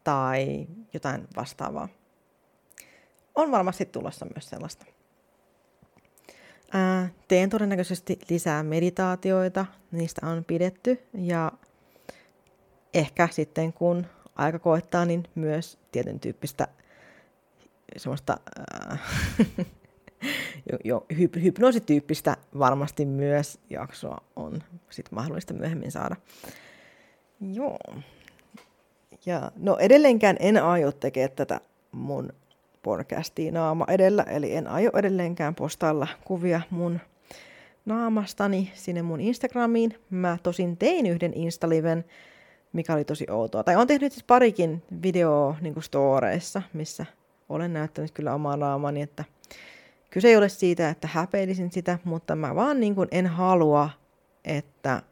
tai 0.04 0.66
jotain 0.92 1.28
vastaavaa. 1.36 1.88
On 3.34 3.50
varmasti 3.50 3.86
tulossa 3.86 4.26
myös 4.34 4.48
sellaista. 4.48 4.97
Ää, 6.72 7.08
teen 7.28 7.50
todennäköisesti 7.50 8.18
lisää 8.30 8.62
meditaatioita, 8.62 9.66
niistä 9.92 10.26
on 10.26 10.44
pidetty 10.44 11.02
ja 11.14 11.52
ehkä 12.94 13.28
sitten 13.32 13.72
kun 13.72 14.06
aika 14.36 14.58
koettaa, 14.58 15.04
niin 15.04 15.24
myös 15.34 15.78
tietyn 15.92 16.20
tyyppistä 16.20 16.68
semmoista 17.96 18.36
äh, 18.92 19.00
jo, 20.72 20.78
jo, 20.84 21.06
hyp, 21.18 21.34
hypnoosityyppistä 21.42 22.36
varmasti 22.58 23.04
myös 23.04 23.58
jaksoa 23.70 24.18
on 24.36 24.62
sit 24.90 25.12
mahdollista 25.12 25.54
myöhemmin 25.54 25.92
saada. 25.92 26.16
Joo. 27.40 27.78
Ja 29.26 29.52
no 29.56 29.76
edelleenkään 29.76 30.36
en 30.40 30.64
aio 30.64 30.92
tekemään 30.92 31.36
tätä 31.36 31.60
mun 31.92 32.32
podcastia 32.82 33.52
naama 33.52 33.84
edellä, 33.88 34.22
eli 34.22 34.54
en 34.54 34.66
aio 34.66 34.90
edelleenkään 34.94 35.54
postailla 35.54 36.08
kuvia 36.24 36.60
mun 36.70 37.00
naamastani 37.86 38.72
sinne 38.74 39.02
mun 39.02 39.20
Instagramiin. 39.20 39.94
Mä 40.10 40.38
tosin 40.42 40.76
tein 40.76 41.06
yhden 41.06 41.34
Instaliven, 41.34 42.04
mikä 42.72 42.94
oli 42.94 43.04
tosi 43.04 43.26
outoa. 43.30 43.64
Tai 43.64 43.76
on 43.76 43.86
tehnyt 43.86 44.12
siis 44.12 44.24
parikin 44.24 44.82
videoa 45.02 45.56
niin 45.60 45.82
storeissa, 45.82 46.62
missä 46.72 47.06
olen 47.48 47.72
näyttänyt 47.72 48.10
kyllä 48.10 48.34
omaa 48.34 48.56
naamani, 48.56 49.02
että 49.02 49.24
kyse 50.10 50.28
ei 50.28 50.36
ole 50.36 50.48
siitä, 50.48 50.88
että 50.88 51.08
häpeilisin 51.12 51.72
sitä, 51.72 51.98
mutta 52.04 52.36
mä 52.36 52.54
vaan 52.54 52.80
niin 52.80 52.94
kuin 52.94 53.08
en 53.10 53.26
halua, 53.26 53.90
että 54.44 55.02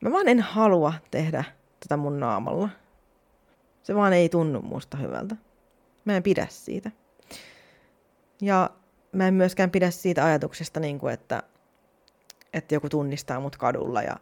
mä 0.00 0.12
vaan 0.12 0.28
en 0.28 0.40
halua 0.40 0.92
tehdä 1.10 1.44
tätä 1.80 1.96
mun 1.96 2.20
naamalla. 2.20 2.68
Se 3.82 3.94
vaan 3.94 4.12
ei 4.12 4.28
tunnu 4.28 4.62
musta 4.62 4.96
hyvältä. 4.96 5.36
Mä 6.04 6.16
en 6.16 6.22
pidä 6.22 6.46
siitä. 6.50 6.90
Ja 8.40 8.70
mä 9.12 9.28
en 9.28 9.34
myöskään 9.34 9.70
pidä 9.70 9.90
siitä 9.90 10.24
ajatuksesta, 10.24 10.80
niin 10.80 10.98
kuin, 10.98 11.14
että, 11.14 11.42
että 12.52 12.74
joku 12.74 12.88
tunnistaa 12.88 13.40
mut 13.40 13.56
kadulla 13.56 14.02
ja 14.02 14.16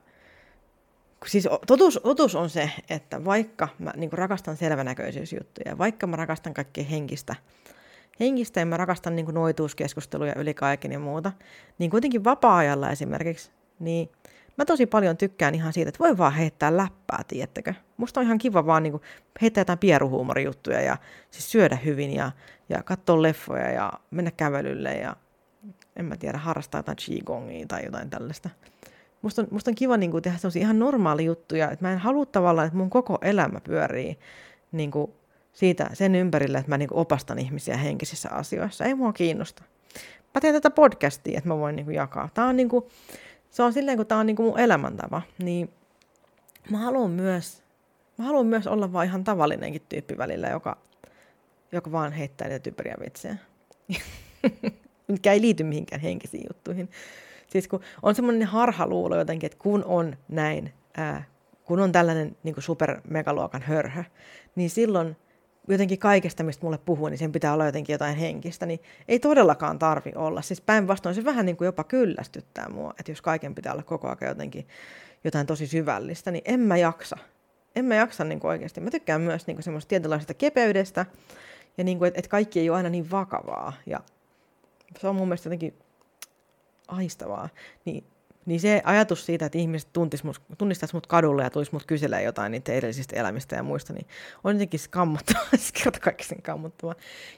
siis 1.26 1.48
totuus, 1.66 2.00
totuus 2.02 2.34
on 2.34 2.50
se, 2.50 2.70
että 2.90 3.24
vaikka 3.24 3.68
mä 3.78 3.92
niin 3.96 4.12
rakastan 4.12 4.56
selvänäköisyysjuttuja, 4.56 5.78
vaikka 5.78 6.06
mä 6.06 6.16
rakastan 6.16 6.54
kaikkea 6.54 6.84
henkistä, 6.84 7.34
henkistä 8.20 8.60
ja 8.60 8.66
mä 8.66 8.76
rakastan 8.76 9.16
niin 9.16 9.34
noituuskeskusteluja 9.34 10.34
yli 10.34 10.54
kaiken 10.54 10.92
ja 10.92 10.98
muuta, 10.98 11.32
niin 11.78 11.90
kuitenkin 11.90 12.24
vapaa-ajalla 12.24 12.90
esimerkiksi, 12.90 13.50
niin 13.78 14.10
mä 14.58 14.64
tosi 14.64 14.86
paljon 14.86 15.16
tykkään 15.16 15.54
ihan 15.54 15.72
siitä, 15.72 15.88
että 15.88 15.98
voi 15.98 16.18
vaan 16.18 16.32
heittää 16.32 16.76
läppää, 16.76 17.22
tiettäkö? 17.28 17.74
Musta 17.96 18.20
on 18.20 18.26
ihan 18.26 18.38
kiva 18.38 18.66
vaan 18.66 18.82
niin 18.82 19.00
heittää 19.42 19.60
jotain 19.60 19.78
pieruhuumorijuttuja 19.78 20.80
ja 20.80 20.96
siis 21.30 21.50
syödä 21.50 21.76
hyvin 21.76 22.14
ja, 22.14 22.32
ja 22.68 22.82
katsoa 22.82 23.22
leffoja 23.22 23.70
ja 23.70 23.92
mennä 24.10 24.30
kävelylle 24.30 24.94
ja 24.94 25.16
en 25.96 26.04
mä 26.04 26.16
tiedä, 26.16 26.38
harrastaa 26.38 26.78
jotain 26.78 26.98
qigongia 27.06 27.66
tai 27.66 27.84
jotain 27.84 28.10
tällaista 28.10 28.50
musta 29.22 29.42
on, 29.42 29.48
musta 29.50 29.70
on 29.70 29.74
kiva 29.74 29.96
niin 29.96 30.10
kuin, 30.10 30.22
tehdä 30.22 30.38
sellaisia 30.38 30.62
ihan 30.62 30.78
normaali 30.78 31.24
juttuja, 31.24 31.70
että 31.70 31.84
mä 31.84 31.92
en 31.92 31.98
halua 31.98 32.26
tavallaan, 32.26 32.66
että 32.66 32.76
mun 32.78 32.90
koko 32.90 33.18
elämä 33.22 33.60
pyörii 33.60 34.18
niin 34.72 34.90
kuin, 34.90 35.12
siitä 35.52 35.90
sen 35.92 36.14
ympärille, 36.14 36.58
että 36.58 36.70
mä 36.70 36.78
niin 36.78 36.88
kuin, 36.88 36.98
opastan 36.98 37.38
ihmisiä 37.38 37.76
henkisissä 37.76 38.28
asioissa. 38.30 38.84
Ei 38.84 38.94
mua 38.94 39.12
kiinnosta. 39.12 39.62
Mä 40.34 40.40
teen 40.40 40.54
tätä 40.54 40.70
podcastia, 40.70 41.38
että 41.38 41.48
mä 41.48 41.58
voin 41.58 41.76
niin 41.76 41.86
kuin, 41.86 41.94
jakaa. 41.94 42.28
Tää 42.34 42.46
on 42.46 42.56
niin 42.56 42.68
kuin, 42.68 42.84
se 43.50 43.62
on 43.62 43.72
silleen, 43.72 43.96
kun 43.96 44.06
tämä 44.06 44.20
on 44.20 44.26
niin 44.26 44.36
kuin 44.36 44.46
mun 44.46 44.58
elämäntapa, 44.58 45.22
niin 45.38 45.70
mä 46.70 46.78
haluan 46.78 47.10
myös, 47.10 47.62
mä 48.18 48.24
haluan 48.24 48.46
myös 48.46 48.66
olla 48.66 48.92
vaan 48.92 49.06
ihan 49.06 49.24
tavallinenkin 49.24 49.82
tyyppi 49.88 50.18
välillä, 50.18 50.48
joka, 50.48 50.76
joka 51.72 51.92
vaan 51.92 52.12
heittää 52.12 52.48
niitä 52.48 52.62
typeriä 52.62 52.96
vitsejä. 53.04 53.36
Mikä 55.08 55.32
ei 55.32 55.40
liity 55.40 55.64
mihinkään 55.64 56.00
henkisiin 56.00 56.44
juttuihin. 56.48 56.90
Siis 57.48 57.68
kun 57.68 57.80
on 58.02 58.14
semmoinen 58.14 58.48
harhaluulo 58.48 59.16
jotenkin, 59.16 59.46
että 59.46 59.58
kun 59.58 59.84
on 59.84 60.16
näin, 60.28 60.72
ää, 60.96 61.24
kun 61.64 61.80
on 61.80 61.92
tällainen 61.92 62.36
niin 62.42 62.54
super-megaluokan 62.58 63.62
hörhö, 63.62 64.04
niin 64.54 64.70
silloin 64.70 65.16
jotenkin 65.68 65.98
kaikesta, 65.98 66.44
mistä 66.44 66.66
mulle 66.66 66.78
puhuu, 66.78 67.08
niin 67.08 67.18
sen 67.18 67.32
pitää 67.32 67.52
olla 67.52 67.66
jotenkin 67.66 67.94
jotain 67.94 68.16
henkistä, 68.16 68.66
niin 68.66 68.80
ei 69.08 69.18
todellakaan 69.18 69.78
tarvi 69.78 70.12
olla. 70.14 70.42
Siis 70.42 70.60
päinvastoin 70.60 71.14
se 71.14 71.24
vähän 71.24 71.46
niin 71.46 71.56
kuin 71.56 71.66
jopa 71.66 71.84
kyllästyttää 71.84 72.68
mua, 72.68 72.94
että 72.98 73.12
jos 73.12 73.22
kaiken 73.22 73.54
pitää 73.54 73.72
olla 73.72 73.82
koko 73.82 74.08
ajan 74.08 74.28
jotenkin 74.28 74.68
jotain 75.24 75.46
tosi 75.46 75.66
syvällistä, 75.66 76.30
niin 76.30 76.42
en 76.44 76.60
mä 76.60 76.76
jaksa. 76.76 77.16
En 77.76 77.84
mä 77.84 77.94
jaksa 77.94 78.24
niin 78.24 78.40
kuin 78.40 78.48
oikeasti. 78.48 78.80
Mä 78.80 78.90
tykkään 78.90 79.20
myös 79.20 79.46
niin 79.46 79.56
kuin 79.56 79.64
semmoista 79.64 79.88
tietynlaisesta 79.88 80.34
kepeydestä, 80.34 81.06
ja 81.78 81.84
niin 81.84 81.98
kuin, 81.98 82.08
että, 82.08 82.18
että 82.18 82.28
kaikki 82.28 82.60
ei 82.60 82.70
ole 82.70 82.76
aina 82.76 82.88
niin 82.88 83.10
vakavaa. 83.10 83.72
Ja 83.86 84.00
se 85.00 85.08
on 85.08 85.16
mun 85.16 85.28
mielestä 85.28 85.46
jotenkin 85.46 85.74
aistavaa. 86.88 87.48
Niin 87.84 88.04
niin 88.48 88.60
se 88.60 88.82
ajatus 88.84 89.26
siitä, 89.26 89.46
että 89.46 89.58
ihmiset 89.58 89.88
tunnistaisi 90.58 90.94
mut 90.96 91.06
kadulla 91.06 91.42
ja 91.42 91.50
tulisi 91.50 91.72
mut 91.72 91.86
kyselemään 91.86 92.24
jotain 92.24 92.52
niiden 92.52 92.74
edellisistä 92.74 93.16
elämistä 93.16 93.56
ja 93.56 93.62
muista, 93.62 93.92
niin 93.92 94.06
on 94.44 94.54
jotenkin 94.54 94.80
kammottavaa, 94.90 95.48
siis 95.56 95.72
kerta 95.82 96.00
kaikkisen 96.00 96.42
kammottavaa. 96.42 96.94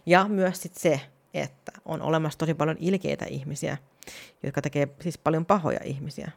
Ja 0.07 0.29
myös 0.29 0.63
sit 0.63 0.75
se, 0.75 1.01
että 1.35 1.73
on 1.85 2.03
olemassa 2.03 2.39
tosi 2.39 2.55
paljon 2.55 2.77
ilkeitä 2.81 3.25
ihmisiä, 3.25 3.77
jotka 4.43 4.63
tekee 4.63 4.89
siis 5.01 5.19
paljon 5.19 5.47
pahoja 5.47 5.81
ihmisiä, 5.85 6.31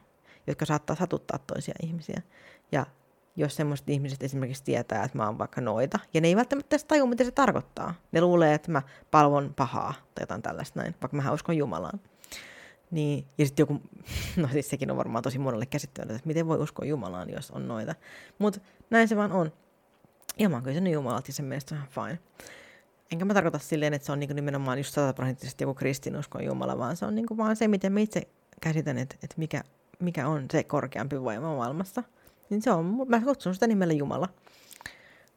jotka 0.47 0.65
saattaa 0.65 0.95
satuttaa 0.95 1.39
toisia 1.47 1.75
ihmisiä. 1.83 2.21
Ja 2.71 2.85
jos 3.35 3.55
semmoiset 3.55 3.89
ihmiset 3.89 4.23
esimerkiksi 4.23 4.63
tietää, 4.63 5.03
että 5.03 5.17
mä 5.17 5.25
oon 5.25 5.37
vaikka 5.37 5.61
noita, 5.61 5.99
ja 6.13 6.21
ne 6.21 6.27
ei 6.27 6.35
välttämättä 6.35 6.75
edes 6.75 6.85
tajua, 6.85 7.07
mitä 7.07 7.23
se 7.23 7.31
tarkoittaa. 7.31 7.93
Ne 8.11 8.21
luulee, 8.21 8.53
että 8.53 8.71
mä 8.71 8.81
palvon 9.11 9.53
pahaa 9.55 9.93
tai 10.15 10.21
jotain 10.21 10.41
tällaista 10.41 10.79
näin, 10.79 10.95
vaikka 11.01 11.17
mä 11.17 11.31
uskon 11.31 11.57
Jumalaan. 11.57 11.99
Niin, 12.93 13.25
ja 13.37 13.45
sitten 13.45 13.63
joku, 13.63 13.81
no 14.41 14.47
siis 14.51 14.69
sekin 14.69 14.91
on 14.91 14.97
varmaan 14.97 15.23
tosi 15.23 15.39
monelle 15.39 15.65
käsittämätöntä, 15.65 16.15
että 16.15 16.27
miten 16.27 16.47
voi 16.47 16.57
uskoa 16.57 16.85
Jumalaan, 16.85 17.29
jos 17.29 17.51
on 17.51 17.67
noita. 17.67 17.95
Mutta 18.39 18.59
näin 18.89 19.07
se 19.07 19.15
vaan 19.17 19.31
on. 19.31 19.51
Ja 20.39 20.49
mä 20.49 20.55
oon 20.55 20.63
kyllä 20.63 20.89
Jumalat 20.89 21.27
ja 21.27 21.33
sen 21.33 21.45
mielestä 21.45 21.75
ihan 21.75 21.87
fine. 21.87 22.19
Enkä 23.11 23.25
mä 23.25 23.33
tarkoita 23.33 23.59
silleen, 23.59 23.93
että 23.93 24.05
se 24.05 24.11
on 24.11 24.19
niinku 24.19 24.33
nimenomaan 24.33 24.77
just 24.77 24.93
sataprosenttisesti 24.93 25.63
joku 25.63 25.73
kristinusko 25.73 26.39
Jumala, 26.39 26.77
vaan 26.77 26.97
se 26.97 27.05
on 27.05 27.15
niinku 27.15 27.37
vaan 27.37 27.55
se, 27.55 27.67
miten 27.67 27.93
mä 27.93 27.99
itse 27.99 28.21
käsitän, 28.61 28.97
että, 28.97 29.15
että 29.23 29.35
mikä, 29.37 29.63
mikä 29.99 30.27
on 30.27 30.45
se 30.51 30.63
korkeampi 30.63 31.21
voima 31.21 31.55
maailmassa. 31.55 32.03
Niin 32.49 32.61
se 32.61 32.71
on, 32.71 33.05
mä 33.07 33.21
kutsun 33.21 33.53
sitä 33.53 33.67
nimellä 33.67 33.93
Jumala. 33.93 34.29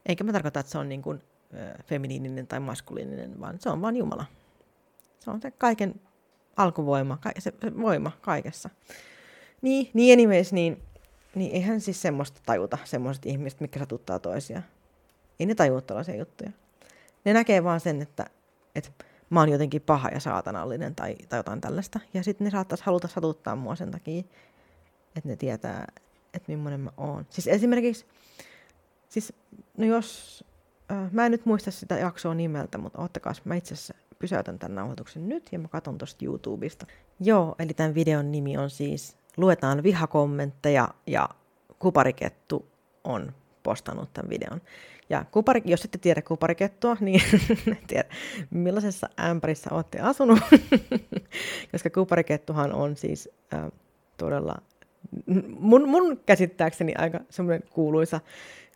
Eikä 0.06 0.24
mä 0.24 0.32
tarkoita, 0.32 0.60
että 0.60 0.72
se 0.72 0.78
on 0.78 0.88
niinku, 0.88 1.14
feminiininen 1.86 2.46
tai 2.46 2.60
maskuliininen, 2.60 3.40
vaan 3.40 3.60
se 3.60 3.68
on 3.68 3.82
vaan 3.82 3.96
Jumala. 3.96 4.24
Se 5.20 5.30
on 5.30 5.40
se 5.40 5.50
kaiken 5.50 6.00
alkuvoima, 6.56 7.18
se, 7.38 7.52
se 7.60 7.76
voima 7.82 8.12
kaikessa. 8.20 8.70
Niin, 9.62 9.90
niin 9.94 10.12
anyways, 10.12 10.52
niin, 10.52 10.82
niin 11.34 11.52
eihän 11.52 11.80
siis 11.80 12.02
semmoista 12.02 12.40
tajuta, 12.46 12.78
semmoiset 12.84 13.26
ihmiset, 13.26 13.60
mikä 13.60 13.78
satuttaa 13.78 14.18
toisia. 14.18 14.62
Ei 15.40 15.46
ne 15.46 15.54
tajua 15.54 15.80
tällaisia 15.80 16.16
juttuja. 16.16 16.50
Ne 17.24 17.32
näkee 17.32 17.64
vaan 17.64 17.80
sen, 17.80 18.02
että, 18.02 18.26
että 18.74 18.90
mä 19.30 19.40
oon 19.40 19.48
jotenkin 19.48 19.82
paha 19.82 20.08
ja 20.08 20.20
saatanallinen 20.20 20.94
tai, 20.94 21.16
tai 21.28 21.38
jotain 21.38 21.60
tällaista. 21.60 22.00
Ja 22.14 22.24
sitten 22.24 22.44
ne 22.44 22.50
saattaisi 22.50 22.84
haluta 22.84 23.08
satuttaa 23.08 23.56
mua 23.56 23.76
sen 23.76 23.90
takia, 23.90 24.20
että 25.16 25.28
ne 25.28 25.36
tietää, 25.36 25.86
että 26.34 26.52
millainen 26.52 26.80
mä 26.80 26.90
oon. 26.96 27.26
Siis 27.30 27.46
esimerkiksi, 27.46 28.06
siis 29.08 29.32
no 29.76 29.86
jos, 29.86 30.44
äh, 30.92 31.12
mä 31.12 31.26
en 31.26 31.32
nyt 31.32 31.46
muista 31.46 31.70
sitä 31.70 31.98
jaksoa 31.98 32.34
nimeltä, 32.34 32.78
mutta 32.78 33.02
oottakas, 33.02 33.44
mä 33.44 33.54
itse 33.54 33.74
asiassa 33.74 33.94
pysäytän 34.18 34.58
tämän 34.58 34.74
nauhoituksen 34.74 35.28
nyt 35.28 35.48
ja 35.52 35.58
mä 35.58 35.68
katson 35.68 35.98
tuosta 35.98 36.24
YouTubesta. 36.24 36.86
Joo, 37.20 37.54
eli 37.58 37.74
tämän 37.74 37.94
videon 37.94 38.32
nimi 38.32 38.56
on 38.56 38.70
siis 38.70 39.16
Luetaan 39.36 39.82
vihakommentteja 39.82 40.88
ja 41.06 41.28
Kuparikettu 41.78 42.66
on 43.04 43.32
postannut 43.62 44.12
tämän 44.12 44.30
videon. 44.30 44.60
Ja 45.10 45.24
kupari, 45.30 45.62
jos 45.64 45.84
ette 45.84 45.98
tiedä 45.98 46.22
kuparikettua, 46.22 46.96
niin 47.00 47.22
tiedä, 47.86 48.04
millaisessa 48.50 49.08
ämpärissä 49.20 49.70
olette 49.74 50.00
asunut, 50.00 50.38
koska 51.72 51.90
kuparikettuhan 51.90 52.72
on 52.72 52.96
siis 52.96 53.28
äh, 53.54 53.72
todella 54.16 54.56
mun, 55.58 55.88
mun 55.88 56.20
käsittääkseni 56.26 56.94
aika 56.98 57.20
semmoinen 57.30 57.68
kuuluisa, 57.70 58.20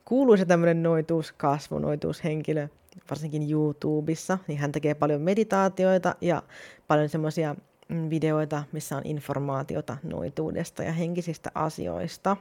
kuuluisa 0.05 0.47
tämmöinen 0.47 0.83
noituuskasvu, 0.83 1.79
noituushenkilö, 1.79 2.69
varsinkin 3.11 3.51
YouTubessa, 3.51 4.39
niin 4.49 4.59
hän 4.59 4.73
tekee 4.73 4.95
paljon 4.95 5.21
meditaatioita 5.21 6.15
ja 6.21 6.43
paljon 6.89 7.09
semmoisia 7.09 7.57
mm, 7.89 8.11
videoita, 8.11 8.65
missä 8.73 8.97
on 8.97 9.03
informaatiota 9.05 9.97
noituudesta 10.03 10.83
ja 10.83 10.93
henkisistä 10.93 11.51
asioista. 11.55 12.37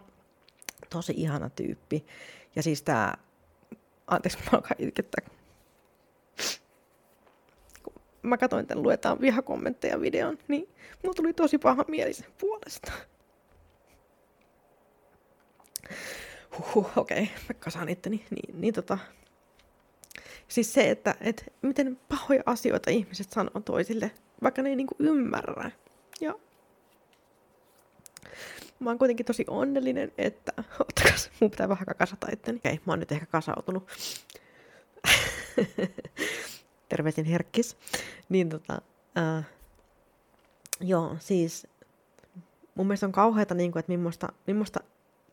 Tosi 0.89 1.14
ihana 1.18 1.50
tyyppi. 1.50 2.06
Ja 2.56 2.64
siis 2.64 2.82
tämä, 2.82 3.14
anteeksi, 4.08 4.38
mä 4.38 4.50
alkaa 4.54 4.76
itkettää. 4.78 5.26
Kun 7.84 7.93
mä 8.24 8.38
katsoin 8.38 8.68
tämän 8.68 8.84
luetaan 8.84 9.22
vihakommentteja 9.22 10.02
videon, 10.02 10.38
niin 10.47 10.70
mulla 11.04 11.14
tuli 11.16 11.34
tosi 11.34 11.58
paha 11.58 11.86
mieli 11.88 12.14
sen 12.14 12.32
puolesta. 12.38 12.91
Huhhuh, 16.58 16.91
okei, 16.95 17.24
okay. 17.24 17.36
mä 17.47 17.54
kasaan 17.60 17.89
itteni. 17.89 18.26
Niin, 18.30 18.62
niin 18.62 18.74
tota, 18.74 18.97
Siis 20.50 20.74
se, 20.74 20.89
että, 20.89 21.16
että 21.22 21.43
miten 21.62 22.00
pahoja 22.10 22.43
asioita 22.45 22.91
ihmiset 22.91 23.30
sanoo 23.32 23.62
toisille, 23.66 24.12
vaikka 24.43 24.62
ne 24.62 24.70
ei 24.70 24.76
niinku 24.76 24.95
ymmärrä. 25.00 25.72
Ja 26.22 26.36
mä 28.80 28.89
oon 28.89 29.00
kuitenkin 29.00 29.26
tosi 29.26 29.45
onnellinen, 29.47 30.12
että... 30.18 30.54
Ottakas, 30.80 31.32
mun 31.39 31.52
pitää 31.52 31.70
vähän 31.70 31.86
kasata 31.97 32.28
itteni. 32.34 32.58
Okei, 32.58 32.80
mä 32.86 32.91
oon 32.93 33.00
nyt 33.00 33.12
ehkä 33.12 33.26
kasautunut. 33.26 33.88
Terveisin 36.89 37.26
herkkis. 37.26 37.78
Niin 38.30 38.50
tota... 38.50 38.82
Äh, 39.18 39.45
joo, 40.82 41.16
siis... 41.20 41.68
Mun 42.76 42.88
mielestä 42.88 43.06
on 43.06 43.12
kauheata, 43.12 43.56
niin 43.56 43.72
kuin, 43.72 43.80
että 43.80 43.91
millaista, 43.91 44.34
millaista, 44.47 44.80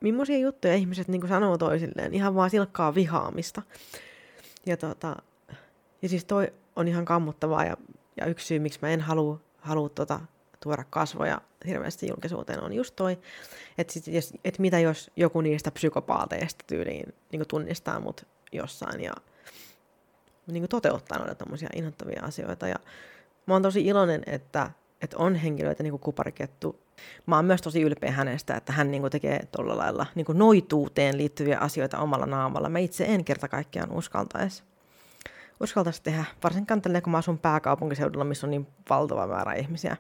millaisia 0.01 0.39
juttuja 0.39 0.75
ihmiset 0.75 1.09
niin 1.09 1.21
kuin 1.21 1.29
sanoo 1.29 1.59
toisilleen. 1.59 2.15
Ihan 2.15 2.35
vaan 2.35 2.51
silkkaa 2.51 2.95
vihaamista. 2.95 3.63
Ja, 4.67 4.77
tota, 4.77 5.17
ja 6.03 6.09
siis 6.09 6.25
toi 6.25 6.53
on 6.77 6.89
ihan 6.89 7.05
kammuttavaa 7.05 7.65
ja, 7.65 7.77
ja 8.17 8.27
yksi 8.27 8.47
syy, 8.47 8.59
miksi 8.59 8.79
mä 8.83 8.89
en 8.89 9.01
halua, 9.01 9.41
halua 9.59 9.89
tota, 9.89 10.21
tuoda 10.63 10.85
kasvoja 10.91 11.41
hirveästi 11.67 12.09
julkisuuteen 12.09 12.63
on 12.63 12.73
just 12.73 12.97
toi, 12.97 13.19
että 13.79 13.95
et 14.45 14.59
mitä 14.59 14.79
jos 14.79 15.11
joku 15.17 15.41
niistä 15.41 15.71
psykopaateista 15.71 16.65
tyyliin 16.67 17.15
niin 17.33 17.49
tunnistaa 17.49 18.01
mut 18.01 18.27
jossain 18.53 19.01
ja 19.01 19.13
niin 20.47 20.69
toteuttaa 20.69 21.19
noita 21.19 21.35
tämmöisiä 21.35 21.69
inhottavia 21.75 22.23
asioita. 22.23 22.69
Ja 22.69 22.77
mä 23.47 23.55
oon 23.55 23.63
tosi 23.63 23.87
iloinen, 23.87 24.23
että, 24.27 24.71
että 25.03 25.17
on 25.19 25.35
henkilöitä 25.35 25.83
niin 25.83 25.91
kuin 25.91 26.01
Kuparikettu. 26.01 26.81
Mä 27.27 27.37
oon 27.37 27.45
myös 27.45 27.63
tosi 27.63 27.83
ylpeä 27.83 28.11
hänestä, 28.11 28.55
että 28.55 28.73
hän 28.73 28.91
niin 28.91 29.01
kuin 29.03 29.11
tekee 29.11 29.41
tuolla 29.57 29.77
lailla 29.77 30.07
niin 30.15 30.27
kuin 30.27 30.39
noituuteen 30.39 31.19
liittyviä 31.19 31.59
asioita 31.59 31.99
omalla 31.99 32.27
naamalla. 32.27 32.69
Mä 32.69 32.79
itse 32.79 33.05
en 33.05 33.25
kerta 33.25 33.49
kaikkiaan 33.49 33.93
uskaltaisi 33.93 34.63
uskaltaisi 35.61 36.03
tehdä, 36.03 36.25
varsinkaan 36.45 36.83
tällä 36.83 37.01
kun 37.01 37.11
mä 37.11 37.19
asun 37.19 37.39
pääkaupunkiseudulla, 37.39 38.25
missä 38.25 38.47
on 38.47 38.51
niin 38.51 38.67
valtava 38.91 39.27
määrä 39.27 39.53
ihmisiä. 39.53 39.97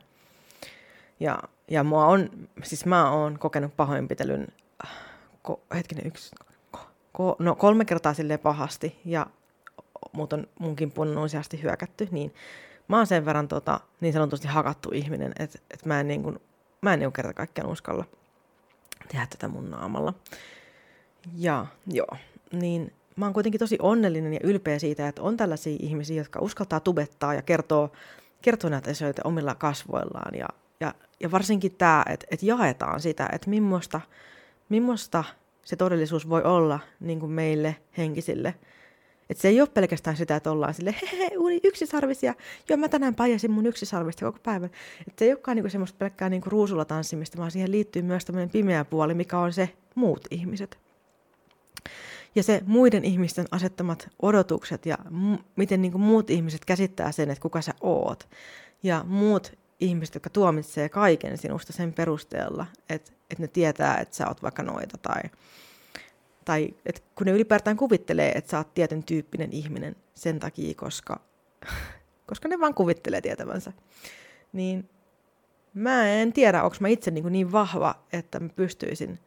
Ja, 1.20 1.38
ja 1.68 1.84
mua 1.84 2.06
on, 2.06 2.30
siis 2.62 2.86
mä 2.86 3.10
oon 3.10 3.38
kokenut 3.38 3.76
pahoinpitelyn, 3.76 4.46
ko, 5.42 5.60
hetkinen, 5.74 6.06
yksi, 6.06 6.34
ko, 7.12 7.36
no 7.38 7.54
kolme 7.54 7.84
kertaa 7.84 8.14
silleen 8.14 8.38
pahasti, 8.38 9.00
ja 9.04 9.26
mut 10.12 10.32
on 10.32 10.46
munkin 10.58 10.92
useasti 11.24 11.62
hyökätty, 11.62 12.08
niin 12.10 12.34
mä 12.88 12.96
oon 12.96 13.06
sen 13.06 13.24
verran 13.24 13.48
tota, 13.48 13.80
niin 14.00 14.12
sanotusti 14.12 14.48
hakattu 14.48 14.90
ihminen, 14.92 15.32
että 15.38 15.58
et 15.70 15.84
mä 15.84 16.00
en, 16.00 16.08
niin 16.08 16.22
kun, 16.22 16.40
mä 16.82 16.92
en 16.92 16.98
niin 16.98 17.12
kerta 17.12 17.32
kaikkiaan 17.32 17.70
uskalla 17.70 18.04
tehdä 19.08 19.26
tätä 19.26 19.48
mun 19.48 19.70
naamalla. 19.70 20.14
Ja 21.34 21.66
joo, 21.86 22.16
niin 22.52 22.92
mä 23.16 23.26
oon 23.26 23.34
kuitenkin 23.34 23.58
tosi 23.58 23.78
onnellinen 23.82 24.32
ja 24.32 24.40
ylpeä 24.42 24.78
siitä, 24.78 25.08
että 25.08 25.22
on 25.22 25.36
tällaisia 25.36 25.76
ihmisiä, 25.80 26.16
jotka 26.16 26.40
uskaltaa 26.40 26.80
tubettaa 26.80 27.34
ja 27.34 27.42
kertoo, 27.42 27.92
kertoo 28.42 28.70
näitä 28.70 28.90
asioita 28.90 29.22
omilla 29.24 29.54
kasvoillaan. 29.54 30.34
Ja, 30.34 30.48
ja, 30.80 30.94
ja 31.20 31.30
varsinkin 31.30 31.74
tämä, 31.78 32.04
että, 32.08 32.26
että 32.30 32.46
jaetaan 32.46 33.00
sitä, 33.00 33.28
että 33.32 33.50
millaista, 33.50 34.00
millaista 34.68 35.24
se 35.64 35.76
todellisuus 35.76 36.28
voi 36.28 36.42
olla 36.42 36.80
niin 37.00 37.20
kuin 37.20 37.32
meille 37.32 37.76
henkisille. 37.98 38.54
Että 39.30 39.42
se 39.42 39.48
ei 39.48 39.60
ole 39.60 39.68
pelkästään 39.68 40.16
sitä, 40.16 40.36
että 40.36 40.50
ollaan 40.50 40.74
sille 40.74 40.94
hehe, 41.02 41.30
uuni 41.38 41.60
yksisarvisia. 41.64 42.34
Joo, 42.68 42.76
mä 42.76 42.88
tänään 42.88 43.14
pajasin 43.14 43.50
mun 43.50 43.66
yksisarvista 43.66 44.24
koko 44.24 44.38
päivän. 44.42 44.70
Että 45.00 45.18
se 45.18 45.24
ei 45.24 45.32
olekaan 45.32 45.56
niinku 45.56 45.70
semmoista 45.70 45.98
pelkkää 45.98 46.28
niinku 46.28 46.50
ruusulla 46.50 46.84
tanssimista, 46.84 47.38
vaan 47.38 47.50
siihen 47.50 47.70
liittyy 47.72 48.02
myös 48.02 48.24
tämmöinen 48.24 48.50
pimeä 48.50 48.84
puoli, 48.84 49.14
mikä 49.14 49.38
on 49.38 49.52
se 49.52 49.68
muut 49.94 50.24
ihmiset. 50.30 50.78
Ja 52.34 52.42
se 52.42 52.62
muiden 52.66 53.04
ihmisten 53.04 53.46
asettamat 53.50 54.08
odotukset 54.22 54.86
ja 54.86 54.98
m- 55.10 55.34
miten 55.56 55.82
niinku 55.82 55.98
muut 55.98 56.30
ihmiset 56.30 56.64
käsittää 56.64 57.12
sen, 57.12 57.30
että 57.30 57.42
kuka 57.42 57.62
sä 57.62 57.74
oot. 57.80 58.28
Ja 58.82 59.04
muut 59.08 59.52
ihmiset, 59.80 60.14
jotka 60.14 60.30
tuomitsee 60.30 60.88
kaiken 60.88 61.38
sinusta 61.38 61.72
sen 61.72 61.92
perusteella, 61.92 62.66
että, 62.88 63.12
että 63.30 63.42
ne 63.42 63.48
tietää, 63.48 63.98
että 63.98 64.16
sä 64.16 64.28
oot 64.28 64.42
vaikka 64.42 64.62
noita 64.62 64.98
tai 64.98 65.22
tai 66.46 66.68
että 66.86 67.00
kun 67.14 67.26
ne 67.26 67.32
ylipäätään 67.32 67.76
kuvittelee, 67.76 68.32
että 68.32 68.50
sä 68.50 68.58
oot 68.58 68.74
tietyn 68.74 69.04
tyyppinen 69.04 69.52
ihminen 69.52 69.96
sen 70.14 70.38
takia, 70.38 70.74
koska, 70.74 71.20
koska 72.28 72.48
ne 72.48 72.60
vaan 72.60 72.74
kuvittelee 72.74 73.20
tietävänsä, 73.20 73.72
niin 74.52 74.88
mä 75.74 76.08
en 76.08 76.32
tiedä, 76.32 76.62
onko 76.64 76.76
mä 76.80 76.88
itse 76.88 77.10
niin, 77.10 77.32
niin 77.32 77.52
vahva, 77.52 77.94
että 78.12 78.40
mä 78.40 78.48
pystyisin, 78.48 79.18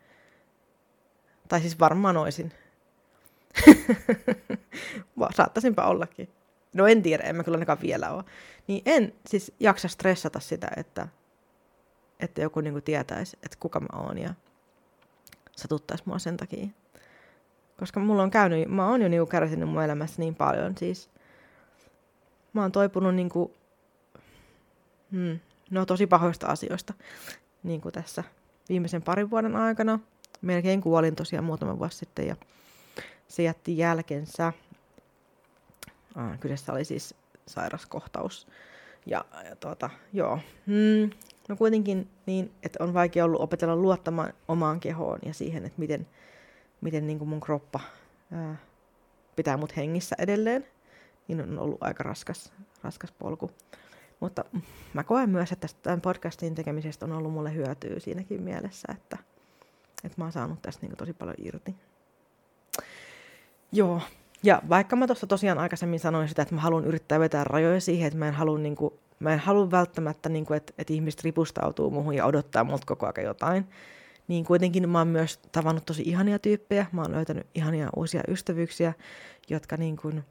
tai 1.47 1.61
siis 1.61 1.79
varmaan 1.79 2.17
olisin. 2.17 2.53
Saattaisinpa 5.35 5.87
ollakin. 5.87 6.29
No 6.73 6.87
en 6.87 7.01
tiedä, 7.01 7.23
en 7.23 7.35
mä 7.35 7.43
kyllä 7.43 7.55
ainakaan 7.55 7.81
vielä 7.81 8.11
ole. 8.11 8.23
Niin 8.67 8.81
en 8.85 9.13
siis 9.27 9.51
jaksa 9.59 9.87
stressata 9.87 10.39
sitä, 10.39 10.67
että, 10.77 11.07
että 12.19 12.41
joku 12.41 12.61
niin 12.61 12.83
tietäisi, 12.83 13.37
että 13.43 13.57
kuka 13.59 13.79
mä 13.79 13.99
oon 13.99 14.17
ja 14.17 14.33
satuttaisi 15.55 16.03
mua 16.05 16.19
sen 16.19 16.37
takia. 16.37 16.67
Koska 17.79 17.99
mulla 17.99 18.23
on 18.23 18.31
käynyt, 18.31 18.69
mä 18.69 18.89
oon 18.89 19.01
jo 19.01 19.09
niinku 19.09 19.25
kärsinyt 19.25 19.69
mun 19.69 19.83
elämässä 19.83 20.21
niin 20.21 20.35
paljon. 20.35 20.77
Siis 20.77 21.09
mä 22.53 22.61
oon 22.61 22.71
toipunut 22.71 23.15
niinku, 23.15 23.53
hmm, 25.11 25.39
no 25.69 25.85
tosi 25.85 26.07
pahoista 26.07 26.47
asioista. 26.47 26.93
Niin 27.63 27.81
kuin 27.81 27.93
tässä 27.93 28.23
viimeisen 28.69 29.01
parin 29.01 29.29
vuoden 29.29 29.55
aikana. 29.55 29.99
Melkein 30.41 30.81
kuolin 30.81 31.15
tosiaan 31.15 31.45
muutama 31.45 31.79
vuosi 31.79 31.97
sitten 31.97 32.27
ja 32.27 32.35
se 33.27 33.43
jätti 33.43 33.77
jälkensä. 33.77 34.53
Ah, 36.15 36.39
kyseessä 36.39 36.73
oli 36.73 36.85
siis 36.85 37.15
sairaskohtaus. 37.47 38.47
Ja, 39.05 39.25
ja 39.49 39.55
tuota, 39.55 39.89
joo. 40.13 40.39
Hmm, 40.67 41.09
no 41.49 41.55
kuitenkin 41.55 42.09
niin, 42.25 42.51
että 42.63 42.83
on 42.83 42.93
vaikea 42.93 43.25
ollut 43.25 43.41
opetella 43.41 43.75
luottamaan 43.75 44.33
omaan 44.47 44.79
kehoon 44.79 45.19
ja 45.25 45.33
siihen, 45.33 45.65
että 45.65 45.79
miten, 45.79 46.07
miten 46.81 47.07
niin 47.07 47.19
kuin 47.19 47.29
mun 47.29 47.39
kroppa 47.39 47.79
ää, 48.31 48.55
pitää 49.35 49.57
mut 49.57 49.75
hengissä 49.77 50.15
edelleen, 50.19 50.67
niin 51.27 51.41
on 51.41 51.59
ollut 51.59 51.83
aika 51.83 52.03
raskas, 52.03 52.53
raskas 52.83 53.11
polku. 53.11 53.51
Mutta 54.19 54.45
mä 54.93 55.03
koen 55.03 55.29
myös, 55.29 55.51
että 55.51 55.67
tämän 55.83 56.01
podcastin 56.01 56.55
tekemisestä 56.55 57.05
on 57.05 57.11
ollut 57.11 57.33
mulle 57.33 57.53
hyötyä 57.53 57.99
siinäkin 57.99 58.41
mielessä, 58.41 58.87
että, 58.91 59.17
että 60.03 60.15
mä 60.17 60.25
oon 60.25 60.31
saanut 60.31 60.61
tästä 60.61 60.85
niin 60.85 60.97
tosi 60.97 61.13
paljon 61.13 61.35
irti. 61.39 61.75
Joo, 63.71 64.01
ja 64.43 64.61
vaikka 64.69 64.95
mä 64.95 65.07
tuossa 65.07 65.27
tosiaan 65.27 65.57
aikaisemmin 65.57 65.99
sanoin 65.99 66.29
sitä, 66.29 66.41
että 66.41 66.55
mä 66.55 66.61
haluan 66.61 66.85
yrittää 66.85 67.19
vetää 67.19 67.43
rajoja 67.43 67.81
siihen, 67.81 68.07
että 68.07 68.19
mä 68.19 68.27
en 68.27 68.33
halua, 68.33 68.57
niin 68.57 68.75
kuin, 68.75 68.93
mä 69.19 69.33
en 69.33 69.39
halua 69.39 69.71
välttämättä, 69.71 70.29
niin 70.29 70.45
kuin, 70.45 70.57
että, 70.57 70.73
että 70.77 70.93
ihmiset 70.93 71.23
ripustautuu 71.23 71.91
muuhun 71.91 72.15
ja 72.15 72.25
odottaa 72.25 72.63
multa 72.63 72.85
koko 72.85 73.05
ajan 73.05 73.27
jotain, 73.27 73.67
niin 74.29 74.45
kuitenkin 74.45 74.89
mä 74.89 74.97
oon 74.97 75.07
myös 75.07 75.39
tavannut 75.51 75.85
tosi 75.85 76.01
ihania 76.05 76.39
tyyppejä. 76.39 76.85
Mä 76.91 77.01
oon 77.01 77.11
löytänyt 77.11 77.47
ihania 77.55 77.89
uusia 77.95 78.21
ystävyyksiä, 78.27 78.93
jotka 79.49 79.77
niin 79.77 79.97
kuin 79.97 80.23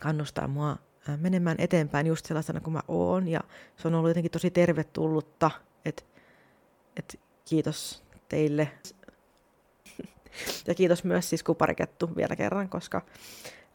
kannustaa 0.00 0.48
mua 0.48 0.76
menemään 1.16 1.56
eteenpäin 1.58 2.06
just 2.06 2.26
sellaisena 2.26 2.60
kuin 2.60 2.74
mä 2.74 2.80
oon. 2.88 3.28
Ja 3.28 3.40
se 3.76 3.88
on 3.88 3.94
ollut 3.94 4.10
jotenkin 4.10 4.30
tosi 4.30 4.50
tervetullutta, 4.50 5.50
että 5.84 6.02
et 6.96 7.20
kiitos 7.48 8.04
teille. 8.28 8.70
Ja 10.66 10.74
kiitos 10.74 11.04
myös 11.04 11.30
siis 11.30 11.42
Kuparikettu 11.42 12.16
vielä 12.16 12.36
kerran, 12.36 12.68
koska 12.68 13.02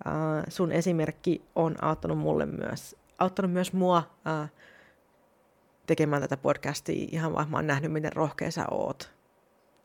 äh, 0.07 0.43
sun 0.47 0.71
esimerkki 0.71 1.41
on 1.55 1.83
auttanut 1.83 2.17
mulle 2.17 2.45
myös, 2.45 2.95
auttanut 3.19 3.51
myös 3.51 3.73
mua 3.73 3.97
äh, 4.27 4.51
tekemään 5.87 6.21
tätä 6.21 6.37
podcastia 6.37 7.07
ihan 7.11 7.33
vaan 7.33 7.49
mä 7.49 7.57
oon 7.57 7.67
nähnyt, 7.67 7.91
miten 7.91 8.13
rohkea 8.13 8.51
sä 8.51 8.65
oot 8.71 9.16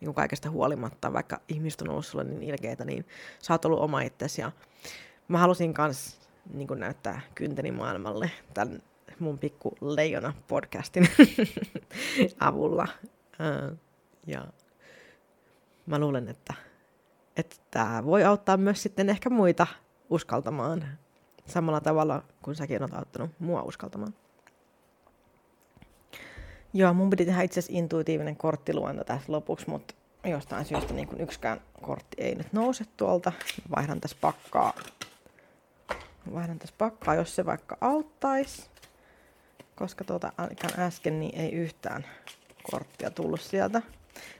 niin 0.02 0.14
kaikesta 0.14 0.50
huolimatta, 0.50 1.12
vaikka 1.12 1.40
ihmiset 1.48 1.82
on 1.82 1.88
ollut 1.88 2.06
sulle 2.06 2.24
niin 2.24 2.42
ilkeitä, 2.42 2.84
niin 2.84 3.06
sä 3.42 3.54
oot 3.54 3.64
ollut 3.64 3.80
oma 3.80 4.00
itsesi. 4.00 4.40
Ja 4.40 4.52
mä 5.28 5.38
halusin 5.38 5.74
myös 5.78 6.20
niin 6.54 6.68
näyttää 6.74 7.20
kynteni 7.34 7.70
maailmalle 7.70 8.30
tämän 8.54 8.82
mun 9.18 9.38
pikku 9.38 9.74
leijona 9.80 10.32
podcastin 10.48 11.08
avulla. 12.40 12.88
ja 14.26 14.46
mä 15.86 15.98
luulen, 15.98 16.28
että, 16.28 16.54
että 17.36 17.56
tämä 17.70 18.04
voi 18.04 18.24
auttaa 18.24 18.56
myös 18.56 18.82
sitten 18.82 19.10
ehkä 19.10 19.30
muita 19.30 19.66
uskaltamaan 20.10 20.84
samalla 21.46 21.80
tavalla 21.80 22.22
kuin 22.42 22.54
säkin 22.54 22.82
oot 22.82 22.94
auttanut 22.94 23.30
mua 23.38 23.62
uskaltamaan. 23.62 24.14
Joo, 26.74 26.94
mun 26.94 27.10
piti 27.10 27.24
tehdä 27.24 27.42
itse 27.42 27.60
asiassa 27.60 27.78
intuitiivinen 27.78 28.36
korttiluento 28.36 29.04
tässä 29.04 29.32
lopuksi, 29.32 29.70
mutta 29.70 29.94
jostain 30.24 30.64
syystä 30.64 30.94
niin 30.94 31.08
yksikään 31.18 31.60
kortti 31.82 32.16
ei 32.18 32.34
nyt 32.34 32.52
nouse 32.52 32.84
tuolta. 32.96 33.32
Vaihdan 33.76 34.00
tässä 34.00 34.16
pakkaa. 34.20 34.72
Vaihdan 36.34 36.58
tässä 36.58 36.74
pakkaa, 36.78 37.14
jos 37.14 37.34
se 37.34 37.46
vaikka 37.46 37.76
auttaisi. 37.80 38.70
Koska 39.76 40.04
tuota 40.04 40.32
ainakaan 40.38 40.80
äsken 40.80 41.20
niin 41.20 41.40
ei 41.40 41.52
yhtään 41.52 42.04
korttia 42.70 43.10
tullut 43.10 43.40
sieltä. 43.40 43.82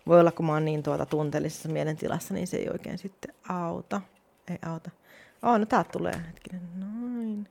Voi 0.06 0.20
olla, 0.20 0.32
kun 0.32 0.46
mä 0.46 0.52
oon 0.52 0.64
niin 0.64 0.82
tuota 0.82 1.06
tunteellisessa 1.06 1.68
mielentilassa, 1.68 2.34
niin 2.34 2.46
se 2.46 2.56
ei 2.56 2.68
oikein 2.68 2.98
sitten 2.98 3.34
auta. 3.48 4.00
Ei 4.50 4.58
auta. 4.66 4.90
Oh, 5.42 5.58
no 5.58 5.66
täältä 5.66 5.90
tulee 5.90 6.24
hetkinen. 6.26 6.62
Noin 6.74 7.48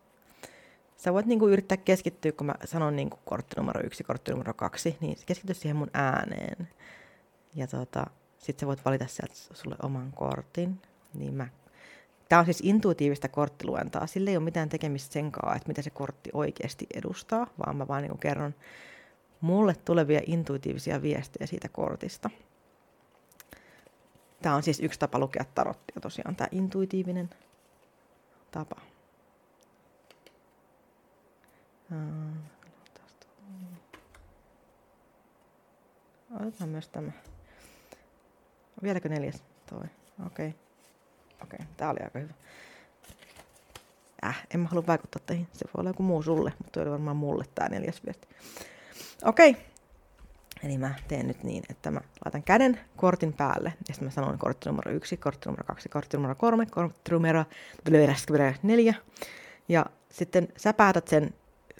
sä 1.03 1.13
voit 1.13 1.25
niinku 1.25 1.47
yrittää 1.47 1.77
keskittyä, 1.77 2.31
kun 2.31 2.47
mä 2.47 2.55
sanon 2.65 2.95
niinku 2.95 3.19
kortti 3.25 3.55
numero 3.57 3.81
yksi, 3.83 4.03
kortti 4.03 4.31
numero 4.31 4.53
kaksi, 4.53 4.97
niin 5.01 5.17
keskity 5.25 5.53
siihen 5.53 5.75
mun 5.75 5.89
ääneen. 5.93 6.67
Ja 7.55 7.67
tota, 7.67 8.05
sit 8.37 8.59
sä 8.59 8.67
voit 8.67 8.85
valita 8.85 9.07
sieltä 9.07 9.33
sulle 9.35 9.75
oman 9.83 10.11
kortin. 10.11 10.81
Niin 11.13 11.33
mä 11.33 11.47
Tämä 12.29 12.39
on 12.39 12.45
siis 12.45 12.61
intuitiivista 12.63 13.27
korttiluentaa. 13.27 14.07
Sillä 14.07 14.29
ei 14.29 14.37
ole 14.37 14.43
mitään 14.43 14.69
tekemistä 14.69 15.13
sen 15.13 15.31
kanssa, 15.31 15.55
että 15.55 15.67
mitä 15.67 15.81
se 15.81 15.89
kortti 15.89 16.29
oikeasti 16.33 16.87
edustaa, 16.93 17.47
vaan 17.65 17.75
mä 17.75 17.87
vaan 17.87 18.01
niin 18.03 18.17
kerron 18.17 18.55
mulle 19.41 19.75
tulevia 19.85 20.21
intuitiivisia 20.25 21.01
viestejä 21.01 21.47
siitä 21.47 21.69
kortista. 21.69 22.29
Tämä 24.41 24.55
on 24.55 24.63
siis 24.63 24.79
yksi 24.79 24.99
tapa 24.99 25.19
lukea 25.19 25.45
tarottia 25.55 26.01
tosiaan, 26.01 26.35
tämä 26.35 26.47
intuitiivinen 26.51 27.29
tapa. 28.51 28.90
Otetaan 36.31 36.69
myös 36.69 36.87
tämä. 36.89 37.11
Vieläkö 38.83 39.09
neljäs? 39.09 39.43
Toi. 39.69 39.79
Okei. 40.25 40.47
Okay. 40.47 40.59
Okei, 41.43 41.59
okay. 41.61 41.67
tää 41.77 41.89
oli 41.89 41.99
aika 42.03 42.19
hyvä. 42.19 42.33
Äh, 44.25 44.47
en 44.53 44.59
mä 44.59 44.67
halua 44.67 44.87
vaikuttaa 44.87 45.21
teihin. 45.25 45.47
Se 45.53 45.65
voi 45.65 45.79
olla 45.81 45.89
joku 45.89 46.03
muu 46.03 46.23
sulle, 46.23 46.53
mutta 46.57 46.71
toi 46.71 46.83
oli 46.83 46.91
varmaan 46.91 47.17
mulle 47.17 47.45
tää 47.55 47.69
neljäs 47.69 48.05
viesti. 48.05 48.27
Okei. 49.25 49.49
Okay. 49.49 49.63
Eli 50.63 50.77
mä 50.77 50.93
teen 51.07 51.27
nyt 51.27 51.43
niin, 51.43 51.63
että 51.69 51.91
mä 51.91 52.01
laitan 52.25 52.43
käden 52.43 52.79
kortin 52.95 53.33
päälle, 53.33 53.73
ja 53.87 53.93
sitten 53.93 54.07
mä 54.07 54.11
sanon 54.11 54.37
kortti 54.37 54.69
numero 54.69 54.91
yksi, 54.91 55.17
kortti 55.17 55.49
numero 55.49 55.63
kaksi, 55.63 55.89
kortti 55.89 56.17
numero 56.17 56.35
kolme, 56.35 56.65
kortti 56.65 57.11
numero 57.11 57.45
neljä. 58.63 58.93
Ja 59.69 59.85
sitten 60.09 60.47
sä 60.57 60.73
päätät 60.73 61.07
sen 61.07 61.33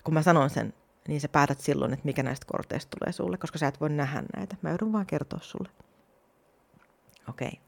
kun 0.04 0.14
mä 0.14 0.22
sanon 0.22 0.50
sen, 0.50 0.74
niin 1.08 1.22
sä 1.22 1.30
päätät 1.30 1.60
silloin, 1.60 1.94
että 1.94 2.06
mikä 2.06 2.24
näistä 2.24 2.46
korteista 2.52 2.98
tulee 3.00 3.12
sulle, 3.12 3.38
koska 3.38 3.58
sä 3.58 3.68
et 3.68 3.82
voi 3.82 3.90
nähdä 3.90 4.24
näitä. 4.36 4.56
Mä 4.62 4.70
joudun 4.70 4.94
vaan 4.94 5.06
kertoa 5.06 5.40
sulle. 5.42 5.70
Okei. 7.30 7.48
Okay. 7.48 7.60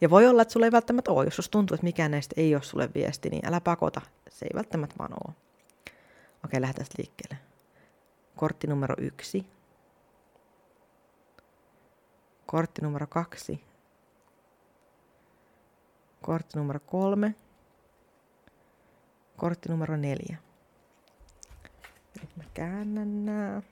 Ja 0.00 0.10
voi 0.10 0.26
olla, 0.26 0.42
että 0.42 0.52
sulle 0.52 0.66
ei 0.66 0.72
välttämättä 0.72 1.10
ole. 1.10 1.24
Jos 1.24 1.48
tuntuu, 1.50 1.74
että 1.74 1.84
mikään 1.84 2.10
näistä 2.10 2.34
ei 2.36 2.54
ole 2.54 2.62
sulle 2.62 2.90
viesti, 2.94 3.30
niin 3.30 3.46
älä 3.46 3.60
pakota. 3.60 4.00
Se 4.28 4.46
ei 4.46 4.50
välttämättä 4.54 4.94
vaan 4.98 5.12
ole. 5.12 5.34
Okei, 6.44 6.60
lähdetään 6.60 6.86
liikkeelle. 6.98 7.38
Kortti 8.36 8.66
numero 8.66 8.94
yksi. 8.98 9.46
Kortti 12.46 12.82
numero 12.82 13.06
kaksi. 13.06 13.64
Kortti 16.22 16.58
numero 16.58 16.80
kolme. 16.80 17.34
Kortti 19.36 19.68
numero 19.68 19.96
neljä. 19.96 20.45
Nyt 22.20 22.36
mä 22.36 22.44
käännän 22.54 23.26
nää. 23.26 23.62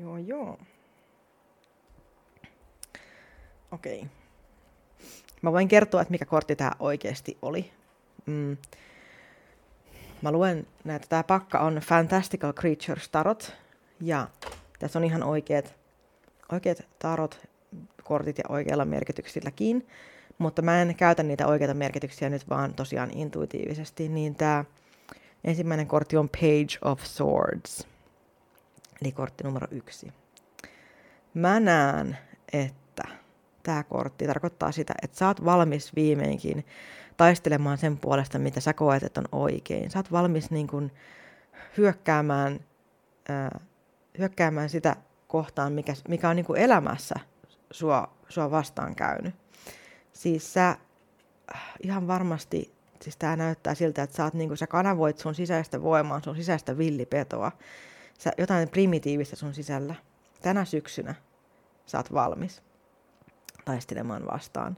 Joo, 0.00 0.18
joo. 0.18 0.58
Okei. 3.72 3.98
Okay. 3.98 4.08
Mä 5.42 5.52
voin 5.52 5.68
kertoa, 5.68 6.02
että 6.02 6.12
mikä 6.12 6.24
kortti 6.24 6.56
tämä 6.56 6.72
oikeasti 6.78 7.38
oli. 7.42 7.72
Mm. 8.26 8.56
Mä 10.22 10.32
luen 10.32 10.66
näitä. 10.84 11.06
Tämä 11.08 11.22
pakka 11.22 11.58
on 11.58 11.74
Fantastical 11.74 12.52
Creatures 12.52 13.08
tarot. 13.08 13.52
Ja 14.00 14.28
tässä 14.78 14.98
on 14.98 15.04
ihan 15.04 15.22
oikeat, 15.22 15.74
oikeat 16.52 16.82
tarot, 16.98 17.48
kortit 18.04 18.38
ja 18.38 18.44
oikeilla 18.48 18.84
merkityksilläkin. 18.84 19.86
Mutta 20.38 20.62
mä 20.62 20.82
en 20.82 20.94
käytä 20.94 21.22
niitä 21.22 21.46
oikeita 21.46 21.74
merkityksiä 21.74 22.30
nyt 22.30 22.50
vaan 22.50 22.74
tosiaan 22.74 23.10
intuitiivisesti. 23.10 24.08
Niin 24.08 24.34
tämä 24.34 24.64
ensimmäinen 25.44 25.86
kortti 25.86 26.16
on 26.16 26.28
Page 26.28 26.78
of 26.82 27.00
Swords. 27.04 27.88
Eli 29.02 29.12
kortti 29.12 29.44
numero 29.44 29.66
yksi. 29.70 30.12
Mä 31.34 31.60
näen, 31.60 32.18
että 32.52 33.02
tämä 33.62 33.82
kortti 33.82 34.26
tarkoittaa 34.26 34.72
sitä, 34.72 34.94
että 35.02 35.18
sä 35.18 35.26
oot 35.26 35.44
valmis 35.44 35.94
viimeinkin 35.96 36.64
taistelemaan 37.16 37.78
sen 37.78 37.98
puolesta, 37.98 38.38
mitä 38.38 38.60
sä 38.60 38.72
koet, 38.72 39.02
että 39.02 39.20
on 39.20 39.28
oikein. 39.32 39.90
Sä 39.90 39.98
oot 39.98 40.12
valmis 40.12 40.50
niin 40.50 40.66
kun 40.66 40.90
hyökkäämään, 41.76 42.60
äh, 43.30 43.60
hyökkäämään 44.18 44.68
sitä 44.68 44.96
kohtaan, 45.26 45.72
mikä, 45.72 45.92
mikä 46.08 46.28
on 46.28 46.36
niin 46.36 46.56
elämässä 46.56 47.14
sua, 47.70 48.14
sua 48.28 48.50
vastaan 48.50 48.94
käynyt. 48.94 49.43
Siis 50.14 50.52
sä 50.52 50.76
ihan 51.82 52.06
varmasti, 52.06 52.74
siis 53.02 53.16
tää 53.16 53.36
näyttää 53.36 53.74
siltä, 53.74 54.02
että 54.02 54.16
sä, 54.16 54.24
oot, 54.24 54.34
niin 54.34 54.56
sä 54.56 54.66
kanavoit 54.66 55.18
sun 55.18 55.34
sisäistä 55.34 55.82
voimaa, 55.82 56.20
sun 56.20 56.36
sisäistä 56.36 56.78
villipetoa, 56.78 57.52
sä, 58.18 58.30
jotain 58.38 58.68
primitiivistä 58.68 59.36
sun 59.36 59.54
sisällä. 59.54 59.94
Tänä 60.42 60.64
syksynä 60.64 61.14
sä 61.86 61.98
oot 61.98 62.12
valmis 62.12 62.62
taistelemaan 63.64 64.26
vastaan 64.26 64.76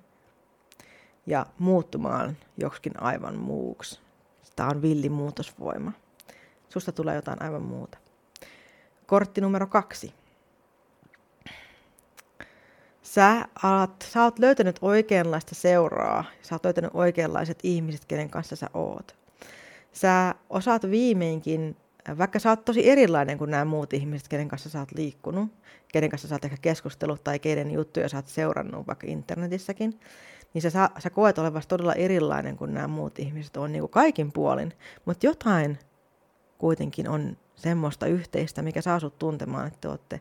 ja 1.26 1.46
muuttumaan 1.58 2.36
joksikin 2.56 3.02
aivan 3.02 3.38
muuksi. 3.38 4.00
Tämä 4.56 4.68
on 4.68 4.82
villi 4.82 5.08
muutosvoima. 5.08 5.92
Susta 6.68 6.92
tulee 6.92 7.14
jotain 7.16 7.42
aivan 7.42 7.62
muuta. 7.62 7.98
Kortti 9.06 9.40
numero 9.40 9.66
kaksi. 9.66 10.14
Sä, 13.06 13.48
alat, 13.62 14.06
sä 14.12 14.24
oot 14.24 14.38
löytänyt 14.38 14.78
oikeanlaista 14.82 15.54
seuraa. 15.54 16.24
Sä 16.42 16.54
oot 16.54 16.64
löytänyt 16.64 16.90
oikeanlaiset 16.94 17.58
ihmiset, 17.62 18.04
kenen 18.04 18.30
kanssa 18.30 18.56
sä 18.56 18.70
oot. 18.74 19.16
Sä 19.92 20.34
osaat 20.50 20.90
viimeinkin, 20.90 21.76
vaikka 22.18 22.38
sä 22.38 22.50
oot 22.50 22.64
tosi 22.64 22.90
erilainen 22.90 23.38
kuin 23.38 23.50
nämä 23.50 23.64
muut 23.64 23.92
ihmiset, 23.92 24.28
kenen 24.28 24.48
kanssa 24.48 24.70
sä 24.70 24.78
oot 24.78 24.92
liikkunut, 24.92 25.48
kenen 25.92 26.10
kanssa 26.10 26.28
sä 26.28 26.34
oot 26.34 26.44
ehkä 26.44 26.56
keskustellut 26.62 27.24
tai 27.24 27.38
keiden 27.38 27.70
juttuja 27.70 28.08
sä 28.08 28.16
oot 28.16 28.28
seurannut 28.28 28.86
vaikka 28.86 29.06
internetissäkin, 29.10 30.00
niin 30.54 30.62
sä, 30.62 30.90
sä 30.98 31.10
koet 31.10 31.38
olevasi 31.38 31.68
todella 31.68 31.94
erilainen 31.94 32.56
kuin 32.56 32.74
nämä 32.74 32.88
muut 32.88 33.18
ihmiset 33.18 33.56
on 33.56 33.72
niin 33.72 33.82
kuin 33.82 33.90
kaikin 33.90 34.32
puolin. 34.32 34.72
Mutta 35.04 35.26
jotain 35.26 35.78
kuitenkin 36.58 37.08
on 37.08 37.36
semmoista 37.56 38.06
yhteistä, 38.06 38.62
mikä 38.62 38.80
saa 38.80 39.00
sut 39.00 39.18
tuntemaan, 39.18 39.66
että 39.66 39.78
te 39.80 39.88
olette, 39.88 40.20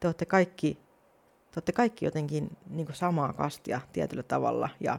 te 0.00 0.08
olette 0.08 0.26
kaikki 0.26 0.78
te 1.52 1.58
olette 1.58 1.72
kaikki 1.72 2.04
jotenkin 2.04 2.56
niin 2.70 2.86
kuin 2.86 2.96
samaa 2.96 3.32
kastia 3.32 3.80
tietyllä 3.92 4.22
tavalla 4.22 4.68
ja 4.80 4.98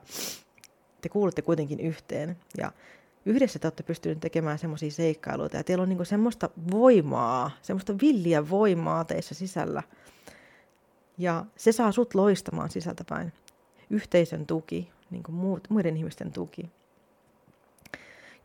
te 1.01 1.10
kuulutte 1.10 1.41
kuitenkin 1.41 1.80
yhteen. 1.80 2.38
Ja 2.58 2.72
yhdessä 3.26 3.60
te 3.60 3.68
olette 3.68 3.84
pystyneet 3.84 4.20
tekemään 4.20 4.60
semmoisia 4.60 4.91
seikkailuita 4.91 5.58
ja 5.58 5.64
teillä 5.64 5.82
on 5.82 5.89
niin 5.89 6.06
semmoista 6.06 6.49
voimaa, 6.72 7.51
semmoista 7.62 7.93
villiä 8.01 8.49
voimaa 8.49 9.06
teissä 9.06 9.36
sisällä. 9.36 9.84
Ja 11.18 11.45
se 11.56 11.72
saa 11.72 11.91
sut 11.91 12.14
loistamaan 12.14 12.70
sisältäpäin 12.70 13.34
yhteisön 13.89 14.45
tuki, 14.45 14.91
niin 15.10 15.24
muiden 15.70 15.97
ihmisten 15.97 16.32
tuki. 16.32 16.72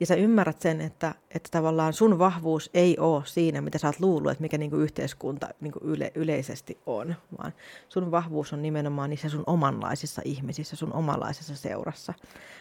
Ja 0.00 0.06
sä 0.06 0.14
ymmärrät 0.14 0.60
sen, 0.60 0.80
että, 0.80 1.14
että 1.30 1.48
tavallaan 1.50 1.92
sun 1.92 2.18
vahvuus 2.18 2.70
ei 2.74 2.98
ole 2.98 3.22
siinä, 3.26 3.60
mitä 3.60 3.78
sä 3.78 3.86
oot 3.86 4.00
luullut, 4.00 4.32
että 4.32 4.42
mikä 4.42 4.58
niin 4.58 4.70
kuin 4.70 4.82
yhteiskunta 4.82 5.48
niin 5.60 5.72
kuin 5.72 5.84
yle, 5.84 6.12
yleisesti 6.14 6.78
on, 6.86 7.14
vaan 7.38 7.52
sun 7.88 8.10
vahvuus 8.10 8.52
on 8.52 8.62
nimenomaan 8.62 9.10
niissä 9.10 9.28
sun 9.28 9.44
omanlaisissa 9.46 10.22
ihmisissä, 10.24 10.76
sun 10.76 10.92
omanlaisessa 10.92 11.56
seurassa, 11.56 12.14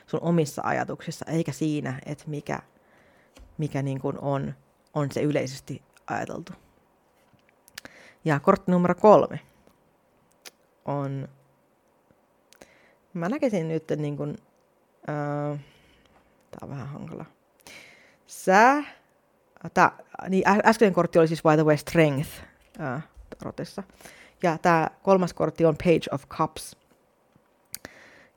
sun 0.07 0.19
omissa 0.23 0.61
ajatuksissa, 0.65 1.25
eikä 1.25 1.51
siinä, 1.51 1.99
että 2.05 2.23
mikä, 2.27 2.59
mikä 3.57 3.81
niin 3.81 3.99
kuin 3.99 4.19
on, 4.19 4.53
on 4.93 5.11
se 5.11 5.21
yleisesti 5.21 5.81
ajateltu. 6.07 6.53
Ja 8.25 8.39
kortti 8.39 8.71
numero 8.71 8.95
kolme 8.95 9.39
on 10.85 11.27
mä 13.17 13.29
näkisin 13.29 13.67
nyt, 13.67 13.83
niin 13.97 14.17
kuin, 14.17 14.35
äh, 15.09 15.59
tää 16.51 16.59
on 16.61 16.69
vähän 16.69 16.87
hankala. 16.87 17.25
Sä, 18.27 18.83
tää, 19.73 19.91
niin 20.29 20.43
äskeinen 20.65 20.93
kortti 20.93 21.19
oli 21.19 21.27
siis 21.27 21.43
by 21.43 21.55
the 21.55 21.65
way 21.65 21.77
strength 21.77 22.29
äh, 22.81 23.07
rotessa. 23.41 23.83
Ja 24.43 24.57
tämä 24.57 24.89
kolmas 25.03 25.33
kortti 25.33 25.65
on 25.65 25.75
Page 25.77 26.07
of 26.11 26.27
Cups. 26.27 26.77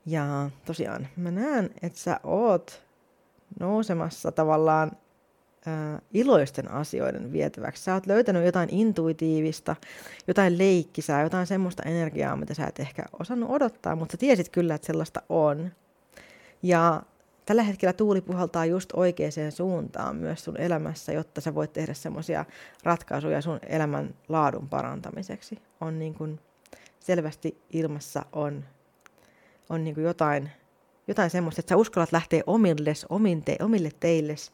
Ja 0.05 0.49
tosiaan 0.65 1.07
mä 1.15 1.31
näen, 1.31 1.69
että 1.81 1.99
sä 1.99 2.19
oot 2.23 2.83
nousemassa 3.59 4.31
tavallaan 4.31 4.91
äh, 5.67 6.01
iloisten 6.13 6.71
asioiden 6.71 7.31
vietäväksi. 7.31 7.83
Sä 7.83 7.93
oot 7.93 8.07
löytänyt 8.07 8.45
jotain 8.45 8.69
intuitiivista, 8.69 9.75
jotain 10.27 10.57
leikkisää, 10.57 11.21
jotain 11.21 11.47
semmoista 11.47 11.83
energiaa, 11.83 12.35
mitä 12.35 12.53
sä 12.53 12.67
et 12.67 12.79
ehkä 12.79 13.03
osannut 13.19 13.49
odottaa, 13.49 13.95
mutta 13.95 14.11
sä 14.11 14.17
tiesit 14.17 14.49
kyllä, 14.49 14.75
että 14.75 14.87
sellaista 14.87 15.21
on. 15.29 15.71
Ja 16.63 17.01
tällä 17.51 17.63
hetkellä 17.63 17.93
tuuli 17.93 18.21
puhaltaa 18.21 18.65
just 18.65 18.89
oikeaan 18.93 19.51
suuntaan 19.51 20.15
myös 20.15 20.43
sun 20.43 20.57
elämässä, 20.57 21.11
jotta 21.11 21.41
sä 21.41 21.55
voit 21.55 21.73
tehdä 21.73 21.93
semmoisia 21.93 22.45
ratkaisuja 22.83 23.41
sun 23.41 23.59
elämän 23.67 24.13
laadun 24.29 24.69
parantamiseksi. 24.69 25.57
On 25.81 25.99
niin 25.99 26.13
kuin 26.13 26.39
selvästi 26.99 27.61
ilmassa 27.69 28.25
on, 28.33 28.63
on 29.69 29.83
niin 29.83 29.95
kuin 29.95 30.03
jotain, 30.03 30.49
jotain 31.07 31.29
semmoista, 31.29 31.59
että 31.59 31.69
sä 31.69 31.77
uskallat 31.77 32.11
lähteä 32.11 32.43
omilles, 32.47 33.05
omille, 33.09 33.55
omille 33.61 33.89
teilles 33.99 34.51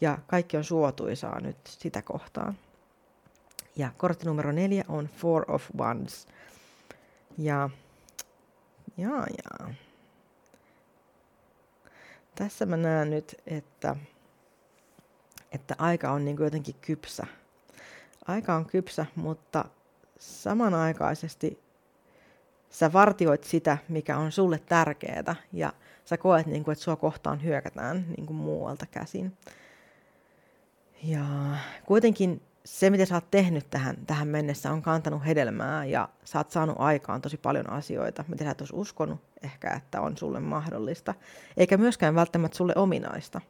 ja 0.00 0.18
kaikki 0.26 0.56
on 0.56 0.64
suotuisaa 0.64 1.40
nyt 1.40 1.56
sitä 1.68 2.02
kohtaan. 2.02 2.58
Ja 3.76 3.90
kortti 3.96 4.26
numero 4.26 4.52
neljä 4.52 4.84
on 4.88 5.08
Four 5.16 5.44
of 5.50 5.64
Wands. 5.78 6.26
Ja, 7.38 7.70
ja, 8.96 9.10
ja. 9.10 9.74
Tässä 12.36 12.66
mä 12.66 12.76
näen 12.76 13.10
nyt, 13.10 13.42
että, 13.46 13.96
että 15.52 15.74
aika 15.78 16.10
on 16.10 16.24
niin 16.24 16.36
kuin 16.36 16.44
jotenkin 16.44 16.74
kypsä. 16.80 17.26
Aika 18.28 18.54
on 18.54 18.66
kypsä, 18.66 19.06
mutta 19.14 19.64
samanaikaisesti 20.18 21.60
sä 22.70 22.92
vartioit 22.92 23.44
sitä, 23.44 23.78
mikä 23.88 24.18
on 24.18 24.32
sulle 24.32 24.58
tärkeää, 24.58 25.36
ja 25.52 25.72
sä 26.04 26.16
koet, 26.16 26.46
niin 26.46 26.64
kuin, 26.64 26.72
että 26.72 26.84
sua 26.84 26.96
kohtaan 26.96 27.42
hyökätään 27.42 28.06
niin 28.16 28.26
kuin 28.26 28.36
muualta 28.36 28.86
käsin. 28.86 29.36
Ja 31.02 31.24
kuitenkin 31.84 32.42
se, 32.66 32.90
mitä 32.90 33.06
sä 33.06 33.14
oot 33.14 33.30
tehnyt 33.30 33.70
tähän, 33.70 33.96
tähän 34.06 34.28
mennessä, 34.28 34.72
on 34.72 34.82
kantanut 34.82 35.26
hedelmää 35.26 35.84
ja 35.84 36.08
sä 36.24 36.38
oot 36.38 36.50
saanut 36.50 36.76
aikaan 36.78 37.20
tosi 37.20 37.36
paljon 37.36 37.70
asioita, 37.70 38.24
mitä 38.28 38.44
sä 38.44 38.50
et 38.50 38.60
olisi 38.60 38.76
uskonut 38.76 39.20
ehkä, 39.42 39.70
että 39.70 40.00
on 40.00 40.16
sulle 40.16 40.40
mahdollista, 40.40 41.14
eikä 41.56 41.76
myöskään 41.76 42.14
välttämättä 42.14 42.56
sulle 42.56 42.72
ominaista. 42.76 43.40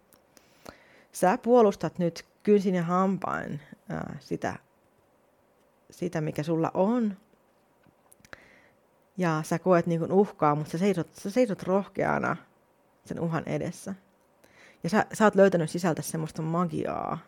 Sä 1.12 1.39
puolustat 1.39 1.99
nyt 1.99 2.25
kynsin 2.43 2.75
ja 2.75 2.83
hampain 2.83 3.61
ää, 3.89 4.17
sitä, 4.21 4.57
sitä, 5.91 6.21
mikä 6.21 6.43
sulla 6.43 6.71
on, 6.75 7.17
ja 9.17 9.43
sä 9.45 9.59
koet 9.59 9.87
niin 9.87 10.12
uhkaa, 10.12 10.55
mutta 10.55 10.71
sä 10.71 10.79
seisot, 10.79 11.14
sä 11.14 11.31
seisot 11.31 11.62
rohkeana 11.62 12.37
sen 13.05 13.21
uhan 13.21 13.43
edessä. 13.47 13.95
Ja 14.83 14.91
sä, 14.91 15.07
sä 15.12 15.25
oot 15.25 15.35
löytänyt 15.35 15.71
sisältä 15.71 16.03
semmoista 16.03 16.43
magiaa, 16.43 17.19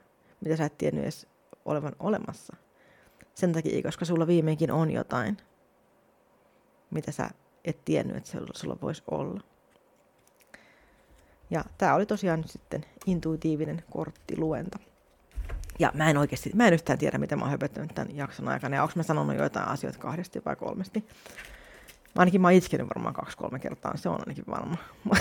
mitä 0.41 0.57
sä 0.57 0.65
et 0.65 0.79
tiennyt 0.79 1.03
edes 1.03 1.27
olevan 1.69 1.93
olemassa. 1.99 2.57
Sen 3.35 3.53
takia, 3.53 3.83
koska 3.83 4.05
sulla 4.05 4.27
viimeinkin 4.27 4.71
on 4.71 4.91
jotain, 4.91 5.37
mitä 6.91 7.13
sä 7.13 7.31
et 7.65 7.85
tiennyt, 7.85 8.17
että 8.17 8.31
sulla, 8.55 8.79
voisi 8.83 9.03
olla. 9.11 9.41
Ja 11.51 11.65
tämä 11.79 11.95
oli 11.95 12.07
tosiaan 12.07 12.41
nyt 12.41 12.51
sitten 12.51 12.85
intuitiivinen 13.07 13.83
korttiluento. 13.91 14.79
Ja 15.79 15.91
mä 15.95 16.11
en 16.11 16.17
oikeasti, 16.17 16.51
mä 16.55 16.67
en 16.67 16.75
yhtään 16.75 16.99
tiedä, 16.99 17.19
mitä 17.19 17.37
mä 17.37 17.43
oon 17.43 17.51
höpöttänyt 17.51 17.95
tämän 17.95 18.17
jakson 18.17 18.49
aikana, 18.49 18.77
ja 18.77 18.83
onko 18.83 18.93
mä 18.97 19.03
sanonut 19.03 19.37
joitain 19.37 19.69
asioita 19.69 19.99
kahdesti 19.99 20.43
vai 20.45 20.57
kolmesti. 20.57 21.05
Ainakin 22.17 22.41
mä 22.41 22.49
oon 22.49 22.55
itkenyt 22.55 22.89
varmaan 22.89 23.15
kaksi-kolme 23.15 23.59
kertaa, 23.59 23.97
se 23.97 24.09
on 24.09 24.21
ainakin 24.21 24.45
varma. 24.47 24.77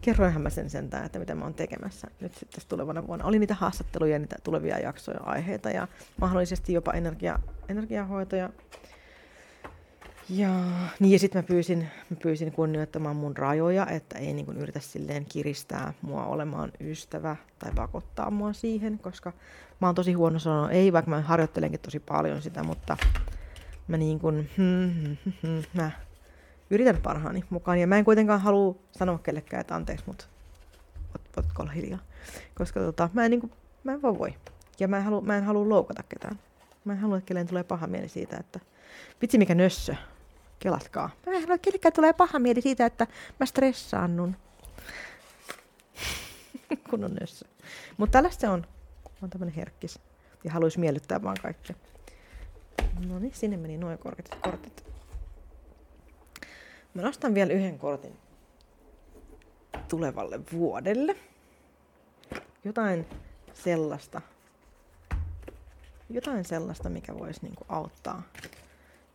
kerroinhan 0.00 0.42
mä 0.42 0.50
sen 0.50 0.70
sentään, 0.70 1.06
että 1.06 1.18
mitä 1.18 1.34
mä 1.34 1.44
oon 1.44 1.54
tekemässä 1.54 2.08
nyt 2.20 2.34
sitten 2.34 2.62
tulevana 2.68 3.06
vuonna. 3.06 3.24
Oli 3.24 3.38
niitä 3.38 3.54
haastatteluja, 3.54 4.18
niitä 4.18 4.36
tulevia 4.44 4.78
jaksoja, 4.78 5.20
aiheita 5.20 5.70
ja 5.70 5.88
mahdollisesti 6.20 6.72
jopa 6.72 6.92
energia, 6.92 7.38
energiahoitoja. 7.68 8.50
Ja, 10.28 10.50
niin 11.00 11.12
ja 11.12 11.18
sitten 11.18 11.42
mä 11.42 11.46
pyysin, 11.46 11.78
mä 12.10 12.16
pyysin 12.22 12.52
kunnioittamaan 12.52 13.16
mun 13.16 13.36
rajoja, 13.36 13.86
että 13.86 14.18
ei 14.18 14.32
niin 14.32 14.58
yritä 14.58 14.80
silleen 14.80 15.24
kiristää 15.24 15.94
mua 16.02 16.26
olemaan 16.26 16.72
ystävä 16.80 17.36
tai 17.58 17.72
pakottaa 17.74 18.30
mua 18.30 18.52
siihen, 18.52 18.98
koska 18.98 19.32
mä 19.80 19.88
oon 19.88 19.94
tosi 19.94 20.12
huono 20.12 20.38
sanoa 20.38 20.70
ei, 20.70 20.92
vaikka 20.92 21.10
mä 21.10 21.20
harjoittelenkin 21.20 21.80
tosi 21.80 22.00
paljon 22.00 22.42
sitä, 22.42 22.62
mutta 22.62 22.96
mä 23.88 23.96
niin 23.96 24.18
kuin, 24.18 24.50
hmm, 24.56 24.92
hmm, 24.94 25.16
hmm, 25.24 25.32
hmm, 25.42 25.62
mä 25.74 25.90
yritän 26.70 26.96
parhaani 27.02 27.44
mukaan. 27.50 27.78
Ja 27.78 27.86
mä 27.86 27.98
en 27.98 28.04
kuitenkaan 28.04 28.40
halua 28.40 28.76
sanoa 28.92 29.18
kellekään, 29.18 29.60
että 29.60 29.74
anteeksi, 29.74 30.04
mutta 30.06 30.24
voitko 31.36 31.62
olla 31.62 31.72
hiljaa. 31.72 32.00
Koska 32.54 32.80
tota, 32.80 33.08
mä, 33.12 33.24
en, 33.24 33.30
niin 33.30 33.40
kuin, 33.40 33.52
mä 33.84 33.92
en 33.92 34.02
vaan 34.02 34.18
voi. 34.18 34.34
Ja 34.80 34.88
mä 34.88 34.96
en, 34.96 35.04
halua, 35.04 35.20
mä 35.20 35.36
en 35.36 35.44
halua 35.44 35.68
loukata 35.68 36.02
ketään. 36.02 36.38
Mä 36.84 36.92
en 36.92 36.98
halua, 36.98 37.16
että 37.18 37.28
kelleen 37.28 37.46
tulee 37.46 37.64
paha 37.64 37.86
mieli 37.86 38.08
siitä, 38.08 38.36
että 38.36 38.60
vitsi 39.22 39.38
mikä 39.38 39.54
nössö. 39.54 39.94
Kelatkaa. 40.58 41.10
Mä 41.26 41.32
en 41.32 41.40
halua, 41.40 41.54
että 41.54 41.90
tulee 41.90 42.12
paha 42.12 42.38
mieli 42.38 42.60
siitä, 42.60 42.86
että 42.86 43.06
mä 43.40 43.46
stressaannun. 43.46 44.36
kun 46.90 47.04
on 47.04 47.14
nössö. 47.20 47.46
Mutta 47.96 48.12
tällaista 48.12 48.40
se 48.40 48.48
on. 48.48 48.60
Mä 49.04 49.18
oon 49.22 49.30
tämmönen 49.30 49.54
herkkis. 49.54 49.98
Ja 50.44 50.52
haluaisi 50.52 50.80
miellyttää 50.80 51.22
vaan 51.22 51.36
kaikkea. 51.42 51.76
No 53.08 53.18
niin, 53.18 53.34
sinne 53.34 53.56
meni 53.56 53.78
noin 53.78 53.98
kortit. 53.98 54.28
kortit. 54.42 54.95
Mä 56.96 57.02
nostan 57.02 57.34
vielä 57.34 57.52
yhden 57.52 57.78
kortin 57.78 58.18
tulevalle 59.88 60.40
vuodelle. 60.52 61.16
Jotain 62.64 63.06
sellaista, 63.54 64.20
jotain 66.10 66.44
sellaista, 66.44 66.88
mikä 66.88 67.14
voisi 67.18 67.40
niinku 67.42 67.64
auttaa 67.68 68.22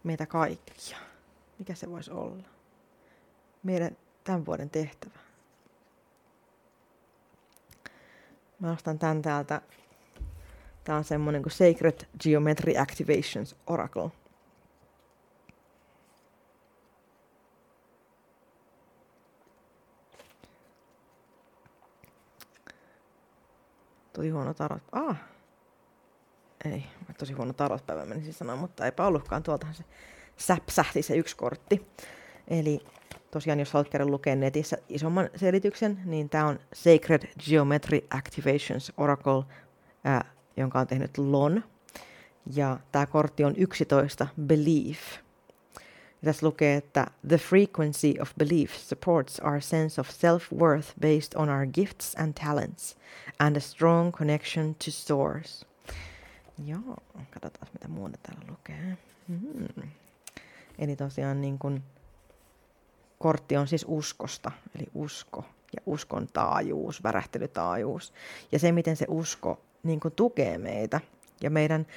meitä 0.04 0.26
kaikkia. 0.26 0.98
Mikä 1.60 1.76
se 1.76 1.90
voisi 1.90 2.12
olla? 2.12 2.44
Meidän 3.64 3.98
tämän 4.24 4.46
vuoden 4.46 4.70
tehtävä. 4.70 5.20
Mä 8.60 8.68
nostan 8.68 9.00
tän 9.00 9.22
täältä. 9.22 9.62
Tää 10.84 10.96
on 10.96 11.04
semmonen 11.04 11.44
kuin 11.44 11.54
Sacred 11.54 12.08
Geometry 12.24 12.78
Activations 12.78 13.56
Oracle. 13.68 14.21
Tosi 24.22 24.30
huono 24.30 24.54
tarot. 24.54 24.84
Ah! 24.92 25.18
Ei, 26.66 26.84
tosi 27.18 27.34
huono 27.34 27.54
tarotpäivä 27.54 28.06
menisin 28.06 28.34
sanoa, 28.34 28.56
mutta 28.56 28.86
eipä 28.86 29.08
ollutkaan. 29.08 29.44
Tuoltahan 29.44 29.76
se 29.76 29.84
säpsähti 30.38 31.02
se 31.02 31.16
yksi 31.16 31.36
kortti. 31.36 31.88
Eli 32.48 32.80
tosiaan, 33.32 33.60
jos 33.60 33.74
haluat 33.74 33.90
käydä 33.90 34.06
lukea 34.06 34.36
netissä 34.36 34.78
isomman 34.90 35.30
selityksen, 35.36 36.02
niin 36.06 36.30
tämä 36.30 36.46
on 36.46 36.60
Sacred 36.74 37.28
Geometry 37.50 38.00
Activations 38.10 38.94
Oracle, 38.98 39.44
ää, 40.04 40.32
jonka 40.58 40.80
on 40.80 40.88
tehnyt 40.88 41.18
Lon. 41.18 41.64
Ja 42.56 42.80
tämä 42.92 43.06
kortti 43.06 43.44
on 43.44 43.54
11 43.58 44.28
Belief. 44.42 45.00
Tässä 46.26 46.46
lukee, 46.46 46.76
että 46.76 47.08
The 47.28 47.38
frequency 47.38 48.14
of 48.22 48.32
belief 48.38 48.76
supports 48.76 49.40
our 49.40 49.62
sense 49.62 50.02
of 50.02 50.10
self-worth 50.10 50.94
based 51.02 51.32
on 51.36 51.50
our 51.50 51.68
gifts 51.74 52.16
and 52.16 52.34
talents 52.34 52.98
and 53.40 53.56
a 53.56 53.60
strong 53.60 54.12
connection 54.12 54.76
to 54.76 54.92
source. 54.92 55.66
Joo, 56.66 56.98
katsotaan 57.32 57.72
mitä 57.74 57.88
muuta 57.88 58.18
täällä 58.24 58.46
lukee. 58.50 58.98
Hmm. 59.28 59.92
Eli 60.80 60.96
tosiaan 60.96 61.42
niin 61.42 61.60
kun, 61.60 61.84
kortti 63.20 63.58
on 63.58 63.68
siis 63.68 63.86
uskosta, 63.88 64.52
eli 64.76 64.88
usko 64.94 65.46
ja 65.76 65.82
uskon 65.86 66.28
taajuus, 66.34 67.04
värähtelytaajuus. 67.04 68.14
Ja 68.52 68.60
se, 68.60 68.72
miten 68.72 68.96
se 68.96 69.06
usko 69.08 69.62
niin 69.84 70.00
kun 70.00 70.12
tukee 70.12 70.58
meitä 70.58 71.02
ja 71.42 71.50
meidän 71.50 71.88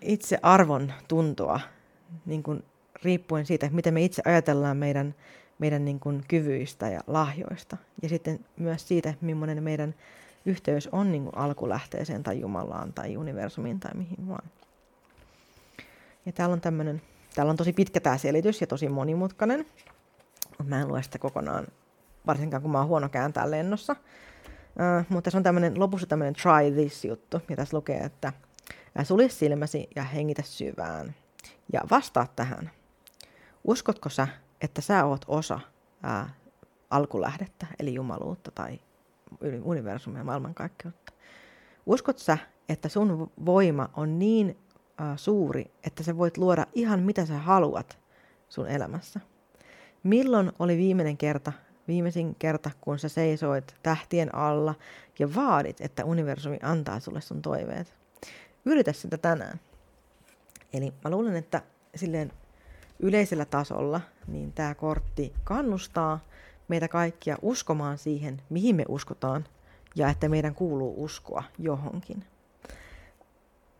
itse 0.00 0.38
arvon 0.42 0.92
tuntoa 1.08 1.60
niin 2.26 2.42
kun 2.42 2.64
riippuen 3.04 3.46
siitä, 3.46 3.68
miten 3.72 3.94
me 3.94 4.04
itse 4.04 4.22
ajatellaan 4.24 4.76
meidän, 4.76 5.14
meidän 5.58 5.84
niin 5.84 6.00
kuin 6.00 6.24
kyvyistä 6.28 6.88
ja 6.88 7.00
lahjoista. 7.06 7.76
Ja 8.02 8.08
sitten 8.08 8.44
myös 8.56 8.88
siitä, 8.88 9.14
millainen 9.20 9.62
meidän 9.62 9.94
yhteys 10.46 10.88
on 10.92 11.12
niin 11.12 11.24
kuin 11.24 11.38
alkulähteeseen 11.38 12.22
tai 12.22 12.40
Jumalaan 12.40 12.92
tai 12.92 13.16
universumiin 13.16 13.80
tai 13.80 13.90
mihin 13.94 14.28
vaan. 14.28 14.50
Ja 16.26 16.32
täällä 16.32 16.52
on 16.52 16.60
tämmöinen, 16.60 17.02
täällä 17.34 17.50
on 17.50 17.56
tosi 17.56 17.72
pitkä 17.72 18.00
tämä 18.00 18.18
selitys 18.18 18.60
ja 18.60 18.66
tosi 18.66 18.88
monimutkainen. 18.88 19.66
Mä 20.64 20.80
en 20.80 20.88
lue 20.88 21.02
sitä 21.02 21.18
kokonaan, 21.18 21.66
varsinkaan 22.26 22.62
kun 22.62 22.70
mä 22.70 22.78
oon 22.78 22.88
huono 22.88 23.08
kääntää 23.08 23.50
lennossa. 23.50 23.92
Uh, 23.92 25.06
mutta 25.08 25.30
se 25.30 25.36
on 25.36 25.42
tämmöinen, 25.42 25.80
lopussa 25.80 26.06
tämmöinen 26.06 26.34
try 26.34 26.70
this 26.74 27.04
juttu, 27.04 27.40
ja 27.48 27.56
tässä 27.56 27.76
lukee, 27.76 27.98
että 27.98 28.32
sulje 29.02 29.28
silmäsi 29.28 29.88
ja 29.96 30.02
hengitä 30.02 30.42
syvään. 30.42 31.14
Ja 31.72 31.80
vastaa 31.90 32.26
tähän. 32.36 32.70
Uskotko 33.64 34.08
sä, 34.08 34.28
että 34.60 34.80
sä 34.80 35.04
oot 35.04 35.24
osa 35.28 35.60
ää, 36.02 36.34
alkulähdettä, 36.90 37.66
eli 37.78 37.94
jumaluutta 37.94 38.50
tai 38.50 38.80
universumia, 39.62 40.24
maailmankaikkeutta? 40.24 41.12
Uskot 41.86 42.18
sä, 42.18 42.38
että 42.68 42.88
sun 42.88 43.32
voima 43.46 43.88
on 43.96 44.18
niin 44.18 44.56
ää, 44.98 45.16
suuri, 45.16 45.70
että 45.86 46.02
sä 46.02 46.16
voit 46.16 46.38
luoda 46.38 46.66
ihan 46.74 47.02
mitä 47.02 47.26
sä 47.26 47.38
haluat 47.38 47.98
sun 48.48 48.68
elämässä? 48.68 49.20
Milloin 50.02 50.52
oli 50.58 50.76
viimeinen 50.76 51.16
kerta, 51.16 51.52
viimeisin 51.88 52.34
kerta, 52.34 52.70
kun 52.80 52.98
sä 52.98 53.08
seisoit 53.08 53.74
tähtien 53.82 54.34
alla 54.34 54.74
ja 55.18 55.34
vaadit, 55.34 55.80
että 55.80 56.04
universumi 56.04 56.58
antaa 56.62 57.00
sulle 57.00 57.20
sun 57.20 57.42
toiveet? 57.42 57.94
Yritä 58.64 58.92
sitä 58.92 59.18
tänään. 59.18 59.60
Eli 60.72 60.92
mä 61.04 61.10
luulen, 61.10 61.36
että 61.36 61.62
silleen 61.94 62.32
yleisellä 62.98 63.44
tasolla, 63.44 64.00
niin 64.28 64.52
tämä 64.52 64.74
kortti 64.74 65.32
kannustaa 65.44 66.20
meitä 66.68 66.88
kaikkia 66.88 67.36
uskomaan 67.42 67.98
siihen, 67.98 68.42
mihin 68.50 68.76
me 68.76 68.84
uskotaan, 68.88 69.44
ja 69.96 70.08
että 70.08 70.28
meidän 70.28 70.54
kuuluu 70.54 71.04
uskoa 71.04 71.42
johonkin. 71.58 72.24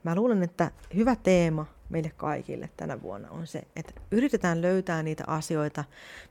Mä 0.04 0.14
luulen, 0.14 0.42
että 0.42 0.70
hyvä 0.94 1.16
teema 1.16 1.66
meille 1.88 2.12
kaikille 2.16 2.70
tänä 2.76 3.02
vuonna 3.02 3.30
on 3.30 3.46
se, 3.46 3.62
että 3.76 3.92
yritetään 4.10 4.62
löytää 4.62 5.02
niitä 5.02 5.24
asioita, 5.26 5.84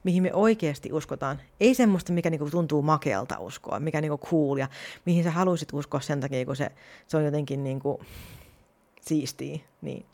mihin 0.03 0.23
me 0.23 0.33
oikeasti 0.33 0.93
uskotaan. 0.93 1.41
Ei 1.59 1.75
semmoista, 1.75 2.13
mikä 2.13 2.29
niinku 2.29 2.49
tuntuu 2.49 2.81
makealta 2.81 3.39
uskoa, 3.39 3.79
mikä 3.79 4.01
niinku 4.01 4.27
cool 4.27 4.57
ja 4.57 4.67
mihin 5.05 5.23
sä 5.23 5.31
haluaisit 5.31 5.73
uskoa 5.73 6.01
sen 6.01 6.21
takia, 6.21 6.45
kun 6.45 6.55
se, 6.55 6.71
se 7.07 7.17
on 7.17 7.25
jotenkin 7.25 7.63
niinku 7.63 7.99
siistiä. 9.01 9.59
Niin 9.81 10.05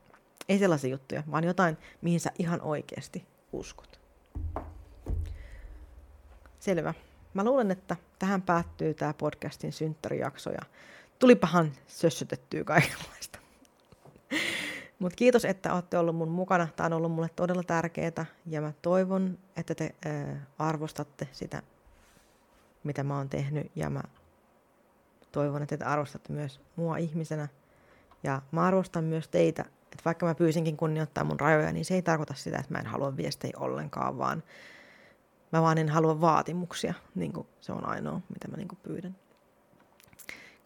ei 0.49 0.59
sellaisia 0.59 0.89
juttuja, 0.89 1.23
vaan 1.31 1.43
jotain, 1.43 1.77
mihin 2.01 2.19
sä 2.19 2.31
ihan 2.39 2.61
oikeasti 2.61 3.25
uskot. 3.51 3.99
Selvä. 6.59 6.93
Mä 7.33 7.43
luulen, 7.43 7.71
että 7.71 7.95
tähän 8.19 8.41
päättyy 8.41 8.93
tämä 8.93 9.13
podcastin 9.13 9.73
synttärijakso 9.73 10.49
ja 10.49 10.61
tulipahan 11.19 11.71
sössötettyä 11.87 12.63
kaikenlaista. 12.63 13.39
Mutta 14.99 15.15
kiitos, 15.15 15.45
että 15.45 15.73
olette 15.73 15.97
ollut 15.97 16.15
mun 16.15 16.29
mukana. 16.29 16.67
Tämä 16.75 16.85
on 16.85 16.93
ollut 16.93 17.11
mulle 17.11 17.29
todella 17.35 17.63
tärkeää 17.63 18.25
ja 18.45 18.61
mä 18.61 18.73
toivon, 18.81 19.37
että 19.57 19.75
te 19.75 19.95
ää, 20.05 20.45
arvostatte 20.59 21.27
sitä, 21.31 21.61
mitä 22.83 23.03
mä 23.03 23.17
oon 23.17 23.29
tehnyt 23.29 23.71
ja 23.75 23.89
mä 23.89 24.01
toivon, 25.31 25.63
että 25.63 25.77
te 25.77 25.85
arvostatte 25.85 26.33
myös 26.33 26.61
mua 26.75 26.97
ihmisenä. 26.97 27.47
Ja 28.23 28.41
mä 28.51 28.63
arvostan 28.63 29.03
myös 29.03 29.27
teitä, 29.27 29.65
että 29.91 30.01
vaikka 30.05 30.25
mä 30.25 30.35
pyysinkin 30.35 30.77
kunnioittaa 30.77 31.23
mun 31.23 31.39
rajoja, 31.39 31.71
niin 31.71 31.85
se 31.85 31.93
ei 31.93 32.01
tarkoita 32.01 32.33
sitä, 32.33 32.57
että 32.57 32.73
mä 32.73 32.79
en 32.79 32.85
halua 32.85 33.17
viestejä 33.17 33.53
ollenkaan, 33.57 34.17
vaan 34.17 34.43
mä 35.51 35.61
vaan 35.61 35.77
en 35.77 35.89
halua 35.89 36.21
vaatimuksia, 36.21 36.93
niin 37.15 37.33
kuin 37.33 37.47
se 37.61 37.71
on 37.71 37.85
ainoa, 37.85 38.21
mitä 38.29 38.47
mä 38.47 38.57
niin 38.57 38.67
kuin 38.67 38.79
pyydän. 38.83 39.15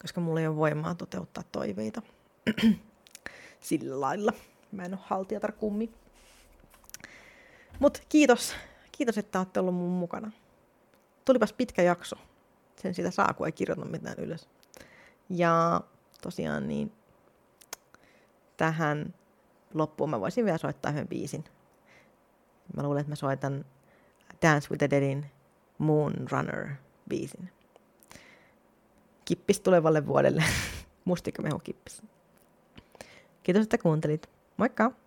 Koska 0.02 0.20
mulla 0.20 0.40
ei 0.40 0.46
ole 0.46 0.56
voimaa 0.56 0.94
toteuttaa 0.94 1.44
toiveita 1.52 2.02
sillä 3.60 4.00
lailla. 4.00 4.32
Mä 4.72 4.82
en 4.82 4.94
ole 4.94 5.00
haltijatar 5.04 5.52
kummi. 5.52 5.90
Mutta 7.78 8.00
kiitos. 8.08 8.54
Kiitos, 8.92 9.18
että 9.18 9.38
olette 9.38 9.60
ollut 9.60 9.74
mun 9.74 9.90
mukana. 9.90 10.30
Tulipas 11.24 11.52
pitkä 11.52 11.82
jakso. 11.82 12.16
Sen 12.82 12.94
sitä 12.94 13.10
saa, 13.10 13.34
kun 13.34 13.46
ei 13.46 13.52
kirjoita 13.52 13.84
mitään 13.84 14.18
ylös. 14.18 14.48
Ja 15.28 15.80
tosiaan 16.22 16.68
niin 16.68 16.92
tähän 18.56 19.14
loppuun 19.74 20.10
mä 20.10 20.20
voisin 20.20 20.44
vielä 20.44 20.58
soittaa 20.58 20.92
yhden 20.92 21.08
biisin. 21.08 21.44
Mä 22.76 22.82
luulen, 22.82 23.00
että 23.00 23.10
mä 23.10 23.16
soitan 23.16 23.64
Dance 24.42 24.68
with 24.70 24.78
the 24.78 24.90
Deadin 24.90 25.26
Moon 25.78 26.14
Runner 26.30 26.68
biisin. 27.08 27.50
Kippis 29.24 29.60
tulevalle 29.60 30.06
vuodelle. 30.06 30.44
Mustikkamehu 31.04 31.58
kippis. 31.58 32.02
Kiitos, 33.42 33.62
että 33.62 33.78
kuuntelit. 33.78 34.30
Moikka! 34.56 35.03